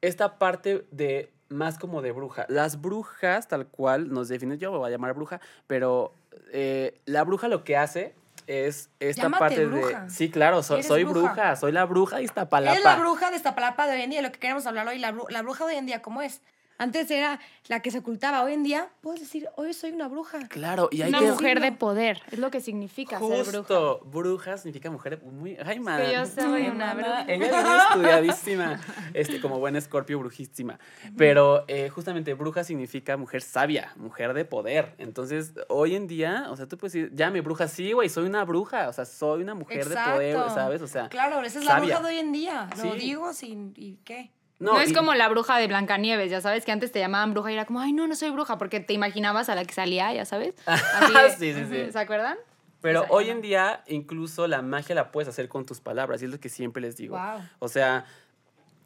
esta 0.01 0.39
parte 0.39 0.85
de 0.91 1.31
más 1.49 1.77
como 1.77 2.01
de 2.01 2.11
bruja. 2.11 2.45
Las 2.49 2.81
brujas, 2.81 3.47
tal 3.47 3.67
cual 3.67 4.09
nos 4.11 4.29
definen, 4.29 4.57
yo 4.57 4.71
me 4.71 4.77
voy 4.77 4.87
a 4.87 4.91
llamar 4.91 5.13
bruja, 5.13 5.39
pero 5.67 6.13
eh, 6.53 6.99
la 7.05 7.23
bruja 7.23 7.47
lo 7.47 7.63
que 7.63 7.77
hace 7.77 8.13
es 8.47 8.89
esta 8.99 9.23
Llámate 9.23 9.39
parte 9.39 9.65
bruja. 9.65 10.01
de... 10.03 10.09
Sí, 10.09 10.29
claro, 10.29 10.63
so- 10.63 10.81
soy 10.83 11.03
bruja. 11.03 11.33
bruja. 11.33 11.55
soy 11.55 11.71
la 11.71 11.85
bruja 11.85 12.17
de 12.17 12.23
Iztapalapa. 12.23 12.77
Es 12.77 12.83
la 12.83 12.95
bruja 12.95 13.29
de 13.29 13.37
Iztapalapa 13.37 13.87
de 13.87 13.93
hoy 13.95 14.01
en 14.01 14.09
día, 14.09 14.21
lo 14.21 14.31
que 14.31 14.39
queremos 14.39 14.65
hablar 14.65 14.87
hoy, 14.87 14.99
la, 14.99 15.11
bru- 15.13 15.29
la 15.29 15.41
bruja 15.41 15.65
de 15.65 15.73
hoy 15.73 15.77
en 15.77 15.85
día, 15.85 16.01
¿cómo 16.01 16.21
es? 16.21 16.41
Antes 16.81 17.11
era 17.11 17.39
la 17.67 17.79
que 17.81 17.91
se 17.91 17.99
ocultaba, 17.99 18.41
hoy 18.43 18.53
en 18.53 18.63
día 18.63 18.89
puedes 19.01 19.19
decir, 19.21 19.47
hoy 19.55 19.71
soy 19.73 19.91
una 19.91 20.07
bruja. 20.07 20.47
Claro, 20.47 20.89
y 20.91 21.03
hay 21.03 21.09
Una 21.09 21.19
que... 21.19 21.25
mujer 21.31 21.59
de 21.61 21.71
poder, 21.71 22.21
es 22.31 22.39
lo 22.39 22.49
que 22.49 22.59
significa 22.59 23.19
ser 23.19 23.27
bruja. 23.27 23.57
Justo, 23.59 24.01
bruja 24.05 24.57
significa 24.57 24.89
mujer 24.89 25.21
muy... 25.23 25.55
Ay, 25.63 25.79
man. 25.79 26.01
yo 26.11 26.25
soy 26.25 26.63
una 26.69 26.95
bruja. 26.95 27.21
Ella 27.27 27.37
viene 27.51 27.77
estudiadísima, 27.89 28.81
este, 29.13 29.39
como 29.39 29.59
buena 29.59 29.77
escorpio 29.77 30.17
brujísima. 30.17 30.79
Pero 31.17 31.65
eh, 31.67 31.89
justamente 31.89 32.33
bruja 32.33 32.63
significa 32.63 33.15
mujer 33.15 33.43
sabia, 33.43 33.93
mujer 33.95 34.33
de 34.33 34.43
poder. 34.45 34.95
Entonces, 34.97 35.53
hoy 35.69 35.95
en 35.95 36.07
día, 36.07 36.47
o 36.49 36.57
sea, 36.57 36.67
tú 36.67 36.77
puedes 36.79 36.93
decir, 36.93 37.11
llame 37.15 37.41
bruja, 37.41 37.67
sí, 37.67 37.91
güey, 37.91 38.09
soy 38.09 38.25
una 38.25 38.43
bruja, 38.43 38.89
o 38.89 38.93
sea, 38.93 39.05
soy 39.05 39.43
una 39.43 39.53
mujer 39.53 39.87
de 39.87 39.95
poder. 39.95 40.37
¿sabes? 40.53 40.81
O 40.81 40.87
sea, 40.87 41.09
Claro, 41.09 41.41
esa 41.43 41.59
es 41.59 41.65
la 41.65 41.73
sabia. 41.73 41.95
bruja 41.97 42.07
de 42.09 42.13
hoy 42.15 42.19
en 42.19 42.31
día. 42.31 42.69
Lo 42.83 42.91
Sí. 42.93 42.97
digo 42.97 43.33
sin, 43.33 43.73
¿y 43.75 43.97
qué? 44.03 44.31
No, 44.61 44.79
es 44.79 44.91
y- 44.91 44.93
como 44.93 45.13
la 45.13 45.27
bruja 45.27 45.57
de 45.57 45.67
Blancanieves, 45.67 46.29
ya 46.31 46.39
sabes, 46.41 46.63
que 46.65 46.71
antes 46.71 46.91
te 46.91 46.99
llamaban 46.99 47.33
bruja 47.33 47.51
y 47.51 47.55
era 47.55 47.65
como, 47.65 47.79
ay, 47.79 47.93
no, 47.93 48.07
no 48.07 48.15
soy 48.15 48.29
bruja, 48.29 48.57
porque 48.57 48.79
te 48.79 48.93
imaginabas 48.93 49.49
a 49.49 49.55
la 49.55 49.65
que 49.65 49.73
salía, 49.73 50.13
ya 50.13 50.23
sabes. 50.25 50.55
Así 50.65 51.13
de- 51.13 51.29
Sí, 51.31 51.53
sí, 51.53 51.65
sí. 51.85 51.91
¿Se 51.91 51.99
acuerdan? 51.99 52.37
Pero 52.81 53.05
hoy 53.09 53.29
en 53.29 53.41
día, 53.41 53.83
incluso 53.87 54.47
la 54.47 54.61
magia 54.61 54.95
la 54.95 55.11
puedes 55.11 55.27
hacer 55.27 55.47
con 55.49 55.65
tus 55.65 55.81
palabras, 55.81 56.21
y 56.21 56.25
es 56.25 56.31
lo 56.31 56.39
que 56.39 56.49
siempre 56.49 56.81
les 56.81 56.95
digo. 56.97 57.17
Wow. 57.17 57.41
O 57.59 57.67
sea, 57.67 58.05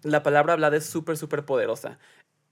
la 0.04 0.22
palabra 0.24 0.54
hablada 0.54 0.76
es 0.78 0.86
súper, 0.86 1.16
súper 1.18 1.46
poderosa. 1.46 1.98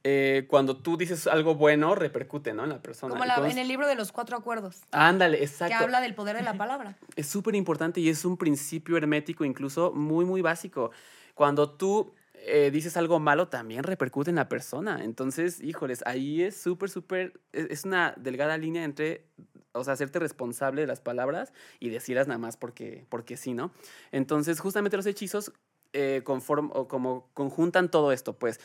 Eh, 0.05 0.45
cuando 0.49 0.75
tú 0.75 0.97
dices 0.97 1.27
algo 1.27 1.55
bueno, 1.55 1.95
repercute, 1.95 2.53
¿no? 2.53 2.63
En 2.63 2.69
la 2.71 2.81
persona. 2.81 3.11
Como 3.13 3.23
la- 3.25 3.35
Entonces- 3.35 3.53
en 3.55 3.61
el 3.61 3.67
libro 3.69 3.87
de 3.87 3.95
los 3.95 4.11
cuatro 4.11 4.35
acuerdos, 4.37 4.81
Ándale, 4.91 5.37
que 5.37 5.43
exacto. 5.45 5.75
habla 5.81 6.01
del 6.01 6.13
poder 6.13 6.35
de 6.35 6.43
la 6.43 6.55
palabra. 6.55 6.95
Es 7.15 7.27
súper 7.27 7.55
importante 7.55 8.01
y 8.01 8.09
es 8.09 8.25
un 8.25 8.35
principio 8.37 8.97
hermético, 8.97 9.45
incluso 9.45 9.91
muy, 9.93 10.25
muy 10.25 10.41
básico. 10.41 10.91
Cuando 11.35 11.69
tú 11.69 12.13
eh, 12.45 12.71
dices 12.71 12.97
algo 12.97 13.19
malo, 13.19 13.47
también 13.47 13.83
repercute 13.83 14.29
en 14.29 14.35
la 14.35 14.49
persona. 14.49 15.03
Entonces, 15.03 15.61
híjoles, 15.61 16.03
ahí 16.05 16.41
es 16.41 16.57
súper, 16.57 16.89
súper, 16.89 17.39
es 17.53 17.67
es 17.69 17.85
una 17.85 18.13
delgada 18.17 18.57
línea 18.57 18.83
entre, 18.83 19.25
o 19.71 19.83
sea, 19.83 19.93
hacerte 19.93 20.19
responsable 20.19 20.81
de 20.81 20.87
las 20.87 20.99
palabras 20.99 21.53
y 21.79 21.89
decirlas 21.89 22.27
nada 22.27 22.37
más 22.37 22.57
porque, 22.57 23.05
porque 23.09 23.37
sí, 23.37 23.53
¿no? 23.53 23.71
Entonces, 24.11 24.59
justamente 24.59 24.97
los 24.97 25.05
hechizos 25.05 25.53
eh, 25.93 26.21
como 26.25 27.29
conjuntan 27.33 27.89
todo 27.89 28.11
esto, 28.11 28.33
pues. 28.33 28.59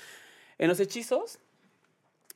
En 0.58 0.68
los 0.68 0.80
hechizos 0.80 1.38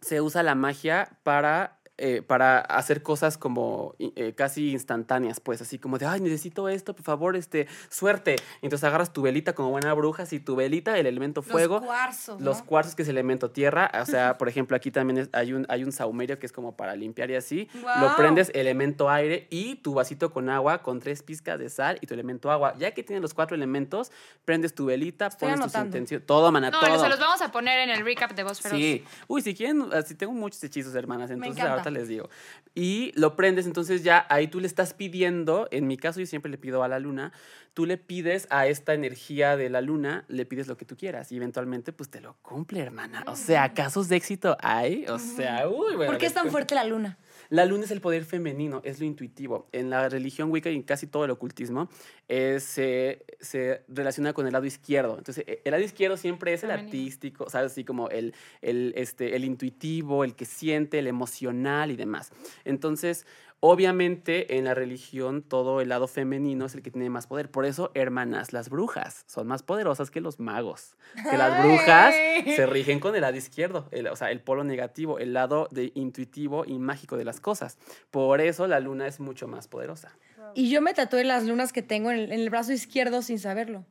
se 0.00 0.20
usa 0.20 0.42
la 0.42 0.54
magia 0.54 1.18
para, 1.24 1.80
eh, 1.98 2.22
para 2.22 2.60
hacer 2.60 3.02
cosas 3.02 3.36
como 3.38 3.94
eh, 3.98 4.32
casi 4.34 4.70
instantáneas, 4.72 5.40
pues 5.40 5.60
así 5.60 5.78
como 5.78 5.98
de, 5.98 6.06
ay, 6.06 6.20
necesito 6.20 6.68
esto, 6.68 6.94
por 6.94 7.04
favor, 7.04 7.36
este, 7.36 7.68
suerte. 7.90 8.36
Entonces 8.62 8.84
agarras 8.84 9.12
tu 9.12 9.22
velita 9.22 9.54
como 9.54 9.70
buena 9.70 9.92
bruja, 9.94 10.22
así 10.24 10.40
tu 10.40 10.56
velita, 10.56 10.98
el 10.98 11.06
elemento 11.06 11.42
fuego. 11.42 11.76
Los 11.76 11.84
cuarzos, 11.86 12.38
¿no? 12.40 12.44
Los 12.46 12.62
cuarzos, 12.62 12.94
que 12.94 13.02
es 13.02 13.08
elemento 13.08 13.50
tierra. 13.50 13.90
O 14.00 14.06
sea, 14.06 14.36
por 14.38 14.48
ejemplo, 14.48 14.76
aquí 14.76 14.90
también 14.90 15.18
es- 15.18 15.28
hay, 15.32 15.52
un, 15.52 15.66
hay 15.68 15.84
un 15.84 15.92
saumerio 15.92 16.38
que 16.38 16.46
es 16.46 16.52
como 16.52 16.76
para 16.76 16.96
limpiar 16.96 17.30
y 17.30 17.36
así. 17.36 17.68
Lo 18.00 18.16
prendes, 18.16 18.50
elemento 18.54 19.10
aire 19.10 19.46
y 19.50 19.76
tu 19.76 19.94
vasito 19.94 20.32
con 20.32 20.48
agua 20.48 20.82
con 20.82 20.98
tres 20.98 21.22
pizcas 21.22 21.58
de 21.58 21.68
sal 21.68 21.98
y 22.00 22.06
tu 22.06 22.14
elemento 22.14 22.50
agua. 22.50 22.74
Ya 22.78 22.92
que 22.92 23.02
tienes 23.02 23.22
los 23.22 23.34
cuatro 23.34 23.54
elementos, 23.54 24.10
prendes 24.44 24.74
tu 24.74 24.86
velita, 24.86 25.26
Estoy 25.26 25.50
pones 25.50 25.64
tus 25.72 25.80
intenciones. 25.80 26.26
Todo, 26.26 26.50
mana, 26.50 26.70
No, 26.70 26.80
todo. 26.80 27.00
se 27.00 27.08
los 27.08 27.20
vamos 27.20 27.42
a 27.42 27.52
poner 27.52 27.80
en 27.80 27.90
el 27.90 28.04
recap 28.04 28.32
de 28.32 28.42
Voz 28.44 28.60
Feroz. 28.60 28.78
Sí. 28.78 29.04
Uy, 29.28 29.42
si 29.42 29.54
quieren, 29.54 29.88
así 29.92 30.14
tengo 30.14 30.32
muchos 30.32 30.62
hechizos, 30.64 30.94
hermanas, 30.94 31.30
entonces 31.30 31.62
encanta. 31.62 31.81
Les 31.90 32.08
digo. 32.08 32.28
Y 32.74 33.12
lo 33.16 33.36
prendes, 33.36 33.66
entonces 33.66 34.02
ya 34.02 34.26
ahí 34.30 34.48
tú 34.48 34.60
le 34.60 34.66
estás 34.66 34.94
pidiendo, 34.94 35.68
en 35.70 35.86
mi 35.86 35.96
caso 35.96 36.20
yo 36.20 36.26
siempre 36.26 36.50
le 36.50 36.56
pido 36.56 36.82
a 36.82 36.88
la 36.88 36.98
luna, 36.98 37.32
tú 37.74 37.84
le 37.84 37.98
pides 37.98 38.46
a 38.50 38.66
esta 38.66 38.94
energía 38.94 39.56
de 39.56 39.68
la 39.68 39.80
luna, 39.80 40.24
le 40.28 40.46
pides 40.46 40.68
lo 40.68 40.76
que 40.76 40.84
tú 40.84 40.96
quieras 40.96 41.32
y 41.32 41.36
eventualmente 41.36 41.92
pues 41.92 42.08
te 42.08 42.20
lo 42.20 42.36
cumple, 42.42 42.80
hermana. 42.80 43.24
O 43.26 43.36
sea, 43.36 43.74
casos 43.74 44.08
de 44.08 44.16
éxito 44.16 44.56
hay, 44.60 45.06
o 45.08 45.18
sea, 45.18 45.68
uy, 45.68 45.96
bueno. 45.96 46.12
¿Por 46.12 46.18
qué 46.18 46.26
es 46.26 46.34
tan 46.34 46.50
fuerte 46.50 46.74
la 46.74 46.84
luna? 46.84 47.18
La 47.52 47.66
luna 47.66 47.84
es 47.84 47.90
el 47.90 48.00
poder 48.00 48.24
femenino, 48.24 48.80
es 48.82 48.98
lo 48.98 49.04
intuitivo. 49.04 49.68
En 49.72 49.90
la 49.90 50.08
religión 50.08 50.50
Wicca 50.50 50.70
y 50.70 50.74
en 50.74 50.82
casi 50.82 51.06
todo 51.06 51.26
el 51.26 51.30
ocultismo 51.32 51.90
es, 52.26 52.62
se- 52.64 53.26
se 53.40 53.82
relaciona 53.88 54.32
con 54.32 54.46
el 54.46 54.54
lado 54.54 54.64
izquierdo. 54.64 55.18
Entonces, 55.18 55.44
e- 55.46 55.60
el 55.62 55.70
lado 55.72 55.84
izquierdo 55.84 56.16
siempre 56.16 56.54
es 56.54 56.62
el 56.64 56.70
Femenino. 56.70 56.88
artístico, 56.88 57.50
¿sabes? 57.50 57.72
Así 57.72 57.84
como 57.84 58.08
el, 58.08 58.32
el, 58.62 58.94
este, 58.96 59.36
el 59.36 59.44
intuitivo, 59.44 60.24
el 60.24 60.34
que 60.34 60.46
siente, 60.46 60.98
el 60.98 61.06
emocional 61.08 61.90
y 61.90 61.96
demás. 61.96 62.30
Entonces, 62.64 63.26
obviamente 63.64 64.58
en 64.58 64.64
la 64.64 64.74
religión 64.74 65.40
todo 65.42 65.80
el 65.80 65.88
lado 65.88 66.08
femenino 66.08 66.66
es 66.66 66.74
el 66.74 66.82
que 66.82 66.90
tiene 66.90 67.08
más 67.10 67.28
poder. 67.28 67.48
Por 67.48 67.64
eso, 67.64 67.92
hermanas, 67.94 68.52
las 68.52 68.68
brujas 68.68 69.22
son 69.28 69.46
más 69.46 69.62
poderosas 69.62 70.10
que 70.10 70.20
los 70.20 70.40
magos. 70.40 70.96
Que 71.30 71.38
las 71.38 71.62
brujas 71.64 72.12
se 72.44 72.66
rigen 72.66 72.98
con 72.98 73.14
el 73.14 73.20
lado 73.20 73.36
izquierdo, 73.36 73.86
el- 73.92 74.08
o 74.08 74.16
sea, 74.16 74.32
el 74.32 74.40
polo 74.40 74.64
negativo, 74.64 75.20
el 75.20 75.32
lado 75.32 75.68
de 75.70 75.92
intuitivo 75.94 76.64
y 76.66 76.78
mágico 76.80 77.16
de 77.16 77.24
las 77.24 77.38
cosas. 77.40 77.78
Por 78.10 78.40
eso 78.40 78.66
la 78.66 78.80
luna 78.80 79.06
es 79.06 79.20
mucho 79.20 79.46
más 79.46 79.68
poderosa. 79.68 80.10
Y 80.54 80.68
yo 80.68 80.82
me 80.82 80.92
tatué 80.92 81.22
las 81.22 81.44
lunas 81.44 81.72
que 81.72 81.82
tengo 81.82 82.10
en 82.10 82.18
el, 82.18 82.32
en 82.32 82.40
el 82.40 82.50
brazo 82.50 82.72
izquierdo 82.72 83.22
sin 83.22 83.38
saberlo. 83.38 83.86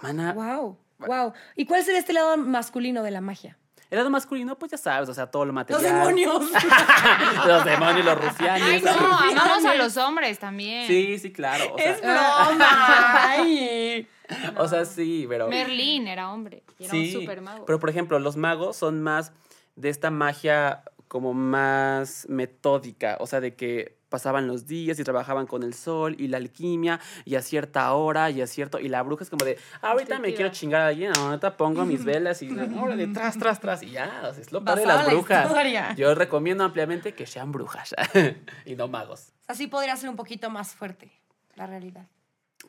Mana, 0.00 0.32
Wow, 0.32 0.78
wow. 1.00 1.32
¿Y 1.56 1.66
cuál 1.66 1.82
sería 1.82 1.98
este 1.98 2.12
lado 2.12 2.36
masculino 2.36 3.02
de 3.02 3.10
la 3.10 3.20
magia? 3.20 3.58
El 3.90 3.98
lado 3.98 4.10
masculino, 4.10 4.58
pues 4.58 4.72
ya 4.72 4.78
sabes, 4.78 5.08
o 5.08 5.14
sea, 5.14 5.26
todo 5.30 5.44
lo 5.44 5.52
material. 5.52 5.82
Los 5.82 5.92
demonios. 5.92 6.50
los 7.46 7.64
demonios, 7.64 8.04
los 8.04 8.24
rufianes. 8.24 8.62
Ay, 8.62 8.82
no, 8.82 9.18
amamos 9.18 9.64
a 9.64 9.74
los 9.74 9.96
hombres 9.96 10.38
también. 10.38 10.86
Sí, 10.86 11.18
sí, 11.18 11.32
claro. 11.32 11.74
O 11.74 11.78
sea, 11.78 11.92
es 11.92 12.00
broma. 12.00 13.30
Ay. 13.30 14.08
o 14.56 14.66
sea, 14.66 14.84
sí, 14.84 15.26
pero... 15.28 15.48
Merlín 15.48 16.08
era 16.08 16.32
hombre 16.32 16.64
y 16.78 16.86
era 16.86 16.94
un 16.94 17.12
super 17.12 17.40
mago. 17.40 17.64
Pero, 17.64 17.78
por 17.78 17.90
ejemplo, 17.90 18.18
los 18.18 18.36
magos 18.36 18.76
son 18.76 19.02
más 19.02 19.32
de 19.76 19.88
esta 19.88 20.10
magia 20.10 20.82
como 21.08 21.34
más 21.34 22.26
metódica, 22.28 23.16
o 23.20 23.26
sea, 23.26 23.40
de 23.40 23.54
que 23.54 23.96
pasaban 24.08 24.46
los 24.46 24.66
días 24.66 24.98
y 25.00 25.04
trabajaban 25.04 25.46
con 25.46 25.62
el 25.64 25.74
sol 25.74 26.14
y 26.18 26.28
la 26.28 26.36
alquimia 26.36 27.00
y 27.24 27.34
a 27.34 27.42
cierta 27.42 27.92
hora 27.92 28.30
y 28.30 28.40
a 28.40 28.46
cierto... 28.46 28.78
Y 28.78 28.88
la 28.88 29.02
bruja 29.02 29.24
es 29.24 29.30
como 29.30 29.44
de, 29.44 29.58
ahorita 29.82 30.18
me 30.20 30.32
quiero 30.32 30.50
chingar 30.52 30.80
a 30.82 30.86
alguien, 30.88 31.12
ahorita 31.16 31.56
pongo 31.56 31.84
mis 31.84 32.04
velas 32.04 32.40
y 32.42 32.50
órale, 32.80 33.08
tras, 33.08 33.36
tras, 33.38 33.60
tras 33.60 33.82
y 33.82 33.90
ya, 33.90 34.22
o 34.28 34.32
sea, 34.32 34.40
es 34.42 34.52
lo 34.52 34.64
padre 34.64 34.82
de 34.82 34.86
las 34.86 35.06
la 35.06 35.12
brujas. 35.12 35.96
Yo 35.96 36.14
recomiendo 36.14 36.62
ampliamente 36.64 37.14
que 37.14 37.26
sean 37.26 37.50
brujas 37.52 37.94
y 38.64 38.76
no 38.76 38.86
magos. 38.88 39.32
Así 39.48 39.66
podría 39.66 39.96
ser 39.96 40.08
un 40.08 40.16
poquito 40.16 40.50
más 40.50 40.74
fuerte 40.74 41.10
la 41.56 41.66
realidad. 41.66 42.06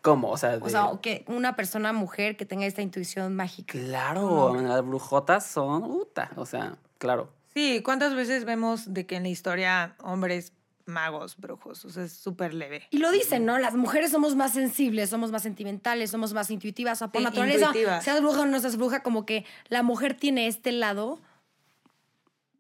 ¿Cómo? 0.02 0.30
O 0.32 0.38
sea, 0.38 0.56
O 0.56 0.66
de- 0.66 0.70
sea, 0.70 0.90
que 1.02 1.24
una 1.28 1.56
persona 1.56 1.94
mujer 1.94 2.36
que 2.36 2.46
tenga 2.46 2.66
esta 2.66 2.82
intuición 2.82 3.36
mágica. 3.36 3.74
Claro, 3.74 4.56
las 4.60 4.86
brujotas 4.86 5.46
son, 5.46 5.82
puta, 5.84 6.32
o 6.36 6.46
sea, 6.46 6.78
claro. 6.98 7.30
Sí, 7.58 7.82
¿cuántas 7.82 8.14
veces 8.14 8.46
vemos 8.46 8.94
de 8.94 9.08
que 9.08 9.16
en 9.16 9.24
la 9.24 9.30
historia 9.30 9.96
hombres 10.04 10.54
magos, 10.86 11.38
brujos? 11.38 11.86
O 11.86 11.90
sea, 11.90 12.04
es 12.04 12.14
súper 12.14 12.54
leve. 12.54 12.84
Y 12.92 13.00
lo 13.00 13.10
dicen, 13.10 13.46
¿no? 13.46 13.58
Las 13.58 13.74
mujeres 13.74 14.12
somos 14.12 14.36
más 14.36 14.54
sensibles, 14.54 15.10
somos 15.10 15.32
más 15.32 15.42
sentimentales, 15.42 16.12
somos 16.12 16.34
más 16.34 16.52
intuitivas. 16.52 17.00
O 17.00 17.00
sea, 17.00 17.08
por 17.08 17.20
Sí, 17.20 17.26
naturaleza, 17.26 17.72
seas 18.02 18.22
bruja 18.22 18.42
o 18.42 18.46
no 18.46 18.60
seas 18.60 18.78
bruja, 18.78 19.02
como 19.02 19.26
que 19.26 19.44
la 19.70 19.82
mujer 19.82 20.14
tiene 20.14 20.46
este 20.46 20.72
lado 20.72 21.20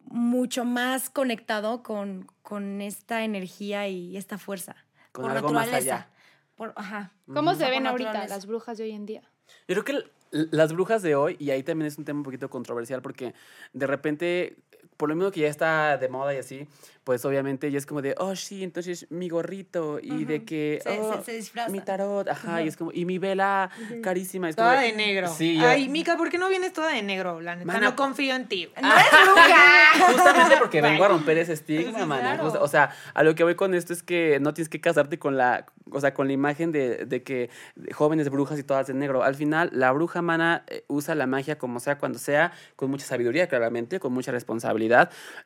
mucho 0.01 0.65
más 0.65 1.11
conectado 1.11 1.83
con, 1.83 2.25
con 2.41 2.81
esta 2.81 3.23
energía 3.23 3.87
y 3.87 4.17
esta 4.17 4.39
fuerza. 4.39 4.75
Con 5.11 5.25
por 5.25 5.31
algo 5.31 5.51
más 5.51 5.67
naturaleza. 5.67 5.95
allá. 5.95 6.09
Por, 6.55 6.73
ajá. 6.75 7.11
¿Cómo 7.31 7.53
se 7.53 7.69
ven 7.69 7.85
ahorita 7.85 8.13
naturaleza. 8.13 8.35
las 8.35 8.47
brujas 8.47 8.79
de 8.79 8.85
hoy 8.85 8.91
en 8.93 9.05
día? 9.05 9.21
Yo 9.67 9.75
creo 9.75 9.85
que 9.85 10.11
las 10.31 10.73
brujas 10.73 11.01
de 11.01 11.15
hoy, 11.15 11.37
y 11.39 11.51
ahí 11.51 11.63
también 11.63 11.87
es 11.87 11.97
un 11.97 12.05
tema 12.05 12.19
un 12.19 12.23
poquito 12.23 12.49
controversial, 12.49 13.01
porque 13.01 13.33
de 13.73 13.87
repente, 13.87 14.57
por 14.95 15.09
lo 15.09 15.15
mismo 15.15 15.31
que 15.31 15.41
ya 15.41 15.47
está 15.49 15.97
de 15.97 16.07
moda 16.09 16.33
y 16.33 16.37
así, 16.37 16.67
pues 17.03 17.23
obviamente 17.23 17.71
ya 17.71 17.77
es 17.77 17.85
como 17.85 18.01
de, 18.01 18.15
oh, 18.17 18.35
sí, 18.35 18.63
entonces 18.63 19.07
mi 19.09 19.29
gorrito, 19.29 19.97
y 20.01 20.25
de 20.25 20.43
que, 20.43 20.79
Se- 20.83 20.99
oh, 20.99 21.23
se- 21.23 21.41
se 21.41 21.69
mi 21.69 21.79
tarot, 21.79 22.27
ajá, 22.27 22.61
y 22.63 22.67
es 22.67 22.75
como, 22.75 22.91
y 22.91 23.05
mi 23.05 23.17
vela 23.17 23.69
carísima. 24.03 24.49
Es 24.49 24.55
como 24.57 24.67
Toda 24.69 24.81
de 24.81 24.91
negro. 24.93 25.29
Sí, 25.29 25.57
yo- 25.57 25.67
Ay, 25.67 25.87
Mica, 25.87 26.17
¿por 26.17 26.29
qué 26.29 26.37
no 26.37 26.49
vienes 26.49 26.73
toda 26.73 26.89
de 26.91 27.01
negro? 27.03 27.39
La 27.39 27.55
neta, 27.55 27.65
Mana, 27.65 27.79
no 27.91 27.95
confío 27.95 28.35
en 28.35 28.47
ti. 28.49 28.67
¡No 28.81 28.91
eres 28.91 29.05
bruja! 29.23 30.13
Justamente 30.13 30.55
porque 30.59 30.81
vengo 30.81 31.03
a 31.05 31.07
romper 31.07 31.37
ese 31.37 31.53
estigma, 31.53 32.05
man. 32.05 32.19
claro. 32.19 32.43
Justo- 32.43 32.61
o 32.61 32.67
sea, 32.67 32.91
a 33.13 33.23
lo 33.23 33.35
que 33.35 33.43
voy 33.43 33.55
con 33.55 33.73
esto 33.73 33.93
es 33.93 34.03
que 34.03 34.39
no 34.41 34.53
tienes 34.53 34.67
que 34.67 34.81
casarte 34.81 35.17
con 35.17 35.37
la, 35.37 35.65
o 35.91 36.01
sea, 36.01 36.13
con 36.13 36.27
la 36.27 36.33
imagen 36.33 36.71
de, 36.73 37.05
de 37.05 37.23
que 37.23 37.49
jóvenes 37.93 38.29
brujas 38.29 38.59
y 38.59 38.63
todas 38.63 38.87
de 38.87 38.93
negro. 38.93 39.23
Al 39.23 39.35
final, 39.35 39.69
la 39.71 39.91
bruja 39.93 40.21
mana 40.21 40.63
eh, 40.67 40.83
usa 40.87 41.15
la 41.15 41.25
magia 41.25 41.57
como 41.57 41.79
sea, 41.79 41.97
cuando 41.97 42.19
sea, 42.19 42.51
con 42.75 42.89
mucha 42.89 43.05
sabiduría, 43.05 43.47
claramente, 43.47 43.99
con 44.01 44.11
mucha 44.11 44.31
responsabilidad. 44.33 44.76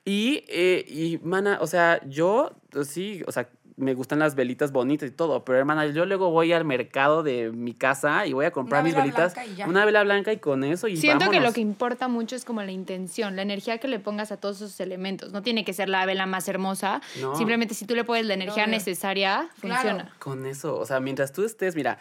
Y, 0.06 0.44
eh, 0.48 0.86
y 0.88 1.20
mana, 1.24 1.58
o 1.62 1.68
sea, 1.68 2.02
yo, 2.08 2.52
pues, 2.70 2.88
sí, 2.88 3.24
o 3.28 3.32
sea, 3.32 3.50
me 3.78 3.94
gustan 3.96 4.20
las 4.20 4.36
velitas 4.36 4.72
bonitas 4.72 5.10
y 5.10 5.12
todo, 5.12 5.44
pero 5.44 5.58
hermana, 5.58 5.88
yo 5.88 6.06
luego 6.06 6.30
voy 6.30 6.54
al 6.54 6.66
mercado 6.66 7.24
de 7.24 7.52
mi 7.52 7.74
casa 7.74 8.26
y 8.28 8.34
voy 8.34 8.46
a 8.46 8.52
comprar 8.52 8.82
Una 8.82 8.90
mis 8.90 8.96
velitas, 8.96 9.34
una 9.66 9.86
vela 9.86 10.04
blanca 10.04 10.32
y 10.32 10.38
con 10.38 10.64
eso 10.64 10.88
y 10.88 10.98
Siento 10.98 11.30
que 11.32 11.40
lo 11.40 11.52
que 11.52 11.62
importa 11.62 12.08
mucho 12.08 12.36
es 12.36 12.46
como 12.46 12.62
la 12.62 12.72
intención, 12.72 13.36
la 13.36 13.42
energía 13.42 13.80
que 13.80 13.88
le 13.88 14.00
pongas 14.00 14.32
a 14.32 14.38
todos 14.38 14.58
esos 14.58 14.80
elementos. 14.80 15.32
No 15.32 15.42
tiene 15.42 15.66
que 15.66 15.74
ser 15.74 15.90
la 15.90 16.06
vela 16.06 16.26
más 16.28 16.48
hermosa. 16.48 17.02
No. 17.20 17.36
Simplemente 17.36 17.74
si 17.74 17.86
tú 17.86 17.96
le 17.96 18.04
pones 18.04 18.26
la 18.26 18.36
energía 18.36 18.68
necesaria, 18.68 19.50
Claro. 19.62 19.82
funciona. 19.82 20.16
Con 20.20 20.46
eso, 20.46 20.78
o 20.78 20.86
sea, 20.86 21.00
mientras 21.00 21.32
tú 21.32 21.44
estés, 21.44 21.76
mira, 21.76 21.98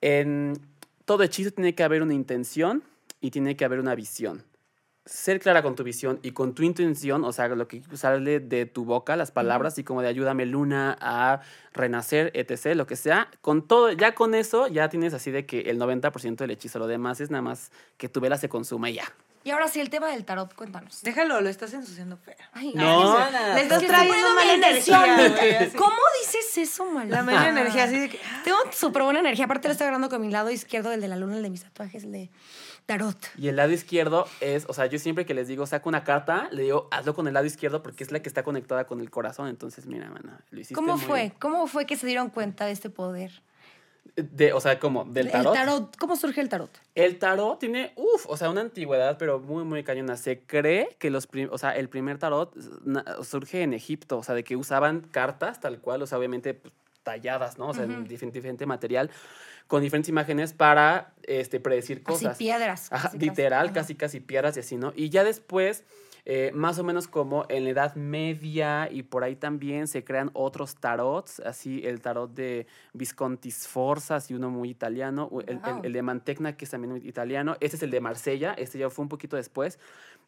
en 0.00 0.58
todo 1.04 1.22
hechizo 1.24 1.50
tiene 1.50 1.74
que 1.74 1.82
haber 1.82 2.02
una 2.02 2.14
intención 2.14 2.84
y 3.20 3.30
tiene 3.30 3.56
que 3.56 3.64
haber 3.64 3.80
una 3.80 3.94
visión. 3.94 4.44
Ser 5.08 5.40
clara 5.40 5.62
con 5.62 5.74
tu 5.74 5.84
visión 5.84 6.18
y 6.22 6.32
con 6.32 6.54
tu 6.54 6.62
intención, 6.62 7.24
o 7.24 7.32
sea, 7.32 7.48
lo 7.48 7.66
que 7.66 7.82
sale 7.94 8.40
de 8.40 8.66
tu 8.66 8.84
boca, 8.84 9.16
las 9.16 9.30
palabras, 9.30 9.72
así 9.72 9.82
como 9.82 10.02
de 10.02 10.08
ayúdame 10.08 10.44
luna 10.44 10.98
a 11.00 11.40
renacer, 11.72 12.30
etc., 12.34 12.74
lo 12.76 12.86
que 12.86 12.94
sea, 12.96 13.28
con 13.40 13.66
todo, 13.66 13.90
ya 13.92 14.14
con 14.14 14.34
eso, 14.34 14.66
ya 14.66 14.88
tienes 14.90 15.14
así 15.14 15.30
de 15.30 15.46
que 15.46 15.60
el 15.62 15.78
90% 15.80 16.36
del 16.36 16.50
hechizo, 16.50 16.78
lo 16.78 16.86
demás 16.86 17.20
es 17.22 17.30
nada 17.30 17.40
más 17.42 17.70
que 17.96 18.08
tu 18.10 18.20
vela 18.20 18.36
se 18.36 18.48
consuma 18.50 18.90
y 18.90 18.94
ya. 18.94 19.10
Y 19.44 19.50
ahora 19.50 19.68
sí, 19.68 19.80
el 19.80 19.88
tema 19.88 20.08
del 20.08 20.26
tarot, 20.26 20.52
cuéntanos. 20.54 21.00
Déjalo, 21.02 21.40
lo 21.40 21.48
estás 21.48 21.72
ensuciando 21.72 22.18
fea. 22.18 22.36
Ay, 22.52 22.72
No. 22.74 23.16
se- 23.16 23.54
Le 23.54 23.62
estás 23.62 23.82
trayendo 23.82 24.34
mala 24.34 24.52
energía, 24.52 25.14
así. 25.62 25.76
¿Cómo 25.76 25.96
dices 26.20 26.58
eso, 26.58 26.84
mala? 26.84 27.16
La 27.18 27.22
mala 27.22 27.48
energía 27.48 27.84
así 27.84 27.98
de 27.98 28.08
que... 28.10 28.18
Tengo 28.44 28.58
súper 28.72 29.04
buena 29.04 29.20
energía. 29.20 29.46
Aparte, 29.46 29.68
lo 29.68 29.72
estoy 29.72 29.84
agarrando 29.84 30.10
con 30.10 30.20
mi 30.20 30.30
lado 30.30 30.50
izquierdo, 30.50 30.92
el 30.92 31.00
de 31.00 31.08
la 31.08 31.16
luna, 31.16 31.36
el 31.36 31.42
de 31.42 31.48
mis 31.50 31.62
tatuajes, 31.62 32.04
el 32.04 32.12
de 32.12 32.30
tarot. 32.88 33.16
Y 33.36 33.48
el 33.48 33.56
lado 33.56 33.70
izquierdo 33.70 34.26
es, 34.40 34.64
o 34.66 34.72
sea, 34.72 34.86
yo 34.86 34.98
siempre 34.98 35.26
que 35.26 35.34
les 35.34 35.46
digo, 35.46 35.66
saco 35.66 35.90
una 35.90 36.04
carta, 36.04 36.48
le 36.50 36.62
digo, 36.62 36.88
hazlo 36.90 37.14
con 37.14 37.28
el 37.28 37.34
lado 37.34 37.44
izquierdo 37.44 37.82
porque 37.82 38.02
es 38.02 38.10
la 38.10 38.20
que 38.22 38.30
está 38.30 38.42
conectada 38.42 38.86
con 38.86 39.00
el 39.00 39.10
corazón. 39.10 39.48
Entonces, 39.48 39.84
mira, 39.86 40.08
mana, 40.10 40.40
lo 40.50 40.58
hiciste 40.58 40.74
¿Cómo 40.74 40.96
muy 40.96 41.04
fue? 41.06 41.20
bien. 41.20 41.34
¿Cómo 41.38 41.66
fue 41.66 41.84
que 41.84 41.96
se 41.96 42.06
dieron 42.06 42.30
cuenta 42.30 42.64
de 42.64 42.72
este 42.72 42.88
poder? 42.88 43.30
De, 44.16 44.54
o 44.54 44.60
sea, 44.60 44.80
como 44.80 45.04
del 45.04 45.30
tarot. 45.30 45.54
El 45.54 45.60
tarot. 45.60 45.96
¿Cómo 45.98 46.16
surge 46.16 46.40
el 46.40 46.48
tarot? 46.48 46.70
El 46.94 47.18
tarot 47.18 47.58
tiene, 47.58 47.92
uff, 47.94 48.24
o 48.26 48.38
sea, 48.38 48.48
una 48.48 48.62
antigüedad, 48.62 49.18
pero 49.18 49.38
muy, 49.38 49.64
muy 49.64 49.84
cañona. 49.84 50.16
Se 50.16 50.40
cree 50.40 50.96
que 50.98 51.10
los, 51.10 51.28
o 51.50 51.58
sea, 51.58 51.76
el 51.76 51.90
primer 51.90 52.18
tarot 52.18 52.56
surge 53.22 53.62
en 53.62 53.74
Egipto, 53.74 54.16
o 54.16 54.22
sea, 54.22 54.34
de 54.34 54.42
que 54.44 54.56
usaban 54.56 55.02
cartas 55.02 55.60
tal 55.60 55.78
cual, 55.80 56.02
o 56.02 56.06
sea, 56.06 56.16
obviamente 56.18 56.54
pues, 56.54 56.72
talladas, 57.02 57.58
¿no? 57.58 57.68
O 57.68 57.74
sea, 57.74 57.84
en 57.84 58.08
difer- 58.08 58.32
diferente 58.32 58.66
material, 58.66 59.10
con 59.68 59.82
diferentes 59.82 60.08
imágenes 60.08 60.52
para 60.54 61.14
este, 61.22 61.60
predecir 61.60 61.98
Así 61.98 62.24
cosas. 62.24 62.38
piedras. 62.38 62.92
Ajá, 62.92 63.04
casi, 63.10 63.18
casi. 63.18 63.28
literal, 63.30 63.66
Ajá. 63.66 63.74
casi, 63.74 63.94
casi 63.94 64.18
piedras 64.20 64.56
y 64.56 64.60
así, 64.60 64.76
¿no? 64.76 64.92
Y 64.96 65.10
ya 65.10 65.22
después, 65.24 65.84
eh, 66.24 66.50
más 66.54 66.78
o 66.78 66.84
menos 66.84 67.06
como 67.06 67.44
en 67.48 67.64
la 67.64 67.70
Edad 67.70 67.94
Media 67.94 68.88
y 68.90 69.02
por 69.02 69.24
ahí 69.24 69.36
también 69.36 69.86
se 69.86 70.04
crean 70.04 70.30
otros 70.32 70.76
tarots, 70.76 71.40
así 71.40 71.82
el 71.84 72.00
tarot 72.00 72.32
de 72.34 72.66
Visconti 72.94 73.50
Sforza, 73.50 74.16
así 74.16 74.34
uno 74.34 74.50
muy 74.50 74.70
italiano, 74.70 75.30
el, 75.46 75.50
el- 75.50 75.58
Wow. 75.60 75.80
el 75.84 75.92
de 75.92 76.02
Mantegna, 76.02 76.56
que 76.56 76.64
es 76.64 76.70
también 76.70 76.92
muy 76.92 77.06
italiano, 77.08 77.56
este 77.60 77.76
es 77.76 77.82
el 77.82 77.90
de 77.90 78.00
Marsella, 78.00 78.54
este 78.54 78.78
ya 78.78 78.90
fue 78.90 79.02
un 79.04 79.08
poquito 79.08 79.36
después. 79.36 79.78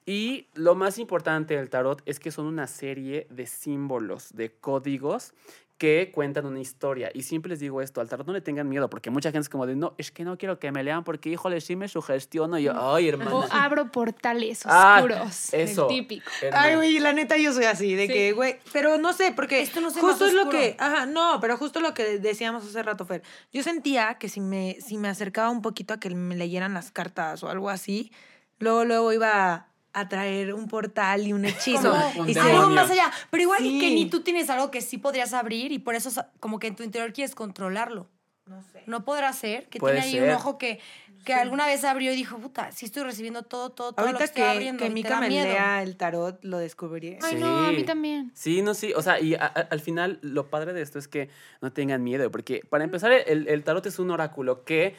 Y 0.06 0.48
lo 0.54 0.74
más 0.74 0.98
importante 0.98 1.56
del 1.56 1.68
tarot 1.68 2.02
es 2.06 2.18
que 2.20 2.30
son 2.30 2.46
una 2.46 2.66
serie 2.66 3.26
de 3.30 3.46
símbolos, 3.46 4.34
de 4.34 4.50
códigos 4.52 5.32
que 5.80 6.10
cuentan 6.14 6.44
una 6.44 6.60
historia. 6.60 7.10
Y 7.14 7.22
siempre 7.22 7.48
les 7.48 7.58
digo 7.58 7.80
esto, 7.80 8.02
al 8.02 8.08
tarot 8.10 8.26
no 8.26 8.34
le 8.34 8.42
tengan 8.42 8.68
miedo, 8.68 8.90
porque 8.90 9.08
mucha 9.08 9.30
gente 9.32 9.44
es 9.44 9.48
como 9.48 9.64
de, 9.66 9.76
no, 9.76 9.94
es 9.96 10.10
que 10.10 10.24
no 10.24 10.36
quiero 10.36 10.58
que 10.58 10.70
me 10.72 10.84
lean 10.84 11.04
porque, 11.04 11.30
híjole, 11.30 11.58
sí 11.62 11.74
me 11.74 11.88
sugestiono. 11.88 12.58
Y 12.58 12.64
yo, 12.64 12.74
ay, 12.94 13.08
hermano. 13.08 13.38
O 13.38 13.46
abro 13.50 13.90
portales 13.90 14.60
Ah, 14.66 14.96
oscuros. 14.98 15.54
eso. 15.54 15.88
El 15.88 15.96
típico. 15.96 16.30
Ay, 16.52 16.74
güey, 16.76 16.98
la 16.98 17.14
neta 17.14 17.38
yo 17.38 17.54
soy 17.54 17.64
así, 17.64 17.94
de 17.94 18.08
Sí. 18.08 18.12
que, 18.12 18.32
güey, 18.32 18.58
pero 18.74 18.98
no 18.98 19.14
sé, 19.14 19.32
porque 19.34 19.62
Esto 19.62 19.80
no 19.80 19.88
sé 19.90 20.00
justo 20.02 20.26
es 20.26 20.34
lo 20.34 20.50
que, 20.50 20.76
ajá, 20.78 21.06
no, 21.06 21.38
pero 21.40 21.56
justo 21.56 21.80
lo 21.80 21.94
que 21.94 22.18
decíamos 22.18 22.62
hace 22.66 22.82
rato, 22.82 23.06
Fer. 23.06 23.22
Yo 23.50 23.62
sentía 23.62 24.16
que 24.18 24.28
si 24.28 24.42
me, 24.42 24.76
si 24.82 24.98
me 24.98 25.08
acercaba 25.08 25.48
un 25.48 25.62
poquito 25.62 25.94
a 25.94 25.98
que 25.98 26.10
me 26.10 26.36
leyeran 26.36 26.74
las 26.74 26.90
cartas 26.90 27.42
o 27.42 27.48
algo 27.48 27.70
así, 27.70 28.12
luego, 28.58 28.84
luego 28.84 29.14
iba 29.14 29.68
a, 29.92 30.00
a 30.00 30.08
traer 30.08 30.54
un 30.54 30.68
portal 30.68 31.26
y 31.26 31.32
un 31.32 31.44
hechizo. 31.44 31.94
Como 32.16 32.28
y 32.28 32.34
se- 32.34 32.40
algo 32.40 32.52
demonio. 32.52 32.74
más 32.76 32.90
allá. 32.90 33.10
Pero 33.30 33.42
igual 33.42 33.58
Sí. 33.60 33.80
que 33.80 33.90
ni 33.90 34.06
tú 34.08 34.20
tienes 34.20 34.50
algo 34.50 34.70
que 34.70 34.80
sí 34.80 34.98
podrías 34.98 35.32
abrir 35.32 35.72
y 35.72 35.78
por 35.78 35.94
eso 35.94 36.10
como 36.40 36.58
que 36.58 36.66
en 36.68 36.76
tu 36.76 36.82
interior 36.82 37.12
quieres 37.12 37.34
controlarlo. 37.34 38.08
No 38.46 38.62
sé. 38.62 38.82
¿No 38.86 39.04
podrá 39.04 39.32
ser? 39.32 39.68
Que 39.68 39.78
Puede 39.78 39.94
tiene 40.00 40.06
ahí 40.06 40.12
ser. 40.14 40.22
un 40.28 40.34
ojo 40.34 40.58
que, 40.58 40.80
que 41.24 41.34
alguna 41.34 41.66
vez 41.66 41.84
abrió 41.84 42.12
y 42.12 42.16
dijo, 42.16 42.36
puta, 42.38 42.72
sí 42.72 42.84
estoy 42.86 43.04
recibiendo 43.04 43.44
todo, 43.44 43.70
todo, 43.70 43.92
todo 43.92 44.06
lo 44.06 44.12
que 44.12 44.16
Ahorita 44.16 44.24
estoy 44.24 44.42
abriendo. 44.42 44.82
que 44.82 44.90
Mika 44.90 45.20
me 45.20 45.28
lea 45.30 45.82
el 45.84 45.96
tarot, 45.96 46.42
lo 46.42 46.58
descubriré. 46.58 47.20
Ay, 47.22 47.36
no, 47.36 47.66
a 47.66 47.70
mí 47.70 47.84
también. 47.84 48.32
Sí, 48.34 48.62
no, 48.62 48.74
sí. 48.74 48.92
O 48.94 49.02
sea, 49.02 49.20
y 49.20 49.34
a- 49.34 49.44
a- 49.44 49.46
al 49.70 49.78
final 49.80 50.18
lo 50.22 50.50
padre 50.50 50.72
de 50.72 50.82
esto 50.82 50.98
es 50.98 51.06
que 51.06 51.28
no 51.60 51.72
tengan 51.72 52.02
miedo, 52.02 52.28
porque 52.32 52.62
para 52.68 52.82
empezar, 52.82 53.12
el, 53.12 53.46
el 53.46 53.62
tarot 53.62 53.86
es 53.86 54.00
un 54.00 54.10
oráculo 54.10 54.64
que 54.64 54.96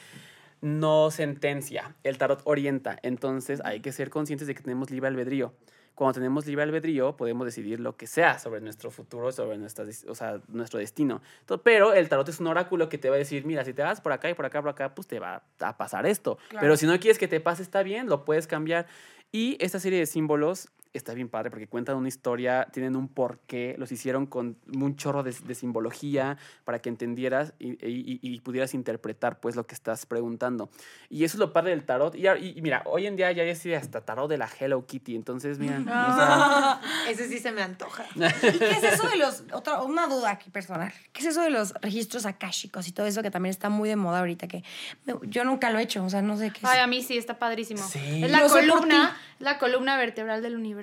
no 0.62 1.12
sentencia, 1.12 1.96
el 2.04 2.18
tarot 2.18 2.42
orienta. 2.46 2.98
Entonces 3.02 3.62
hay 3.66 3.82
que 3.82 3.92
ser 3.92 4.10
conscientes 4.10 4.48
de 4.48 4.56
que 4.56 4.62
tenemos 4.62 4.92
libre 4.92 5.10
albedrío. 5.10 5.54
Cuando 5.96 6.14
tenemos 6.14 6.46
libre 6.46 6.64
albedrío, 6.64 7.18
podemos 7.18 7.46
decidir 7.46 7.80
lo 7.80 7.98
que 7.98 8.08
sea 8.08 8.40
sobre 8.40 8.62
nuestro 8.62 8.92
futuro, 8.92 9.32
sobre 9.32 9.58
nuestra, 9.58 9.86
o 10.08 10.16
sea, 10.16 10.40
nuestro 10.48 10.80
destino. 10.80 11.22
Pero 11.64 11.94
el 11.94 12.08
tarot 12.08 12.28
es 12.30 12.40
un 12.40 12.48
oráculo 12.48 12.90
que 12.90 12.98
te 12.98 13.10
va 13.10 13.16
a 13.16 13.20
decir, 13.20 13.46
mira, 13.46 13.66
si 13.66 13.74
te 13.74 13.84
vas 13.84 14.00
por 14.00 14.14
acá 14.14 14.30
y 14.30 14.34
por 14.34 14.46
acá, 14.46 14.62
por 14.62 14.70
acá, 14.70 14.96
pues 14.96 15.08
te 15.08 15.20
va 15.20 15.44
a 15.60 15.78
pasar 15.78 16.06
esto. 16.06 16.38
Claro. 16.50 16.62
Pero 16.62 16.78
si 16.78 16.86
no 16.86 16.98
quieres 17.00 17.20
que 17.20 17.28
te 17.28 17.40
pase, 17.40 17.62
está 17.62 17.84
bien, 17.84 18.08
lo 18.08 18.24
puedes 18.24 18.48
cambiar. 18.48 18.88
Y 19.32 19.58
esta 19.60 19.80
serie 19.80 20.00
de 20.00 20.06
símbolos 20.06 20.70
está 20.94 21.14
bien 21.14 21.30
padre 21.30 21.50
porque 21.50 21.68
cuentan 21.68 21.96
una 21.96 22.08
historia, 22.10 22.68
tienen 22.72 22.96
un 22.96 23.08
porqué, 23.08 23.76
los 23.78 23.92
hicieron 23.92 24.26
con 24.26 24.58
un 24.76 24.96
chorro 24.98 25.24
de, 25.24 25.34
de 25.46 25.56
simbología 25.56 26.38
para 26.66 26.80
que 26.80 26.90
entendieras 26.90 27.54
y, 27.60 27.70
y- 27.88 28.20
y 28.22 28.40
pudieras 28.42 28.74
interpretar 28.74 29.40
pues 29.40 29.56
lo 29.56 29.66
que 29.66 29.74
estás 29.74 30.06
preguntando. 30.06 30.70
Y 31.10 31.24
eso 31.24 31.36
es 31.38 31.40
lo 31.40 31.54
padre 31.54 31.72
del 31.72 31.86
tarot. 31.86 32.14
Y, 32.16 32.28
y- 32.28 32.62
mira, 32.62 32.84
hoy 32.86 33.08
en 33.08 33.16
día 33.16 33.32
ya 33.32 33.44
hay 33.44 33.74
hasta 33.74 34.02
tarot 34.02 34.30
de 34.30 34.38
la 34.38 34.50
Hello 34.60 34.86
Kitty, 34.86 35.16
entonces 35.16 35.60
mira, 35.60 35.80
o 35.80 35.84
sea, 35.84 36.82
Ese 37.10 37.30
sí 37.30 37.40
se 37.40 37.52
me 37.52 37.62
antoja. 37.62 38.06
¿Y 38.16 38.60
qué 38.60 38.72
es 38.72 38.84
eso 38.84 39.08
de 39.08 39.16
los, 39.18 39.44
otra, 39.54 39.82
una 39.84 40.08
duda 40.08 40.32
aquí 40.32 40.50
personal, 40.50 40.92
qué 41.14 41.22
es 41.22 41.28
eso 41.28 41.42
de 41.42 41.52
los 41.52 41.74
registros 41.82 42.26
akáshicos 42.26 42.88
y 42.88 42.92
todo 42.92 43.06
eso 43.06 43.22
que 43.22 43.32
también 43.32 43.52
está 43.52 43.70
muy 43.70 43.88
de 43.88 43.96
moda 43.96 44.20
ahorita, 44.20 44.48
que 44.48 44.64
me- 45.06 45.16
yo 45.24 45.46
nunca 45.46 45.70
lo 45.72 45.80
he 45.80 45.84
hecho, 45.84 46.04
o 46.04 46.10
sea, 46.10 46.22
no 46.22 46.36
sé 46.38 46.52
qué 46.52 46.60
es. 46.60 46.66
Ay, 46.66 46.80
a 46.80 46.88
mí 46.88 47.02
sí, 47.02 47.18
está 47.18 47.40
padrísimo. 47.40 47.82
Sí. 47.88 48.24
Es 48.26 48.30
la 48.32 48.42
columna, 48.48 49.18
la 49.40 49.58
columna 49.58 49.96
vertebral 49.98 50.42
del 50.42 50.56
universo. 50.56 50.81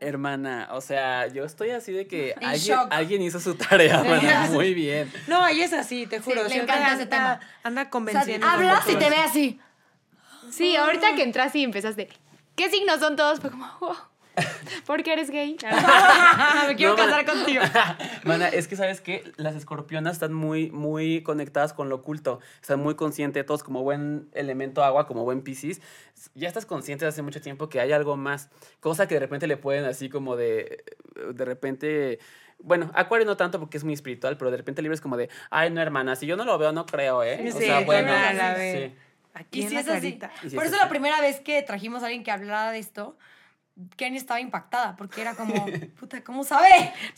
Hermana, 0.00 0.68
o 0.72 0.80
sea, 0.80 1.26
yo 1.26 1.44
estoy 1.44 1.70
así 1.70 1.92
de 1.92 2.06
que 2.06 2.34
En 2.40 2.44
alguien, 2.90 3.22
hizo 3.22 3.40
su 3.40 3.54
tarea, 3.56 4.00
hermana, 4.00 4.48
muy 4.52 4.72
bien. 4.74 5.12
No, 5.26 5.46
ella 5.46 5.64
es 5.64 5.72
así, 5.72 6.06
te 6.06 6.20
juro. 6.20 6.44
le 6.44 6.50
sí, 6.50 6.56
encanta 6.58 6.86
anda- 6.92 6.94
ese 6.94 7.06
tema. 7.06 7.40
Anda 7.64 7.80
O 7.82 7.84
sea, 7.84 7.90
convenciendo. 7.90 8.46
hablas 8.46 8.88
y 8.88 8.94
te 8.96 9.10
ve 9.10 9.16
así. 9.16 9.60
Sí, 10.50 10.76
ahorita 10.76 11.14
que 11.16 11.22
entraste 11.24 11.58
y 11.58 11.64
empezaste, 11.64 12.08
¿qué 12.54 12.70
signos 12.70 13.00
son 13.00 13.16
todos? 13.16 13.40
Fue 13.40 13.50
como, 13.50 13.68
wow, 13.80 13.96
¿por 14.86 15.02
qué 15.02 15.12
eres 15.12 15.30
gay? 15.30 15.56
me 16.68 16.76
quiero 16.76 16.92
No, 16.92 16.96
casar 16.96 17.24
mana- 17.26 17.32
contigo. 17.32 17.62
Mana, 18.24 18.48
es 18.48 18.68
que 18.68 18.76
sabes 18.76 19.00
que 19.00 19.30
las 19.36 19.54
escorpionas 19.54 20.14
están 20.14 20.32
muy, 20.32 20.70
muy 20.70 21.22
conectadas 21.22 21.72
con 21.72 21.88
lo 21.88 21.96
oculto. 21.96 22.40
Están 22.60 22.80
muy 22.80 22.94
conscientes 22.94 23.44
todos 23.46 23.62
como 23.62 23.82
buen 23.82 24.28
elemento 24.34 24.82
agua, 24.84 25.06
como 25.06 25.24
buen 25.24 25.42
piscis. 25.42 25.80
Ya 26.34 26.48
estás 26.48 26.66
consciente 26.66 27.06
hace 27.06 27.22
mucho 27.22 27.40
tiempo 27.40 27.68
que 27.68 27.80
hay 27.80 27.92
algo 27.92 28.16
más. 28.16 28.48
Cosa 28.80 29.06
que 29.08 29.14
de 29.14 29.20
repente 29.20 29.46
le 29.46 29.56
pueden 29.56 29.84
así 29.84 30.08
como 30.08 30.36
de. 30.36 30.84
De 31.34 31.44
repente. 31.44 32.18
Bueno, 32.60 32.90
Acuario 32.94 33.24
no 33.24 33.36
tanto 33.36 33.60
porque 33.60 33.76
es 33.76 33.84
muy 33.84 33.94
espiritual, 33.94 34.36
pero 34.36 34.50
de 34.50 34.56
repente 34.56 34.82
libre 34.82 34.96
es 34.96 35.00
como 35.00 35.16
de, 35.16 35.30
ay, 35.48 35.70
no, 35.70 35.80
hermana, 35.80 36.16
si 36.16 36.26
yo 36.26 36.36
no 36.36 36.44
lo 36.44 36.58
veo, 36.58 36.72
no 36.72 36.86
creo, 36.86 37.22
¿eh? 37.22 37.38
Sí, 37.40 37.48
o 37.50 37.52
sea, 37.60 37.78
sí, 37.78 37.84
bueno, 37.84 38.08
la 38.10 38.56
sí. 38.56 38.94
Aquí 39.32 39.60
Y 39.60 39.62
en 39.62 39.68
si 39.68 39.74
la 39.76 39.80
es 39.82 39.88
así. 39.88 40.18
si 40.48 40.56
Por 40.56 40.64
es 40.64 40.70
eso 40.70 40.74
así. 40.76 40.84
la 40.84 40.88
primera 40.88 41.20
vez 41.20 41.38
que 41.38 41.62
trajimos 41.62 42.02
a 42.02 42.06
alguien 42.06 42.24
que 42.24 42.32
hablara 42.32 42.72
de 42.72 42.80
esto, 42.80 43.16
Kenny 43.96 44.16
estaba 44.16 44.40
impactada, 44.40 44.96
porque 44.96 45.20
era 45.20 45.34
como, 45.34 45.54
puta, 46.00 46.22
¿cómo 46.24 46.42
sabe? 46.44 46.68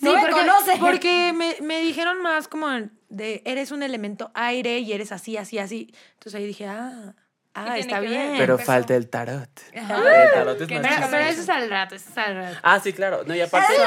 No 0.00 0.11
Sí, 0.11 0.16
me 0.16 0.20
porque, 0.20 0.40
conoce. 0.46 0.76
porque 0.78 1.32
me, 1.34 1.56
me 1.62 1.80
dijeron 1.80 2.20
más 2.22 2.48
como 2.48 2.68
de 3.08 3.42
eres 3.44 3.70
un 3.70 3.82
elemento 3.82 4.30
aire 4.34 4.78
y 4.80 4.92
eres 4.92 5.12
así, 5.12 5.36
así, 5.36 5.58
así. 5.58 5.94
Entonces 6.14 6.34
ahí 6.34 6.46
dije, 6.46 6.66
ah, 6.66 7.14
ah, 7.54 7.78
está 7.78 8.00
bien. 8.00 8.34
Pero 8.38 8.54
empezó. 8.54 8.66
falta 8.72 8.94
el 8.94 9.08
tarot. 9.08 9.48
Ajá. 9.76 10.22
el 10.24 10.30
tarot 10.32 10.61
es 10.61 10.68
que 10.68 10.80
más 10.80 10.94
Pero, 10.96 11.06
pero 11.11 11.24
eso 11.24 11.40
es 11.40 11.48
al 11.48 11.70
rato, 11.70 11.94
eso 11.94 12.11
es 12.11 12.18
al 12.18 12.34
rato. 12.36 12.58
Ah, 12.62 12.78
sí, 12.80 12.92
claro. 12.92 13.22
No, 13.26 13.34
y 13.34 13.40
aparte. 13.40 13.72
Eso 13.72 13.82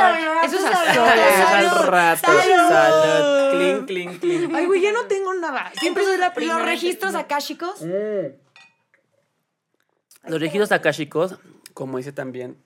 es 0.58 0.66
a 0.66 0.92
Eso 0.92 0.94
solas. 0.96 1.18
es 1.40 1.46
al 1.70 1.88
rato. 1.88 2.28
Salud. 2.28 2.70
Salud. 2.70 3.52
Clink, 3.58 3.86
clink, 3.88 4.20
clink. 4.20 4.56
Ay, 4.56 4.66
güey, 4.66 4.82
ya 4.82 4.92
no 4.92 5.06
tengo 5.06 5.34
nada. 5.36 5.72
Siempre 5.80 6.04
soy 6.04 6.18
la 6.18 6.34
primera. 6.34 6.58
Los 6.58 6.66
registros 6.68 7.14
akáshicos. 7.16 7.82
Mm. 7.82 8.42
Los 10.26 10.40
registros 10.40 10.72
akáshicos, 10.72 11.36
como 11.74 11.98
dice 11.98 12.12
también 12.12 12.58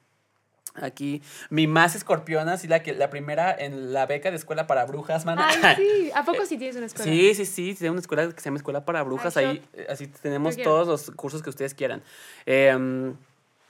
aquí, 0.75 1.21
mi 1.49 1.67
más 1.67 1.95
escorpiona, 1.95 2.57
sí, 2.57 2.67
la, 2.67 2.83
que, 2.83 2.93
la 2.93 3.09
primera 3.09 3.55
en 3.57 3.93
la 3.93 4.05
beca 4.05 4.29
de 4.29 4.37
escuela 4.37 4.67
para 4.67 4.85
brujas, 4.85 5.25
man. 5.25 5.37
Ay, 5.39 5.57
sí. 5.75 6.11
¿A 6.13 6.23
poco 6.23 6.45
sí 6.45 6.57
tienes 6.57 6.75
una 6.75 6.85
escuela? 6.85 7.11
Sí, 7.11 7.33
sí, 7.35 7.45
sí, 7.45 7.75
tiene 7.75 7.91
una 7.91 7.99
escuela 7.99 8.29
que 8.31 8.39
se 8.39 8.45
llama 8.45 8.57
Escuela 8.57 8.85
para 8.85 9.03
Brujas, 9.03 9.35
Ay, 9.37 9.45
ahí 9.45 9.85
así 9.89 10.07
tenemos 10.07 10.55
todos 10.57 10.87
los 10.87 11.11
cursos 11.15 11.41
que 11.41 11.49
ustedes 11.49 11.73
quieran. 11.73 12.03
Eh, 12.45 13.13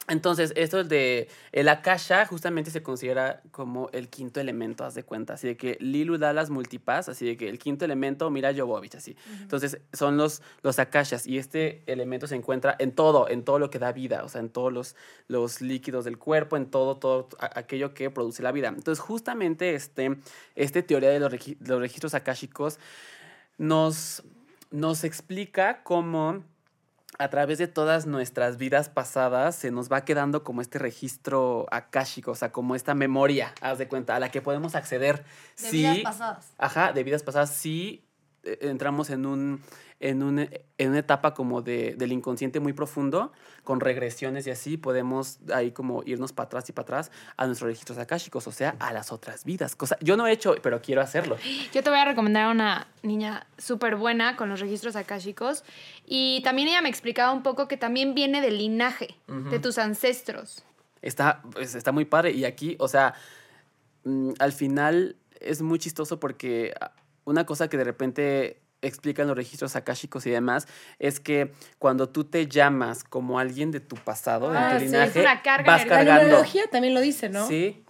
entonces, 0.08 0.54
esto 0.56 0.84
de 0.84 1.28
el 1.52 1.68
Akasha 1.68 2.26
justamente 2.26 2.72
se 2.72 2.82
considera 2.82 3.42
como 3.52 3.90
el 3.92 4.08
quinto 4.08 4.40
elemento, 4.40 4.86
haz 4.86 4.96
de 4.96 5.04
cuenta. 5.04 5.34
Así 5.34 5.48
de 5.48 5.58
que 5.58 5.78
Lilu 5.82 6.18
da 6.18 6.32
las 6.32 6.50
multipass, 6.50 7.10
así 7.10 7.26
de 7.26 7.36
que 7.36 7.50
el 7.50 7.60
quinto 7.60 7.84
elemento, 7.84 8.30
mira 8.30 8.54
Jovovich, 8.56 8.96
así. 8.96 9.18
Entonces, 9.42 9.80
son 9.92 10.16
los, 10.16 10.42
los 10.62 10.80
Akashas 10.80 11.28
y 11.28 11.38
este 11.38 11.84
elemento 11.88 12.26
se 12.28 12.36
encuentra 12.36 12.76
en 12.80 12.94
todo, 12.94 13.28
en 13.30 13.44
todo 13.44 13.60
lo 13.60 13.70
que 13.70 13.80
da 13.80 13.92
vida, 13.92 14.24
o 14.24 14.30
sea, 14.30 14.40
en 14.40 14.50
todos 14.50 14.72
los, 14.72 14.96
los 15.28 15.62
líquidos 15.62 16.06
del 16.06 16.18
cuerpo, 16.18 16.56
en 16.56 16.68
todo, 16.68 16.98
todo 16.98 17.28
aquello 17.40 17.94
que 17.94 18.10
produce 18.10 18.42
la 18.42 18.52
vida. 18.52 18.70
Entonces, 18.70 19.00
justamente 19.00 19.76
este, 19.76 20.18
este 20.56 20.84
teoría 20.84 21.10
de 21.10 21.20
los, 21.20 21.34
regi- 21.34 21.58
los 21.60 21.80
registros 21.80 22.14
akáshicos 22.14 22.80
nos, 23.58 24.24
nos 24.72 25.04
explica 25.04 25.84
cómo 25.84 26.44
a 27.20 27.30
través 27.30 27.58
de 27.58 27.68
todas 27.68 28.06
nuestras 28.06 28.58
vidas 28.58 28.90
pasadas 28.90 29.56
se 29.56 29.72
nos 29.72 29.92
va 29.92 30.06
quedando 30.06 30.44
como 30.44 30.62
este 30.62 30.80
registro 30.80 31.66
akáshico, 31.72 32.32
o 32.32 32.36
sea, 32.36 32.52
como 32.52 32.76
esta 32.76 32.94
memoria, 32.94 33.54
haz 33.62 33.78
de 33.78 33.88
cuenta, 33.88 34.16
a 34.16 34.20
la 34.20 34.30
que 34.30 34.42
podemos 34.42 34.76
acceder. 34.76 35.24
De 35.62 35.70
si, 35.70 35.78
vidas 35.78 36.00
pasadas. 36.00 36.54
Ajá, 36.58 36.94
de 36.94 37.04
vidas 37.04 37.24
pasadas, 37.24 37.66
eh, 37.66 38.07
entramos 38.62 39.10
en 39.10 39.26
un 39.26 39.62
en, 40.00 40.22
un, 40.24 40.40
en 40.78 40.90
una 40.90 41.00
etapa 41.00 41.34
como 41.34 41.62
de, 41.62 41.96
del 41.98 42.12
inconsciente 42.12 42.60
muy 42.60 42.74
profundo, 42.74 43.32
con 43.64 43.80
regresiones 43.80 44.46
y 44.48 44.52
así, 44.52 44.78
podemos 44.78 45.40
ahí 45.54 45.72
como 45.72 46.04
irnos 46.06 46.34
para 46.34 46.46
atrás 46.46 46.70
y 46.70 46.72
para 46.72 46.84
atrás 46.84 47.12
a 47.36 47.48
nuestros 47.48 47.68
registros 47.70 47.98
akáshicos, 47.98 48.48
o 48.48 48.52
sea, 48.52 48.76
a 48.80 48.94
las 48.94 49.12
otras 49.12 49.44
vidas. 49.44 49.76
Cosa, 49.76 49.98
yo 50.02 50.16
no 50.16 50.28
he 50.28 50.32
hecho, 50.32 50.56
pero 50.62 50.82
quiero 50.82 51.02
hacerlo. 51.02 51.38
Yo 51.74 51.84
te 51.84 51.90
voy 51.90 52.00
a 52.00 52.06
recomendar 52.06 52.44
a 52.44 52.52
una 52.52 52.88
niña 53.04 53.46
súper 53.58 53.96
buena 53.96 54.36
con 54.36 54.50
los 54.50 54.60
registros 54.60 54.96
akáshicos. 54.96 55.64
Y 56.06 56.42
también 56.44 56.70
ella 56.70 56.82
me 56.82 56.90
explicaba 56.90 57.32
un 57.34 57.44
poco 57.44 57.68
que 57.68 57.78
también 57.78 58.14
viene 58.14 58.42
del 58.42 58.58
linaje, 58.58 59.16
de 59.28 59.60
tus 59.60 59.78
ancestros. 59.78 60.64
Está, 61.02 61.42
pues, 61.52 61.76
está 61.76 61.92
muy 61.92 62.06
padre. 62.06 62.32
Y 62.32 62.46
aquí, 62.46 62.76
o 62.80 62.88
sea, 62.88 63.14
mm, 64.06 64.32
al 64.40 64.54
final 64.54 65.18
es 65.40 65.62
muy 65.62 65.80
chistoso 65.80 66.20
porque 66.20 66.74
una 67.28 67.46
cosa 67.46 67.68
que 67.70 67.78
de 67.78 67.84
repente 67.84 68.62
explican 68.82 69.28
los 69.28 69.36
registros 69.36 69.76
akáshicos 69.76 70.26
y 70.28 70.30
demás 70.30 70.68
es 71.00 71.20
que 71.20 71.52
cuando 71.80 72.10
tú 72.10 72.24
te 72.26 72.48
llamas 72.48 73.04
como 73.04 73.40
alguien 73.40 73.72
de 73.72 73.80
tu 73.80 73.96
pasado, 73.96 74.52
Ah, 74.56 74.74
de 74.74 74.74
tu 74.74 74.80
sí, 74.80 74.86
es 74.86 74.92
linaje, 74.92 75.22
una 75.22 75.42
carga 75.42 75.72
vas. 75.74 75.82
La 75.84 75.90
cargando. 75.90 76.22
numerología 76.24 76.64
también 76.72 76.94
lo 76.94 77.02
dice, 77.02 77.28
¿no? 77.30 77.48
Sí, 77.48 77.84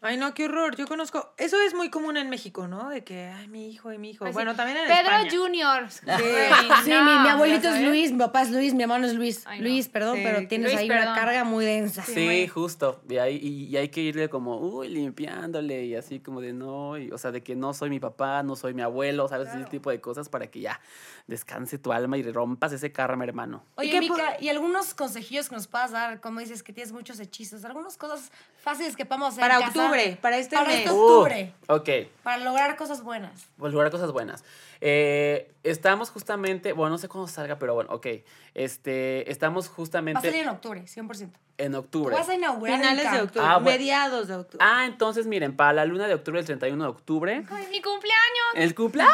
Ay, 0.00 0.16
no, 0.16 0.32
qué 0.32 0.44
horror. 0.44 0.76
Yo 0.76 0.86
conozco. 0.86 1.34
Eso 1.36 1.60
es 1.60 1.74
muy 1.74 1.90
común 1.90 2.16
en 2.16 2.30
México, 2.30 2.68
¿no? 2.68 2.88
De 2.88 3.02
que, 3.02 3.26
ay, 3.26 3.48
mi 3.48 3.68
hijo 3.68 3.92
y 3.92 3.98
mi 3.98 4.10
hijo. 4.10 4.24
Así, 4.24 4.32
bueno, 4.32 4.54
también 4.54 4.78
en 4.78 4.84
Pedro 4.86 5.10
España. 5.10 5.30
Junior. 5.30 5.90
Sí, 5.90 6.00
mi, 6.86 7.18
mi 7.18 7.28
abuelito 7.28 7.68
es 7.68 7.82
Luis, 7.82 8.12
mi 8.12 8.18
papá 8.18 8.42
es 8.42 8.50
Luis, 8.50 8.74
mi 8.74 8.84
hermano 8.84 9.06
es 9.08 9.14
Luis. 9.14 9.44
Ay, 9.44 9.58
no. 9.58 9.66
Luis, 9.66 9.88
perdón, 9.88 10.18
Sí, 10.18 10.22
pero 10.24 10.46
tienes 10.46 10.68
Luis, 10.68 10.78
ahí 10.78 10.88
perdón. 10.88 11.08
una 11.08 11.14
carga 11.16 11.42
muy 11.42 11.64
densa. 11.64 12.04
Sí, 12.04 12.46
justo. 12.46 13.00
Y, 13.08 13.16
ahí, 13.16 13.40
y, 13.42 13.64
y 13.64 13.76
hay 13.76 13.88
que 13.88 14.00
irle 14.00 14.28
como, 14.28 14.58
uy, 14.58 14.88
limpiándole 14.88 15.84
y 15.84 15.96
así 15.96 16.20
como 16.20 16.40
de 16.40 16.52
no, 16.52 16.96
y, 16.96 17.10
o 17.10 17.18
sea, 17.18 17.32
de 17.32 17.42
que 17.42 17.56
no 17.56 17.74
soy 17.74 17.90
mi 17.90 17.98
papá, 17.98 18.44
no 18.44 18.54
soy 18.54 18.74
mi 18.74 18.82
abuelo, 18.82 19.26
¿sabes? 19.26 19.48
Ese 19.48 19.64
tipo 19.64 19.90
de 19.90 20.00
cosas 20.00 20.28
para 20.28 20.46
que 20.48 20.60
ya 20.60 20.80
descanse 21.26 21.76
tu 21.76 21.92
alma 21.92 22.16
y 22.16 22.22
rompas 22.22 22.72
ese 22.72 22.92
karma, 22.92 23.24
hermano. 23.24 23.64
Oye, 23.74 23.88
¿Y 23.88 23.90
qué 23.90 24.00
Mica, 24.00 24.36
¿y 24.40 24.48
algunos 24.48 24.94
consejillos 24.94 25.48
que 25.48 25.56
nos 25.56 25.66
puedas 25.66 25.90
dar? 25.90 26.20
Como 26.20 26.38
dices 26.38 26.62
que 26.62 26.72
tienes 26.72 26.92
muchos 26.92 27.18
hechizos, 27.18 27.64
algunas 27.64 27.96
cosas 27.96 28.30
fáciles 28.68 28.96
que 28.96 29.06
podamos 29.06 29.28
hacer 29.30 29.40
Para 29.40 29.54
en 29.56 29.60
casa 29.62 29.80
octubre, 29.80 30.18
para 30.20 30.36
este 30.38 30.56
para 30.56 30.68
mes. 30.68 30.78
este 30.78 30.90
octubre, 30.90 31.54
Uh, 31.68 31.72
ok. 31.72 31.88
para 32.22 32.38
lograr 32.38 32.76
cosas 32.76 33.02
buenas. 33.02 33.46
Pues 33.56 33.72
lograr 33.72 33.90
cosas 33.90 34.12
buenas. 34.12 34.44
Eh, 34.80 35.50
estamos 35.62 36.10
justamente, 36.10 36.72
bueno, 36.74 36.90
no 36.90 36.98
sé 36.98 37.08
cuándo 37.08 37.28
salga, 37.28 37.58
pero 37.58 37.74
bueno, 37.74 37.90
ok. 37.94 38.06
Este, 38.54 39.30
estamos 39.30 39.68
Va 39.68 39.72
a 39.72 39.74
justamente 39.74 40.20
salir 40.20 40.42
en 40.42 40.48
octubre, 40.50 40.82
100%. 40.86 41.30
En 41.58 41.72
Tú 41.72 41.78
octubre. 41.78 42.14
vas 42.14 42.28
a 42.28 42.34
inaugurar 42.34 42.78
Finales 42.78 43.12
de 43.12 43.20
octubre. 43.20 43.46
Ah, 43.46 43.58
bueno. 43.58 43.70
mediados 43.78 44.28
de 44.28 44.34
octubre. 44.36 44.64
Ah, 44.66 44.86
entonces 44.86 45.26
miren, 45.26 45.54
para 45.56 45.72
la 45.74 45.84
luna 45.84 46.06
de 46.06 46.14
octubre, 46.14 46.40
el 46.40 46.46
31 46.46 46.82
de 46.84 46.90
octubre, 46.90 47.44
¡Ay, 47.50 47.66
mi 47.70 47.82
cumpleaños! 47.82 48.18
El 48.54 48.74
cumpleaños, 48.74 49.12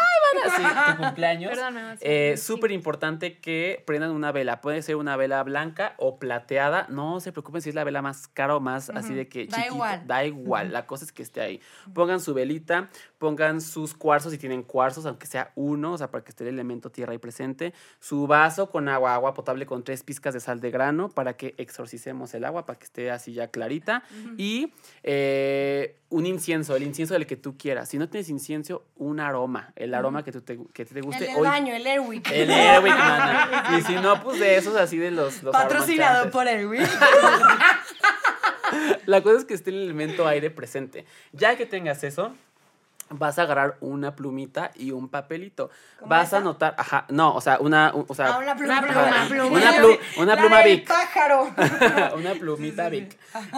sí, 0.57 0.63
tu 0.97 1.03
cumpleaños. 1.03 1.51
Perdón, 1.51 1.75
me 1.75 1.97
Eh, 2.01 2.37
Súper 2.37 2.71
sí. 2.71 2.75
importante 2.75 3.39
que 3.39 3.83
prendan 3.87 4.11
una 4.13 4.31
vela. 4.33 4.61
Puede 4.61 4.83
ser 4.83 4.97
una 4.97 5.17
vela 5.17 5.43
blanca 5.43 5.95
o 5.99 6.19
plateada. 6.19 6.87
No 6.89 7.21
se 7.21 7.33
preocupen 7.33 7.63
si 7.63 7.71
es 7.71 7.75
la 7.75 7.85
vela 7.85 8.03
más 8.03 8.29
cara 8.29 8.55
o 8.57 8.61
más 8.61 8.91
así 8.91 9.15
de 9.15 9.29
que 9.29 9.47
Da 9.47 9.57
chiquita. 9.57 9.75
igual. 9.75 10.07
Da 10.07 10.25
igual. 10.25 10.73
La 10.73 10.87
cosa 10.87 11.05
es 11.05 11.13
que 11.13 11.23
esté 11.23 11.41
ahí. 11.41 11.61
Pongan 11.95 12.21
su 12.21 12.35
velita, 12.35 12.89
pongan 13.19 13.61
sus 13.61 13.95
cuarzos 13.95 14.33
si 14.33 14.39
tienen 14.39 14.63
cuarzos, 14.63 15.07
aunque 15.07 15.27
sea 15.27 15.51
uno, 15.55 15.93
o 15.93 15.99
sea, 15.99 16.11
para 16.11 16.23
que 16.25 16.31
esté 16.31 16.45
el 16.45 16.51
elemento 16.55 16.91
tierra 16.91 17.13
ahí 17.13 17.19
presente. 17.19 17.73
Su 18.01 18.27
vaso 18.27 18.71
con 18.71 18.89
agua, 18.89 19.15
agua 19.15 19.35
potable 19.35 19.67
con 19.67 19.83
tres 19.83 20.03
pizcas 20.03 20.35
de 20.35 20.41
sal 20.41 20.61
de 20.61 20.71
grano 20.71 21.09
para 21.09 21.37
que 21.37 21.55
exorcicemos 21.59 22.34
el 22.37 22.45
agua, 22.45 22.67
para 22.67 22.79
que 22.79 22.85
esté 22.85 23.11
así 23.11 23.33
ya 23.33 23.49
clarita. 23.49 24.03
Y 24.37 24.73
eh, 25.03 25.97
un 26.11 26.27
incienso, 26.27 26.77
el 26.77 26.83
incienso 26.83 27.15
del 27.15 27.27
que 27.27 27.37
tú 27.37 27.57
quieras. 27.57 27.89
Si 27.89 27.99
no 27.99 28.09
tienes 28.09 28.29
incienso, 28.29 28.85
un 28.97 29.21
aroma, 29.21 29.73
el 29.77 29.95
aroma 29.95 30.23
que, 30.25 30.33
tú 30.33 30.41
te, 30.43 30.59
que 30.73 30.85
te 30.85 30.99
El 30.99 31.05
guste. 31.05 31.25
del 31.25 31.37
Hoy- 31.37 31.43
baño, 31.49 31.75
el 31.75 31.87
Airwick. 31.87 32.31
el 32.31 32.51
Airwick, 32.51 32.95
mana. 32.97 33.77
Y 33.79 33.83
si 33.83 33.95
no, 33.97 34.23
pues 34.23 34.39
de 34.41 34.57
esos 34.57 34.77
así 34.77 34.99
de 34.99 35.11
los. 35.11 35.43
los 35.43 35.53
Patrocinado 35.53 36.31
por 36.31 36.47
Airwick. 36.47 36.87
La 39.07 39.23
cosa 39.23 39.39
es 39.39 39.45
que 39.45 39.55
esté 39.55 39.71
el 39.71 39.83
elemento 39.83 40.27
aire 40.27 40.51
presente. 40.51 41.05
Ya 41.33 41.57
que 41.57 41.67
tengas 41.67 42.03
eso, 42.05 42.35
vas 43.11 43.39
a 43.39 43.43
agarrar 43.43 43.77
una 43.81 44.17
plumita 44.17 44.71
y 44.75 44.91
un 44.91 45.09
papelito. 45.09 45.71
¿Como 45.99 46.09
Vas 46.11 46.29
esa? 46.29 46.37
a 46.37 46.41
anotar, 46.41 46.75
ajá, 46.79 47.05
no, 47.11 47.35
o 47.35 47.41
sea, 47.41 47.59
una, 47.61 47.93
un- 47.95 48.07
o 48.09 48.15
sea, 48.15 48.35
Ah, 48.35 48.39
una 48.39 48.57
pluma. 48.57 48.79
Una 48.81 48.89
Ajá. 49.01 49.29
pluma, 49.29 49.47
Una, 49.47 49.73
una 50.19 50.37
pluma 50.37 50.59
del 50.63 50.77
Vic. 50.79 50.89
pájaro. 50.89 51.49
una 52.17 52.35
plumita 52.35 52.89
Vic. 52.89 53.17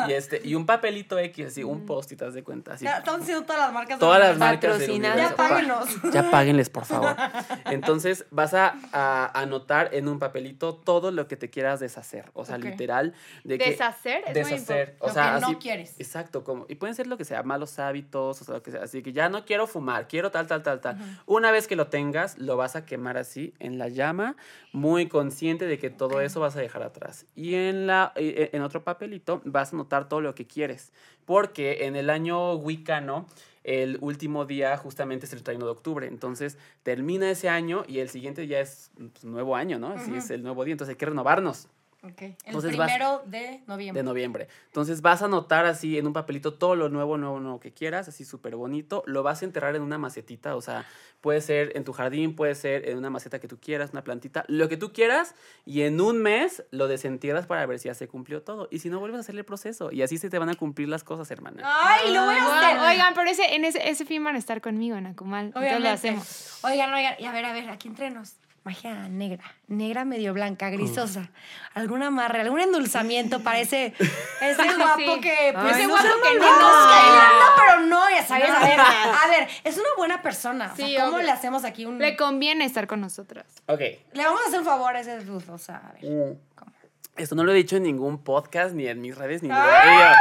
Y 0.09 0.13
este, 0.13 0.41
y 0.45 0.55
un 0.55 0.67
papelito 0.67 1.19
X, 1.19 1.47
así, 1.49 1.65
un 1.65 1.87
post-it, 1.87 2.21
haz 2.23 2.35
de 2.35 2.43
cuenta. 2.43 2.75
Así. 2.75 2.85
Ya 2.85 2.99
estamos 2.99 3.23
haciendo 3.23 3.45
todas 3.45 3.63
las 3.63 3.73
marcas. 3.73 3.99
Todas 3.99 4.21
las 4.21 4.37
marcas 4.39 4.79
del. 4.79 5.01
Ya 5.01 5.35
páguenos. 5.37 5.89
Ya 6.13 6.31
páguenles, 6.31 6.69
por 6.71 6.85
favor. 6.85 7.15
Entonces, 7.67 8.27
vas 8.31 8.55
a, 8.55 8.75
a 8.93 9.41
anotar 9.41 9.91
en 9.95 10.09
un 10.09 10.19
papelito 10.19 10.75
todo 10.75 11.11
lo 11.11 11.29
que 11.29 11.37
te 11.37 11.51
quieras 11.51 11.81
deshacer. 11.81 12.31
O 12.35 12.45
sea, 12.45 12.59
literal. 12.59 13.15
De 13.45 13.59
que, 13.59 13.71
Deshacer 13.71 14.23
es 14.27 14.35
deshacer. 14.35 14.97
O 15.01 15.09
Lo 15.09 15.13
sea, 15.13 15.35
que 15.35 15.41
no 15.41 15.47
así- 15.49 15.57
quieres. 15.57 15.95
Exacto. 15.99 16.45
Como, 16.45 16.67
y 16.69 16.75
pueden 16.77 16.95
ser 16.95 17.07
lo 17.07 17.17
que 17.17 17.25
sea, 17.25 17.43
malos 17.43 17.79
hábitos, 17.79 18.41
o 18.41 18.45
sea, 18.45 18.55
lo 18.55 18.63
que 18.63 18.71
sea. 18.71 18.83
Así 18.83 19.03
que 19.03 19.13
ya 19.13 19.29
no 19.29 19.36
quiero 19.45 19.67
fumar, 19.67 20.09
quiero 20.09 20.31
tal, 20.31 20.47
tal, 20.47 20.63
tal, 20.63 20.81
tal. 20.81 20.97
Una 21.27 21.51
vez 21.51 21.67
que 21.67 21.77
lo 21.77 21.89
tengas, 21.89 22.39
lo 22.39 22.57
vas 22.57 22.77
a 22.77 22.85
quemar 22.85 23.17
así 23.19 23.55
en 23.59 23.79
la 23.79 23.89
llama, 23.89 24.37
muy 24.73 25.09
consciente 25.09 25.67
de 25.67 25.79
que 25.79 25.91
todo 25.91 26.21
eso 26.21 26.41
vas 26.41 26.57
a 26.57 26.61
dejar 26.61 26.83
atrás. 26.83 27.27
Y 27.35 27.55
en, 27.55 27.87
la, 27.87 28.13
eh, 28.17 28.51
en 28.53 28.63
otro 28.63 28.85
papelito 28.85 29.43
vas 29.45 29.73
a 29.73 29.77
anotar 29.77 30.09
todo 30.09 30.21
lo 30.21 30.35
que 30.35 30.47
quieres. 30.47 30.93
Porque 31.25 31.87
en 31.87 31.97
el 31.97 32.09
año 32.09 32.55
wicano, 32.55 33.27
el 33.65 33.99
último 34.01 34.45
día 34.45 34.77
justamente 34.77 35.27
es 35.27 35.33
el 35.33 35.43
31 35.43 35.67
de 35.67 35.73
octubre. 35.73 36.07
Entonces 36.07 36.57
termina 36.85 37.29
ese 37.29 37.49
año 37.49 37.85
y 37.89 37.99
el 37.99 38.09
siguiente 38.09 38.47
ya 38.47 38.61
es 38.61 38.91
pues, 38.97 39.25
nuevo 39.25 39.57
año, 39.57 39.79
¿no? 39.79 39.89
Así 39.89 40.15
es 40.15 40.31
el 40.31 40.43
nuevo 40.43 40.65
día. 40.65 40.73
Entonces 40.73 40.95
hay 40.95 40.99
que 40.99 41.07
renovarnos 41.07 41.69
Ok. 42.07 42.23
El 42.23 42.37
Entonces 42.47 42.77
vas- 42.77 42.87
primero 42.87 43.23
de 43.27 43.63
noviembre. 43.67 44.01
de 44.01 44.05
noviembre. 44.05 44.49
Entonces 44.67 45.03
vas 45.03 45.23
a 45.23 45.25
anotar 45.27 45.67
así 45.67 45.99
en 45.99 46.07
un 46.07 46.13
papelito 46.13 46.55
todo 46.55 46.77
lo 46.77 46.89
nuevo, 46.89 47.19
nuevo, 47.19 47.41
nuevo 47.41 47.61
que 47.61 47.73
quieras, 47.73 48.09
así 48.09 48.25
súper 48.25 48.55
bonito. 48.57 49.03
Lo 49.07 49.23
vas 49.23 49.43
a 49.43 49.45
enterrar 49.45 49.75
en 49.77 49.83
una 49.83 49.99
macetita, 49.99 50.55
o 50.57 50.61
sea, 50.63 50.85
puede 51.21 51.41
ser 51.41 51.73
en 51.77 51.83
tu 51.85 51.93
jardín, 51.93 52.37
puede 52.37 52.55
ser 52.55 52.89
en 52.89 52.99
una 52.99 53.11
maceta 53.11 53.41
que 53.41 53.49
tú 53.49 53.59
quieras, 53.59 53.91
una 53.93 54.05
plantita, 54.05 54.45
lo 54.49 54.69
que 54.69 54.77
tú 54.77 54.93
quieras. 54.93 55.35
Y 55.65 55.83
en 55.83 56.01
un 56.01 56.19
mes 56.23 56.63
lo 56.71 56.87
desentierras 56.87 57.47
para 57.47 57.67
ver 57.67 57.79
si 57.81 57.89
ya 57.89 57.95
se 57.95 58.07
cumplió 58.07 58.43
todo. 58.43 58.69
Y 58.71 58.79
si 58.79 58.89
no, 58.91 59.01
vuelves 59.01 59.19
a 59.19 59.21
hacer 59.21 59.35
el 59.37 59.45
proceso. 59.45 59.91
Y 59.91 60.03
así 60.03 60.19
se 60.19 60.31
te 60.31 60.39
van 60.39 60.49
a 60.51 60.55
cumplir 60.55 60.89
las 60.89 61.03
cosas, 61.03 61.29
hermana. 61.31 61.63
Ay, 61.65 62.13
lo 62.15 62.25
voy 62.25 62.35
a 62.37 62.45
Guau, 62.45 62.53
hacer. 62.65 62.79
Oigan, 62.91 63.15
pero 63.15 63.29
ese, 63.31 63.55
en 63.57 63.65
ese, 63.65 63.89
ese 63.89 64.05
fin 64.05 64.23
van 64.23 64.37
a 64.37 64.39
estar 64.39 64.61
conmigo 64.61 64.97
en 64.97 65.07
Acumal. 65.07 65.47
Entonces 65.47 65.73
lo 65.73 65.77
Obviamente. 65.79 66.09
hacemos. 66.09 66.61
Oigan, 66.65 66.93
oigan, 66.95 67.15
y 67.19 67.25
a 67.25 67.33
ver, 67.33 67.45
a 67.45 67.53
ver, 67.53 67.69
aquí 67.71 67.89
entrenos. 67.89 68.35
Magia 68.67 69.09
negra, 69.09 69.45
negra 69.69 70.05
medio 70.05 70.35
blanca, 70.35 70.69
grisosa. 70.71 71.31
Algún 71.73 72.03
amarre, 72.03 72.41
algún 72.41 72.59
endulzamiento 72.61 73.41
para 73.45 73.61
ese, 73.61 73.95
ese 74.41 74.75
guapo 74.77 74.97
Sí. 75.15 75.21
que. 75.21 75.53
pues, 75.55 75.77
Ese 75.77 75.83
no 75.85 75.91
guapo 75.91 76.09
que 76.23 76.35
no 76.39 76.45
cae. 76.45 77.11
pero 77.57 77.81
no, 77.87 78.11
ya 78.11 78.27
sabes. 78.27 78.51
A 78.51 78.59
ver, 78.67 78.77
No. 78.77 78.83
a 78.85 79.27
ver, 79.29 79.49
es 79.63 79.77
una 79.77 79.89
buena 79.97 80.21
persona. 80.21 80.73
O 80.73 80.77
sea, 80.77 81.05
¿cómo 81.05 81.19
le 81.19 81.31
hacemos 81.31 81.65
aquí 81.65 81.87
un. 81.87 81.99
Le 82.01 82.17
conviene 82.17 82.65
estar 82.65 82.89
con 82.89 83.01
nosotras. 83.01 83.47
Ok. 83.67 83.81
Le 84.13 84.25
vamos 84.25 84.41
a 84.45 84.49
hacer 84.49 84.59
un 84.59 84.65
favor 84.67 84.97
a 84.97 85.01
ese 85.01 85.21
dude, 85.21 85.45
o 85.53 85.59
sea, 85.59 85.77
a 85.89 85.93
ver. 85.93 86.05
Mm. 86.11 86.39
¿cómo? 86.57 86.73
Esto 87.17 87.37
no 87.37 87.45
lo 87.45 87.53
he 87.53 87.55
dicho 87.55 87.77
en 87.77 87.85
ningún 87.85 88.19
podcast, 88.25 88.75
ni 88.75 88.89
en 88.89 89.01
mis 89.01 89.17
redes, 89.17 89.45
ni 89.45 89.49
nada. 89.49 90.13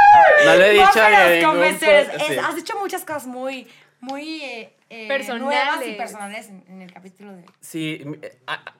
No 0.44 0.54
lo 0.54 0.62
he 0.64 0.70
dicho 0.70 0.86
No 0.94 1.08
en 1.08 1.40
ningún 1.40 1.78
podcast. 1.78 1.82
Es- 1.82 2.26
sí. 2.28 2.36
Has 2.38 2.54
dicho 2.54 2.78
muchas 2.78 3.04
cosas 3.04 3.26
muy, 3.26 3.66
muy 4.00 4.40
eh, 4.44 4.75
eh, 4.90 5.08
Personales. 5.08 5.42
nuevas 5.44 5.86
y 5.86 5.92
personales 5.94 6.48
en, 6.48 6.64
en 6.68 6.82
el 6.82 6.92
capítulo 6.92 7.32
de. 7.32 7.44
Sí, 7.60 8.02
eh, 8.22 8.38
ah, 8.46 8.62
ah, 8.66 8.74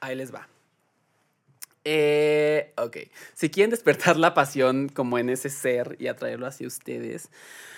ahí 0.00 0.16
les 0.16 0.34
va. 0.34 0.48
Eh, 1.84 2.72
ok, 2.76 2.96
si 3.34 3.50
quieren 3.50 3.70
despertar 3.70 4.16
la 4.16 4.34
pasión 4.34 4.88
como 4.88 5.18
en 5.18 5.28
ese 5.30 5.50
ser 5.50 5.96
y 5.98 6.06
atraerlo 6.06 6.46
hacia 6.46 6.66
ustedes, 6.68 7.28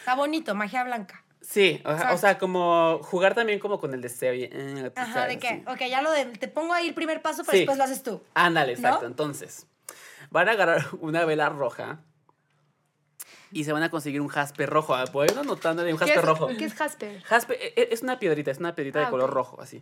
Está 0.00 0.14
bonito, 0.14 0.54
magia 0.54 0.84
blanca. 0.84 1.24
sí, 1.40 1.80
o, 1.84 1.88
sea- 1.88 1.92
o 1.92 1.94
Exacto. 1.96 2.18
sea, 2.18 2.38
como 2.38 2.98
jugar 3.02 3.34
también 3.34 3.58
como 3.60 3.80
con 3.80 3.94
el 3.94 4.02
deseo. 4.02 4.34
y, 4.34 4.44
eh, 4.44 4.92
Ajá, 4.94 5.12
sabes, 5.14 5.28
de 5.34 5.38
que, 5.38 5.48
sí. 5.48 5.62
ok, 5.66 5.78
ya 5.88 6.02
lo 6.02 6.10
de, 6.10 6.26
te 6.26 6.48
pongo 6.48 6.74
ahí 6.74 6.88
el 6.88 6.94
primer 6.94 7.22
paso, 7.22 7.44
pero 7.44 7.52
Sí. 7.52 7.58
después 7.60 7.78
lo 7.78 7.84
haces 7.84 8.02
tú. 8.02 8.22
Ándale, 8.34 8.72
exacto. 8.72 9.02
¿No? 9.02 9.06
Entonces, 9.08 9.66
van 10.30 10.48
a 10.50 10.52
agarrar 10.52 10.84
una 11.00 11.24
vela 11.24 11.48
roja 11.48 12.00
y 13.54 13.64
se 13.64 13.72
van 13.72 13.82
a 13.84 13.90
conseguir 13.90 14.20
un 14.20 14.28
jaspe 14.28 14.66
rojo. 14.66 14.94
Ah, 14.94 15.04
ir 15.24 15.38
anotando 15.38 15.82
de 15.84 15.92
un 15.92 15.98
¿Qué 15.98 16.04
jaspe 16.06 16.18
es, 16.20 16.24
rojo. 16.26 16.48
¿Qué 16.48 16.64
es 16.64 16.74
Jasper? 16.74 17.22
Jaspe 17.22 17.54
e- 17.66 17.80
e- 17.82 17.88
es 17.92 18.02
una 18.02 18.18
piedrita, 18.18 18.50
es 18.50 18.58
una 18.58 18.74
piedrita 18.74 19.00
Ah, 19.00 19.04
de 19.06 19.10
color 19.10 19.30
ok. 19.30 19.34
rojo, 19.36 19.60
así. 19.62 19.80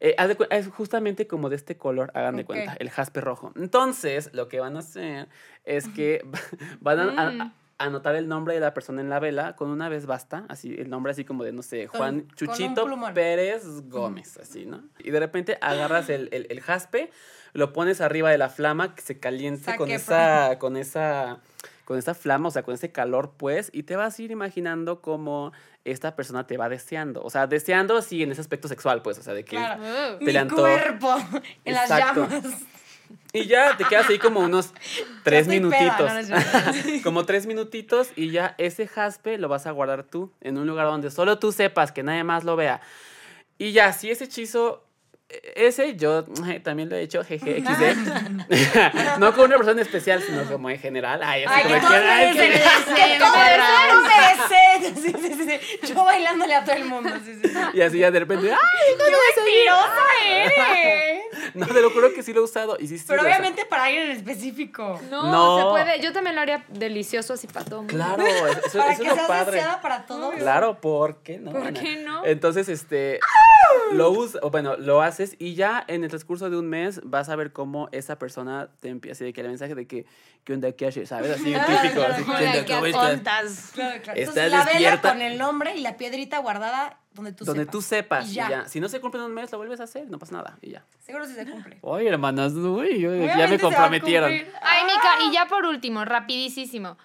Eh, 0.00 0.16
es 0.50 0.68
justamente 0.68 1.26
como 1.26 1.50
de 1.50 1.56
este 1.56 1.76
color, 1.76 2.10
hagan 2.14 2.36
de 2.36 2.42
Ok. 2.42 2.46
cuenta, 2.46 2.76
el 2.80 2.88
jaspe 2.90 3.20
rojo. 3.20 3.52
Entonces, 3.56 4.30
lo 4.32 4.48
que 4.48 4.58
van 4.58 4.76
a 4.76 4.80
hacer 4.80 5.28
es 5.64 5.86
que 5.88 6.22
van 6.80 6.98
a, 7.18 7.30
Mm. 7.30 7.40
a 7.42 7.52
anotar 7.78 8.14
el 8.14 8.26
nombre 8.28 8.54
de 8.54 8.60
la 8.60 8.72
persona 8.74 9.00
en 9.02 9.10
la 9.10 9.18
vela, 9.20 9.56
con 9.56 9.70
una 9.70 9.88
vez 9.90 10.06
basta, 10.06 10.44
así, 10.48 10.74
el 10.78 10.88
nombre 10.90 11.12
así 11.12 11.24
como 11.24 11.44
de, 11.44 11.52
no 11.52 11.62
sé, 11.62 11.86
Con- 11.88 11.98
Juan 11.98 12.20
con 12.20 12.34
Chuchito 12.36 12.84
plumón. 12.86 13.12
Pérez 13.14 13.64
Gómez, 13.88 14.38
así, 14.38 14.64
¿no? 14.66 14.82
Y 14.98 15.10
de 15.10 15.20
repente 15.20 15.58
agarras 15.60 16.08
el, 16.10 16.28
el- 16.32 16.46
el 16.50 16.60
jaspe, 16.60 17.10
lo 17.52 17.72
pones 17.72 18.00
arriba 18.00 18.30
de 18.30 18.38
la 18.38 18.48
flama, 18.48 18.94
que 18.94 19.02
se 19.02 19.18
caliente 19.18 19.64
Zac 19.64 19.76
con 19.78 19.90
esa, 19.90 20.58
con 20.58 20.76
esa 20.76 21.40
con 21.90 21.98
esa 21.98 22.14
flama, 22.14 22.46
o 22.46 22.50
sea, 22.52 22.62
con 22.62 22.72
ese 22.72 22.92
calor, 22.92 23.32
pues, 23.36 23.68
y 23.72 23.82
te 23.82 23.96
vas 23.96 24.16
a 24.16 24.22
ir 24.22 24.30
imaginando 24.30 25.00
cómo 25.00 25.50
esta 25.84 26.14
persona 26.14 26.46
te 26.46 26.56
va 26.56 26.68
deseando. 26.68 27.20
O 27.20 27.30
sea, 27.30 27.48
deseando, 27.48 28.00
sí, 28.00 28.22
en 28.22 28.30
ese 28.30 28.40
aspecto 28.40 28.68
sexual, 28.68 29.02
pues, 29.02 29.18
o 29.18 29.24
sea, 29.24 29.34
de 29.34 29.44
que... 29.44 29.56
Claro. 29.56 29.82
Te 30.20 30.44
Mi 30.44 30.50
cuerpo 30.50 31.16
en 31.64 31.74
las 31.74 31.88
llamas. 31.88 32.44
Y 33.32 33.46
ya 33.46 33.76
te 33.76 33.82
quedas 33.86 34.08
ahí 34.08 34.20
como 34.20 34.38
unos 34.38 34.72
tres 35.24 35.48
peda, 35.48 35.56
minutitos. 35.56 36.28
no, 36.28 36.36
no 36.38 37.02
como 37.02 37.26
tres 37.26 37.46
minutitos 37.46 38.10
y 38.14 38.30
ya 38.30 38.54
ese 38.58 38.86
jaspe 38.86 39.36
lo 39.36 39.48
vas 39.48 39.66
a 39.66 39.72
guardar 39.72 40.04
tú 40.04 40.30
en 40.42 40.58
un 40.58 40.68
lugar 40.68 40.86
donde 40.86 41.10
solo 41.10 41.40
tú 41.40 41.50
sepas, 41.50 41.90
que 41.90 42.04
nadie 42.04 42.22
más 42.22 42.44
lo 42.44 42.54
vea. 42.54 42.80
Y 43.58 43.72
ya, 43.72 43.92
si 43.92 44.12
ese 44.12 44.26
hechizo... 44.26 44.84
Ese 45.54 45.94
yo 45.96 46.24
también 46.64 46.88
lo 46.88 46.96
he 46.96 47.02
hecho, 47.02 47.22
jeje, 47.24 47.62
XD. 47.62 49.18
no 49.18 49.32
con 49.34 49.44
una 49.46 49.56
persona 49.56 49.80
especial, 49.82 50.22
sino 50.22 50.44
como 50.44 50.70
en 50.70 50.78
general. 50.78 51.20
Ay, 51.22 51.44
así 51.44 51.54
Ay, 51.56 51.62
como 51.80 51.88
que 51.88 51.96
ay, 51.96 52.32
que- 52.36 52.50
que. 52.50 52.62
Sí, 54.50 54.94
sí, 54.96 55.12
sí, 55.12 55.34
sí. 55.60 55.86
Yo 55.92 56.04
bailándole 56.04 56.54
a 56.54 56.64
todo 56.64 56.74
el 56.76 56.84
mundo. 56.86 57.10
Sí, 57.24 57.38
sí. 57.42 57.50
Y 57.74 57.80
así 57.82 57.98
ya 57.98 58.10
de 58.10 58.20
repente, 58.20 58.50
¡ay! 58.50 58.58
¡Qué 58.96 59.04
mentirosa 59.04 60.02
eres! 60.30 61.54
No, 61.54 61.66
te 61.66 61.80
lo 61.82 61.90
juro 61.90 62.12
que 62.14 62.22
sí 62.22 62.32
lo 62.32 62.40
he 62.40 62.44
usado. 62.44 62.76
Y 62.80 62.86
sí, 62.86 62.98
sí 62.98 63.04
Pero 63.06 63.22
lo 63.22 63.28
obviamente 63.28 63.64
para 63.66 63.84
alguien 63.84 64.04
en 64.04 64.16
específico. 64.16 65.00
No, 65.10 65.30
No. 65.30 65.58
se 65.58 65.84
puede. 65.84 66.00
Yo 66.00 66.12
también 66.12 66.34
lo 66.36 66.42
haría 66.42 66.64
delicioso 66.68 67.34
así 67.34 67.46
para 67.46 67.64
todo. 67.66 67.82
mundo. 67.82 67.94
Claro, 67.94 68.26
eso, 68.26 68.46
eso 68.66 68.78
Para 68.78 68.92
es 68.92 68.98
que 69.00 69.08
lo 69.08 69.14
seas 69.14 69.26
padre. 69.28 69.52
deseada 69.52 69.80
para 69.80 70.06
todos. 70.06 70.34
Claro, 70.36 70.80
¿por 70.80 71.16
qué 71.22 71.38
no? 71.38 71.52
¿Por 71.52 71.72
qué 71.72 71.96
no? 72.04 72.24
Entonces, 72.24 72.68
este, 72.68 73.20
lo 73.92 74.10
usas, 74.10 74.40
o 74.42 74.50
bueno, 74.50 74.76
lo 74.76 75.02
haces 75.02 75.36
y 75.38 75.54
ya 75.54 75.84
en 75.88 76.02
el 76.04 76.10
transcurso 76.10 76.50
de 76.50 76.56
un 76.58 76.66
mes 76.68 77.00
vas 77.04 77.28
a 77.28 77.36
ver 77.36 77.52
cómo 77.52 77.88
esa 77.92 78.18
persona 78.18 78.68
te 78.80 78.88
empieza, 78.88 79.12
así 79.18 79.24
de 79.24 79.32
que 79.32 79.40
el 79.40 79.48
mensaje 79.48 79.74
de 79.74 79.86
que, 79.86 80.06
¿qué 80.44 80.52
onda, 80.52 80.72
qué 80.72 80.86
haces? 80.86 81.08
¿Sabes? 81.08 81.30
Así, 81.40 81.54
Ah, 81.54 81.66
típico. 81.82 81.94
claro, 82.00 82.14
así, 82.14 82.24
claro. 82.24 82.64
¿qué 82.66 83.12
estás? 83.14 83.70
Claro, 83.74 84.02
claro. 84.02 84.20
Estás 84.20 84.36
Entonces, 84.36 84.50
la 84.52 84.64
vela 84.64 85.00
con 85.02 85.22
el 85.22 85.38
nombre 85.38 85.74
y 85.76 85.80
la 85.80 85.96
piedrita 85.96 86.38
guardada 86.38 86.98
donde 87.12 87.32
tú 87.32 87.44
Donde 87.44 87.62
sepas. 87.62 87.72
tú 87.72 87.82
sepas, 87.82 88.26
Y 88.28 88.30
y 88.30 88.34
ya. 88.34 88.64
Si 88.68 88.80
no 88.80 88.88
se 88.88 89.00
cumple 89.00 89.20
en 89.20 89.26
un 89.26 89.34
mes, 89.34 89.50
lo 89.50 89.58
vuelves 89.58 89.80
a 89.80 89.84
hacer, 89.84 90.08
no 90.08 90.18
pasa 90.18 90.36
nada, 90.36 90.58
y 90.62 90.70
ya. 90.70 90.84
Seguro 91.00 91.26
si 91.26 91.34
se 91.34 91.44
cumple. 91.44 91.78
Oye, 91.82 92.08
hermanas, 92.08 92.52
uy, 92.52 93.00
yo- 93.00 93.14
ya 93.14 93.46
me 93.48 93.58
comprometieron. 93.58 94.30
Ay, 94.30 94.84
Mica, 94.84 95.14
y 95.28 95.32
ya 95.32 95.46
por 95.46 95.64
último, 95.66 96.04
rapidísimo. 96.04 96.96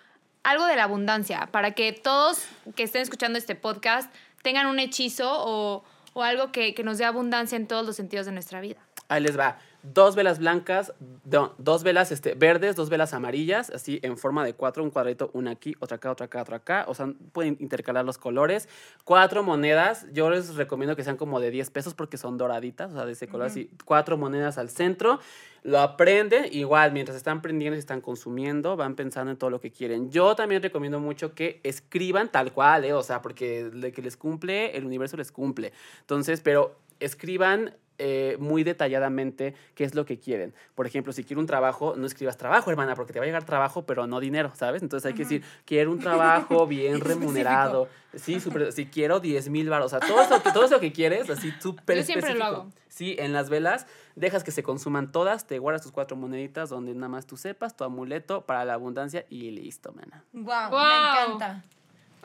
Algo 0.44 0.66
de 0.68 0.76
la 0.76 0.84
abundancia, 0.84 1.50
para 1.52 1.72
que 1.72 1.92
todos 1.92 2.46
que 2.76 2.84
estén 2.84 3.02
escuchando 3.02 3.40
este 3.40 3.56
podcast 3.56 4.14
tengan 4.44 4.68
un 4.68 4.78
hechizo 4.78 5.28
o, 5.28 5.84
o 6.16 6.24
algo 6.24 6.52
que, 6.52 6.74
que 6.74 6.84
nos 6.84 6.98
dé 6.98 7.06
abundancia 7.06 7.58
en 7.58 7.68
todos 7.68 7.86
los 7.86 7.98
sentidos 7.98 8.26
de 8.26 8.32
nuestra 8.32 8.62
vida. 8.62 8.80
Ahí 9.10 9.22
les 9.22 9.38
va. 9.38 9.58
Dos 9.94 10.16
velas 10.16 10.40
blancas, 10.40 10.94
do- 11.24 11.54
dos 11.58 11.84
velas 11.84 12.12
este, 12.12 12.34
verdes, 12.34 12.76
dos 12.76 12.90
velas 12.90 13.14
amarillas, 13.14 13.70
así 13.70 14.00
en 14.04 14.18
forma 14.18 14.44
de 14.44 14.54
cuatro, 14.54 14.84
un 14.84 14.90
cuadrito, 14.90 15.30
una 15.34 15.52
aquí, 15.52 15.76
otra 15.80 15.98
acá, 15.98 16.12
otra 16.12 16.26
acá, 16.26 16.42
otra 16.42 16.58
acá. 16.58 16.86
O 16.88 16.94
sea, 16.96 17.08
pueden 17.32 17.58
intercalar 17.60 18.04
los 18.06 18.18
colores. 18.18 18.68
Cuatro 19.04 19.44
monedas, 19.44 20.08
yo 20.12 20.30
les 20.30 20.56
recomiendo 20.56 20.96
que 20.96 21.04
sean 21.04 21.18
como 21.18 21.40
de 21.40 21.52
10 21.52 21.70
pesos 21.70 21.94
porque 21.94 22.18
son 22.18 22.38
doraditas, 22.38 22.92
o 22.92 22.96
sea, 22.96 23.06
de 23.06 23.12
ese 23.14 23.28
color 23.28 23.48
así. 23.48 23.70
Cuatro 23.86 24.18
monedas 24.18 24.58
al 24.58 24.70
centro. 24.70 25.20
Lo 25.64 25.80
aprenden, 25.80 26.46
igual, 26.52 26.92
mientras 26.92 27.18
están 27.18 27.42
prendiendo 27.42 27.76
y 27.76 27.80
están 27.80 28.00
consumiendo, 28.00 28.76
van 28.78 28.96
pensando 28.96 29.32
en 29.32 29.38
todo 29.38 29.50
lo 29.50 29.60
que 29.60 29.72
quieren. 29.72 30.12
Yo 30.12 30.36
también 30.36 30.62
recomiendo 30.62 31.00
mucho 31.00 31.34
que 31.34 31.60
escriban 31.64 32.32
tal 32.32 32.52
cual, 32.54 32.86
¿eh? 32.86 32.94
O 32.94 33.02
sea, 33.02 33.24
porque 33.24 33.64
de 33.66 33.92
que 33.92 34.04
les 34.04 34.16
cumple, 34.16 34.78
el 34.78 34.86
universo 34.86 35.18
les 35.18 35.32
cumple. 35.32 35.74
Entonces, 36.02 36.42
pero 36.42 36.76
escriban 37.00 37.76
eh, 37.98 38.38
muy 38.40 38.64
detalladamente 38.64 39.54
qué 39.74 39.84
es 39.84 39.96
lo 39.96 40.06
que 40.06 40.20
quieren. 40.20 40.54
Por 40.76 40.86
ejemplo, 40.88 41.14
si 41.14 41.24
quiero 41.24 41.40
un 41.40 41.48
trabajo, 41.48 41.96
no 41.96 42.06
escribas 42.06 42.38
trabajo, 42.38 42.70
hermana, 42.72 42.96
porque 42.96 43.14
te 43.14 43.20
va 43.20 43.24
a 43.24 43.28
llegar 43.28 43.46
trabajo, 43.46 43.86
pero 43.86 44.08
no 44.08 44.20
dinero, 44.20 44.52
¿sabes? 44.56 44.82
Entonces 44.82 45.06
hay 45.08 45.14
que 45.14 45.24
decir, 45.24 45.44
quiero 45.66 45.92
un 45.92 46.00
trabajo 46.00 46.68
bien 46.68 47.00
remunerado. 47.02 47.90
Sí, 48.14 48.40
súper, 48.40 48.72
si 48.72 48.86
quiero 48.88 49.20
10 49.20 49.50
mil 49.50 49.70
baros. 49.70 49.94
O 49.94 50.00
sea, 50.00 50.08
todo 50.08 50.22
eso, 50.22 50.42
que- 50.42 50.52
todo 50.52 50.66
eso 50.66 50.80
que 50.80 50.92
quieres, 50.92 51.30
así 51.30 51.54
súper 51.60 51.98
Yo 51.98 52.04
siempre 52.04 52.34
lo 52.34 52.40
específico. 52.40 52.62
hago. 52.62 52.72
Sí, 52.88 53.16
en 53.20 53.34
las 53.34 53.50
velas 53.50 53.88
dejas 54.16 54.44
que 54.46 54.52
se 54.52 54.64
consuman 54.64 55.12
todas, 55.12 55.48
te 55.48 55.60
guardas 55.60 55.82
tus 55.82 55.92
cuatro 55.92 56.16
moneditas 56.16 56.70
donde 56.70 56.94
nada 56.94 57.10
más 57.10 57.26
tú 57.28 57.36
sepas, 57.36 57.76
tu 57.76 57.84
amuleto 57.84 58.46
para 58.46 58.64
la 58.64 58.74
abundancia 58.76 59.26
y 59.30 59.52
listo, 59.52 59.92
mana. 59.92 60.24
Wow, 60.32 60.44
Wow. 60.72 60.80
me 60.82 60.98
encanta. 60.98 61.64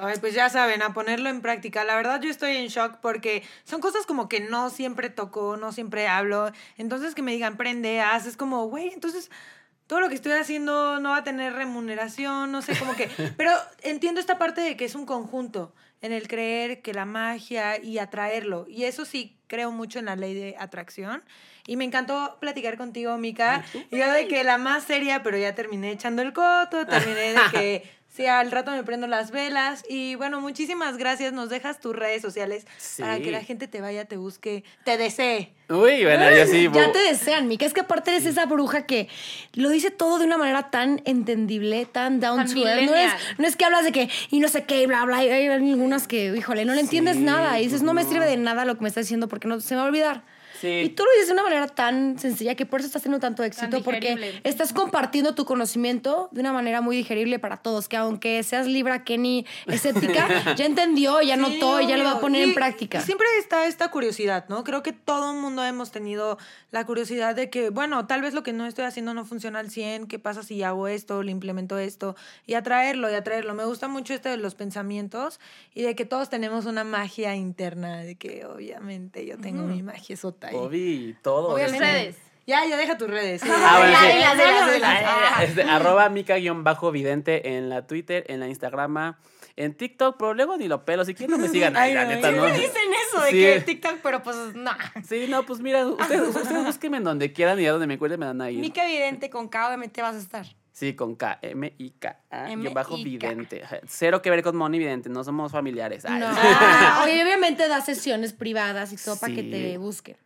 Ay, 0.00 0.16
pues 0.18 0.34
ya 0.34 0.48
saben, 0.48 0.82
a 0.82 0.94
ponerlo 0.94 1.28
en 1.28 1.42
práctica. 1.42 1.84
La 1.84 1.94
verdad 1.94 2.20
yo 2.20 2.30
estoy 2.30 2.56
en 2.56 2.68
shock 2.68 2.96
porque 3.02 3.42
son 3.64 3.80
cosas 3.80 4.06
como 4.06 4.28
que 4.28 4.40
no 4.40 4.70
siempre 4.70 5.10
toco, 5.10 5.56
no 5.56 5.72
siempre 5.72 6.08
hablo. 6.08 6.50
Entonces 6.78 7.14
que 7.14 7.22
me 7.22 7.32
digan, 7.32 7.56
prende, 7.56 8.00
haz, 8.00 8.26
es 8.26 8.36
como, 8.36 8.66
güey, 8.66 8.92
entonces 8.92 9.30
todo 9.86 10.00
lo 10.00 10.08
que 10.08 10.14
estoy 10.14 10.32
haciendo 10.32 11.00
no 11.00 11.10
va 11.10 11.18
a 11.18 11.24
tener 11.24 11.52
remuneración, 11.52 12.52
no 12.52 12.62
sé, 12.62 12.78
como 12.78 12.94
que... 12.94 13.08
Pero 13.36 13.50
entiendo 13.82 14.20
esta 14.20 14.38
parte 14.38 14.60
de 14.60 14.76
que 14.76 14.84
es 14.84 14.94
un 14.94 15.04
conjunto 15.04 15.74
en 16.00 16.12
el 16.12 16.28
creer 16.28 16.80
que 16.80 16.94
la 16.94 17.04
magia 17.04 17.82
y 17.82 17.98
atraerlo. 17.98 18.66
Y 18.68 18.84
eso 18.84 19.04
sí, 19.04 19.36
creo 19.48 19.72
mucho 19.72 19.98
en 19.98 20.06
la 20.06 20.16
ley 20.16 20.32
de 20.32 20.54
atracción. 20.58 21.22
Y 21.66 21.76
me 21.76 21.84
encantó 21.84 22.38
platicar 22.40 22.76
contigo, 22.78 23.18
Mica. 23.18 23.64
Y 23.90 23.98
yo 23.98 24.10
de 24.10 24.28
que 24.28 24.44
la 24.44 24.58
más 24.58 24.84
seria, 24.84 25.22
pero 25.22 25.36
ya 25.36 25.54
terminé 25.54 25.90
echando 25.90 26.22
el 26.22 26.32
coto, 26.32 26.86
terminé 26.86 27.32
de 27.32 27.40
que... 27.52 27.99
Sí, 28.12 28.26
al 28.26 28.50
rato 28.50 28.72
me 28.72 28.82
prendo 28.82 29.06
las 29.06 29.30
velas. 29.30 29.84
Y 29.88 30.16
bueno, 30.16 30.40
muchísimas 30.40 30.96
gracias. 30.96 31.32
Nos 31.32 31.48
dejas 31.48 31.78
tus 31.78 31.94
redes 31.94 32.20
sociales 32.20 32.66
para 32.98 33.20
que 33.20 33.30
la 33.30 33.42
gente 33.44 33.68
te 33.68 33.80
vaya, 33.80 34.04
te 34.04 34.16
busque, 34.16 34.64
te 34.84 34.98
desee. 34.98 35.52
Uy, 35.68 36.02
bueno, 36.02 36.28
yo 36.36 36.44
sí. 36.46 36.68
Ya 36.72 36.90
te 36.90 36.98
desean, 36.98 37.46
Mica. 37.46 37.64
Es 37.64 37.72
que 37.72 37.82
aparte 37.82 38.10
eres 38.10 38.26
esa 38.26 38.46
bruja 38.46 38.84
que 38.84 39.08
lo 39.54 39.68
dice 39.68 39.92
todo 39.92 40.18
de 40.18 40.24
una 40.24 40.38
manera 40.38 40.70
tan 40.70 41.00
entendible, 41.04 41.86
tan 41.86 42.18
down 42.18 42.38
Tan 42.38 42.52
to 42.52 42.66
earth. 42.66 42.90
No 42.90 42.96
es, 42.96 43.12
no 43.38 43.46
es 43.46 43.54
que 43.54 43.64
hablas 43.64 43.84
de 43.84 43.92
que 43.92 44.10
y 44.30 44.40
no 44.40 44.48
sé 44.48 44.64
qué, 44.64 44.82
y 44.82 44.86
bla, 44.86 45.04
bla. 45.04 45.24
Y 45.24 45.28
hay 45.28 45.46
algunas 45.46 46.08
que, 46.08 46.34
híjole, 46.36 46.64
no 46.64 46.74
le 46.74 46.80
entiendes 46.80 47.16
Sí, 47.16 47.22
nada. 47.22 47.60
Y 47.60 47.64
dices, 47.66 47.78
pues 47.80 47.82
no 47.84 47.94
me 47.94 48.02
no. 48.02 48.08
sirve 48.10 48.26
de 48.26 48.36
nada 48.36 48.64
lo 48.64 48.74
que 48.76 48.82
me 48.82 48.88
estás 48.88 49.04
diciendo 49.04 49.28
porque 49.28 49.46
no 49.46 49.60
se 49.60 49.74
me 49.74 49.78
va 49.78 49.84
a 49.84 49.88
olvidar. 49.88 50.22
Sí. 50.60 50.68
Y 50.68 50.88
tú 50.90 51.04
lo 51.04 51.10
dices 51.12 51.28
de 51.28 51.32
una 51.32 51.42
manera 51.42 51.66
tan 51.68 52.18
sencilla 52.18 52.54
que 52.54 52.66
por 52.66 52.80
eso 52.80 52.88
estás 52.88 53.02
teniendo 53.02 53.20
tanto 53.26 53.42
éxito, 53.42 53.82
porque 53.82 54.10
digerible. 54.14 54.40
estás 54.44 54.72
compartiendo 54.72 55.34
tu 55.34 55.44
conocimiento 55.46 56.28
de 56.32 56.40
una 56.40 56.52
manera 56.52 56.80
muy 56.82 56.96
digerible 56.96 57.38
para 57.38 57.56
todos, 57.56 57.88
que 57.88 57.96
aunque 57.96 58.42
seas 58.42 58.66
Libra, 58.66 59.02
Kenny, 59.04 59.46
escéptica, 59.66 60.28
ya 60.56 60.66
entendió, 60.66 61.22
ya 61.22 61.36
Sí, 61.36 61.40
notó 61.40 61.80
y 61.80 61.86
ya 61.86 61.96
lo 61.96 62.04
va 62.04 62.12
a 62.12 62.20
poner 62.20 62.42
Y- 62.46 62.50
en 62.50 62.54
práctica. 62.54 63.00
siempre 63.00 63.26
está 63.38 63.66
esta 63.66 63.90
curiosidad, 63.90 64.44
¿no? 64.48 64.62
Creo 64.64 64.82
que 64.82 64.92
todo 64.92 65.32
el 65.32 65.38
mundo 65.40 65.64
hemos 65.64 65.90
tenido 65.90 66.36
la 66.72 66.84
curiosidad 66.84 67.34
de 67.34 67.48
que, 67.48 67.70
bueno, 67.70 68.06
tal 68.06 68.20
vez 68.20 68.34
lo 68.34 68.42
que 68.42 68.52
no 68.52 68.66
estoy 68.66 68.84
haciendo 68.84 69.14
no 69.14 69.24
funciona 69.24 69.60
al 69.60 69.70
100, 69.70 70.06
¿qué 70.08 70.18
pasa 70.18 70.42
si 70.42 70.62
hago 70.62 70.88
esto, 70.88 71.22
le 71.22 71.30
implemento 71.32 71.78
esto? 71.78 72.16
Y 72.46 72.54
atraerlo, 72.54 73.10
y 73.10 73.14
atraerlo. 73.14 73.54
Me 73.54 73.64
gusta 73.64 73.88
mucho 73.88 74.12
este 74.14 74.28
de 74.28 74.36
los 74.36 74.54
pensamientos 74.54 75.40
y 75.74 75.82
de 75.82 75.94
que 75.94 76.04
todos 76.04 76.28
tenemos 76.28 76.66
una 76.66 76.84
magia 76.84 77.34
interna, 77.34 77.98
de 78.02 78.16
que 78.16 78.44
obviamente 78.44 79.24
yo 79.24 79.38
tengo 79.38 79.62
mi 79.62 79.82
magia 79.82 80.16
sota 80.16 80.49
ahí. 80.50 80.56
Obi, 80.56 81.16
todo. 81.22 81.54
Obviamente. 81.54 81.78
Redes. 81.84 82.16
Ya, 82.46 82.64
ya 82.66 82.76
deja 82.76 82.98
tus 82.98 83.08
redes. 83.08 83.42
arroba 85.68 86.08
mica-vidente 86.08 87.56
en 87.56 87.68
la 87.68 87.86
Twitter, 87.86 88.24
en 88.28 88.40
la 88.40 88.48
Instagram, 88.48 89.14
en 89.56 89.74
TikTok, 89.74 90.16
pero 90.18 90.34
luego 90.34 90.56
ni 90.56 90.66
lo 90.68 90.84
pelo. 90.84 91.04
Si 91.04 91.14
quieren, 91.14 91.36
no 91.36 91.42
me 91.42 91.48
sigan 91.48 91.76
ahí, 91.76 91.90
Ay, 91.90 91.94
la 91.94 92.04
no, 92.04 92.10
neta, 92.10 92.30
¿no? 92.32 92.42
me 92.44 92.52
dicen 92.52 92.82
eso 93.08 93.20
de 93.22 93.30
Sí. 93.30 93.36
que 93.40 93.60
TikTok, 93.60 93.98
pero 94.02 94.22
pues 94.22 94.36
no. 94.54 94.70
Sí, 95.06 95.26
no, 95.28 95.44
pues 95.44 95.60
mira, 95.60 95.86
ustedes, 95.86 96.34
ustedes 96.34 96.64
búsquenme 96.64 96.96
en 96.96 97.04
donde 97.04 97.32
quieran 97.32 97.60
y 97.60 97.66
a 97.66 97.72
donde 97.72 97.86
me 97.86 97.94
encuentren 97.94 98.18
me 98.18 98.26
dan 98.26 98.40
ahí. 98.40 98.56
Mica 98.56 98.84
Evidente 98.84 99.30
con 99.30 99.48
K, 99.48 99.66
obviamente 99.68 100.02
vas 100.02 100.16
a 100.16 100.18
estar. 100.18 100.46
Sí, 100.72 100.94
con 100.94 101.14
K, 101.16 101.38
M-I-K-A, 101.42 102.46
guion 102.46 102.72
bajo 102.74 102.94
M-I-K. 102.94 103.28
vidente. 103.28 103.62
Ajá. 103.64 103.78
Cero 103.86 104.22
que 104.22 104.30
ver 104.30 104.42
con 104.42 104.56
Moni 104.56 104.78
Vidente, 104.78 105.08
no 105.10 105.22
somos 105.24 105.52
familiares. 105.52 106.04
No. 106.04 106.10
Ah, 106.26 107.02
Oye, 107.04 107.22
obviamente 107.22 107.68
da 107.68 107.80
sesiones 107.80 108.32
privadas 108.32 108.92
y 108.92 108.96
todo 108.96 109.16
para 109.18 109.34
que 109.34 109.42
te 109.42 109.78
busquen. 109.78 110.16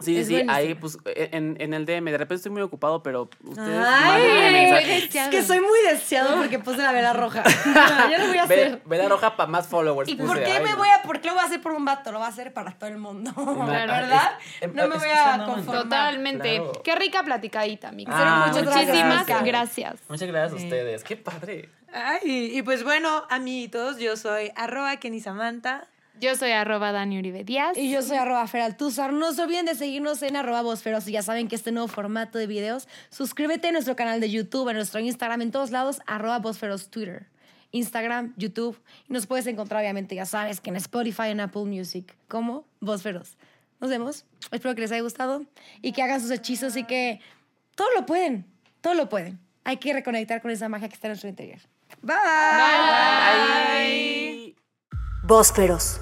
Sí, 0.00 0.14
sí, 0.24 0.34
Es 0.36 0.40
sí, 0.42 0.46
ahí 0.48 0.74
pues 0.74 0.98
en, 1.04 1.56
en 1.60 1.74
el 1.74 1.84
DM, 1.86 2.04
de 2.06 2.18
repente 2.18 2.36
estoy 2.36 2.52
muy 2.52 2.62
ocupado, 2.62 3.02
pero 3.02 3.28
ustedes 3.44 3.86
Ay, 3.86 5.08
es 5.12 5.28
que 5.28 5.42
soy 5.42 5.60
muy 5.60 5.78
deseado 5.88 6.36
porque 6.36 6.58
puse 6.58 6.78
la 6.78 6.92
vela 6.92 7.12
roja. 7.12 7.42
Yo 8.10 8.18
lo 8.18 8.26
voy 8.28 8.38
a 8.38 8.46
Ve- 8.46 8.64
hacer. 8.64 8.82
Vela 8.86 9.08
roja 9.08 9.36
para 9.36 9.48
más 9.50 9.66
followers. 9.68 10.08
¿Y 10.08 10.14
puse, 10.16 10.26
por 10.28 10.42
qué 10.42 10.52
ay, 10.52 10.62
me 10.62 10.70
no. 10.70 10.76
voy 10.78 10.88
a, 10.88 11.02
por 11.02 11.20
qué 11.20 11.28
lo 11.28 11.34
voy 11.34 11.42
a 11.42 11.46
hacer 11.46 11.60
por 11.60 11.72
un 11.72 11.84
vato? 11.84 12.12
Lo 12.12 12.18
voy 12.18 12.26
a 12.26 12.30
hacer 12.30 12.52
para 12.52 12.72
todo 12.72 12.88
el 12.90 12.98
mundo. 12.98 13.32
Claro, 13.70 13.92
¿Verdad? 13.92 14.32
es- 14.60 14.72
no 14.74 14.88
me 14.88 14.96
voy 14.96 15.08
a 15.08 15.44
conformar. 15.46 15.82
Totalmente. 15.82 16.56
Claro. 16.56 16.72
Qué 16.82 16.94
rica 16.96 17.22
platicadita, 17.22 17.92
Mica. 17.92 18.12
Ah, 18.14 18.46
muchas 18.48 18.64
Muchísimas 18.64 19.26
gracias. 19.26 19.44
gracias. 19.44 19.94
Muchas 20.08 20.28
gracias 20.28 20.60
a 20.60 20.64
ustedes, 20.64 21.04
qué 21.04 21.16
padre. 21.16 21.68
Ay, 21.92 22.52
y 22.56 22.62
pues 22.62 22.84
bueno, 22.84 23.24
amiguitos, 23.30 23.98
yo 23.98 24.16
soy 24.16 24.50
arroba 24.56 24.96
Kenny 24.96 25.20
Samantha. 25.20 25.86
Yo 26.20 26.36
soy 26.36 26.50
arroba 26.50 26.92
Dani 26.92 27.18
Uribe 27.18 27.44
Díaz. 27.44 27.78
Y 27.78 27.90
yo 27.90 28.02
soy 28.02 28.18
arroba 28.18 28.46
Feraltuzar. 28.46 29.14
No 29.14 29.32
se 29.32 29.40
olviden 29.40 29.64
de 29.64 29.74
seguirnos 29.74 30.22
en 30.22 30.36
arroba 30.36 30.60
Bosferos. 30.60 31.08
Y 31.08 31.12
ya 31.12 31.22
saben 31.22 31.48
que 31.48 31.56
este 31.56 31.72
nuevo 31.72 31.88
formato 31.88 32.38
de 32.38 32.46
videos, 32.46 32.88
suscríbete 33.08 33.68
a 33.68 33.72
nuestro 33.72 33.96
canal 33.96 34.20
de 34.20 34.30
YouTube, 34.30 34.68
a 34.68 34.74
nuestro 34.74 35.00
Instagram, 35.00 35.40
en 35.40 35.50
todos 35.50 35.70
lados, 35.70 36.02
arroba 36.06 36.38
Bosferos 36.38 36.90
Twitter. 36.90 37.26
Instagram, 37.72 38.34
YouTube. 38.36 38.78
Y 39.08 39.14
nos 39.14 39.26
puedes 39.26 39.46
encontrar, 39.46 39.80
obviamente, 39.80 40.14
ya 40.14 40.26
sabes, 40.26 40.60
que 40.60 40.68
en 40.68 40.76
Spotify, 40.76 41.28
en 41.28 41.40
Apple 41.40 41.64
Music, 41.64 42.14
como 42.28 42.66
Bosferos. 42.80 43.38
Nos 43.80 43.88
vemos. 43.88 44.26
Espero 44.50 44.74
que 44.74 44.82
les 44.82 44.92
haya 44.92 45.00
gustado 45.00 45.46
y 45.80 45.92
que 45.92 46.02
hagan 46.02 46.20
sus 46.20 46.30
hechizos 46.30 46.76
y 46.76 46.84
que 46.84 47.20
todo 47.74 47.88
lo 47.96 48.04
pueden. 48.04 48.44
Todo 48.82 48.92
lo 48.92 49.08
pueden. 49.08 49.40
Hay 49.64 49.78
que 49.78 49.94
reconectar 49.94 50.42
con 50.42 50.50
esa 50.50 50.68
magia 50.68 50.88
que 50.88 50.96
está 50.96 51.06
en 51.06 51.12
nuestro 51.12 51.30
interior. 51.30 51.60
Bye. 52.02 52.14
Ay. 53.72 54.54
Bósferos. 55.22 56.00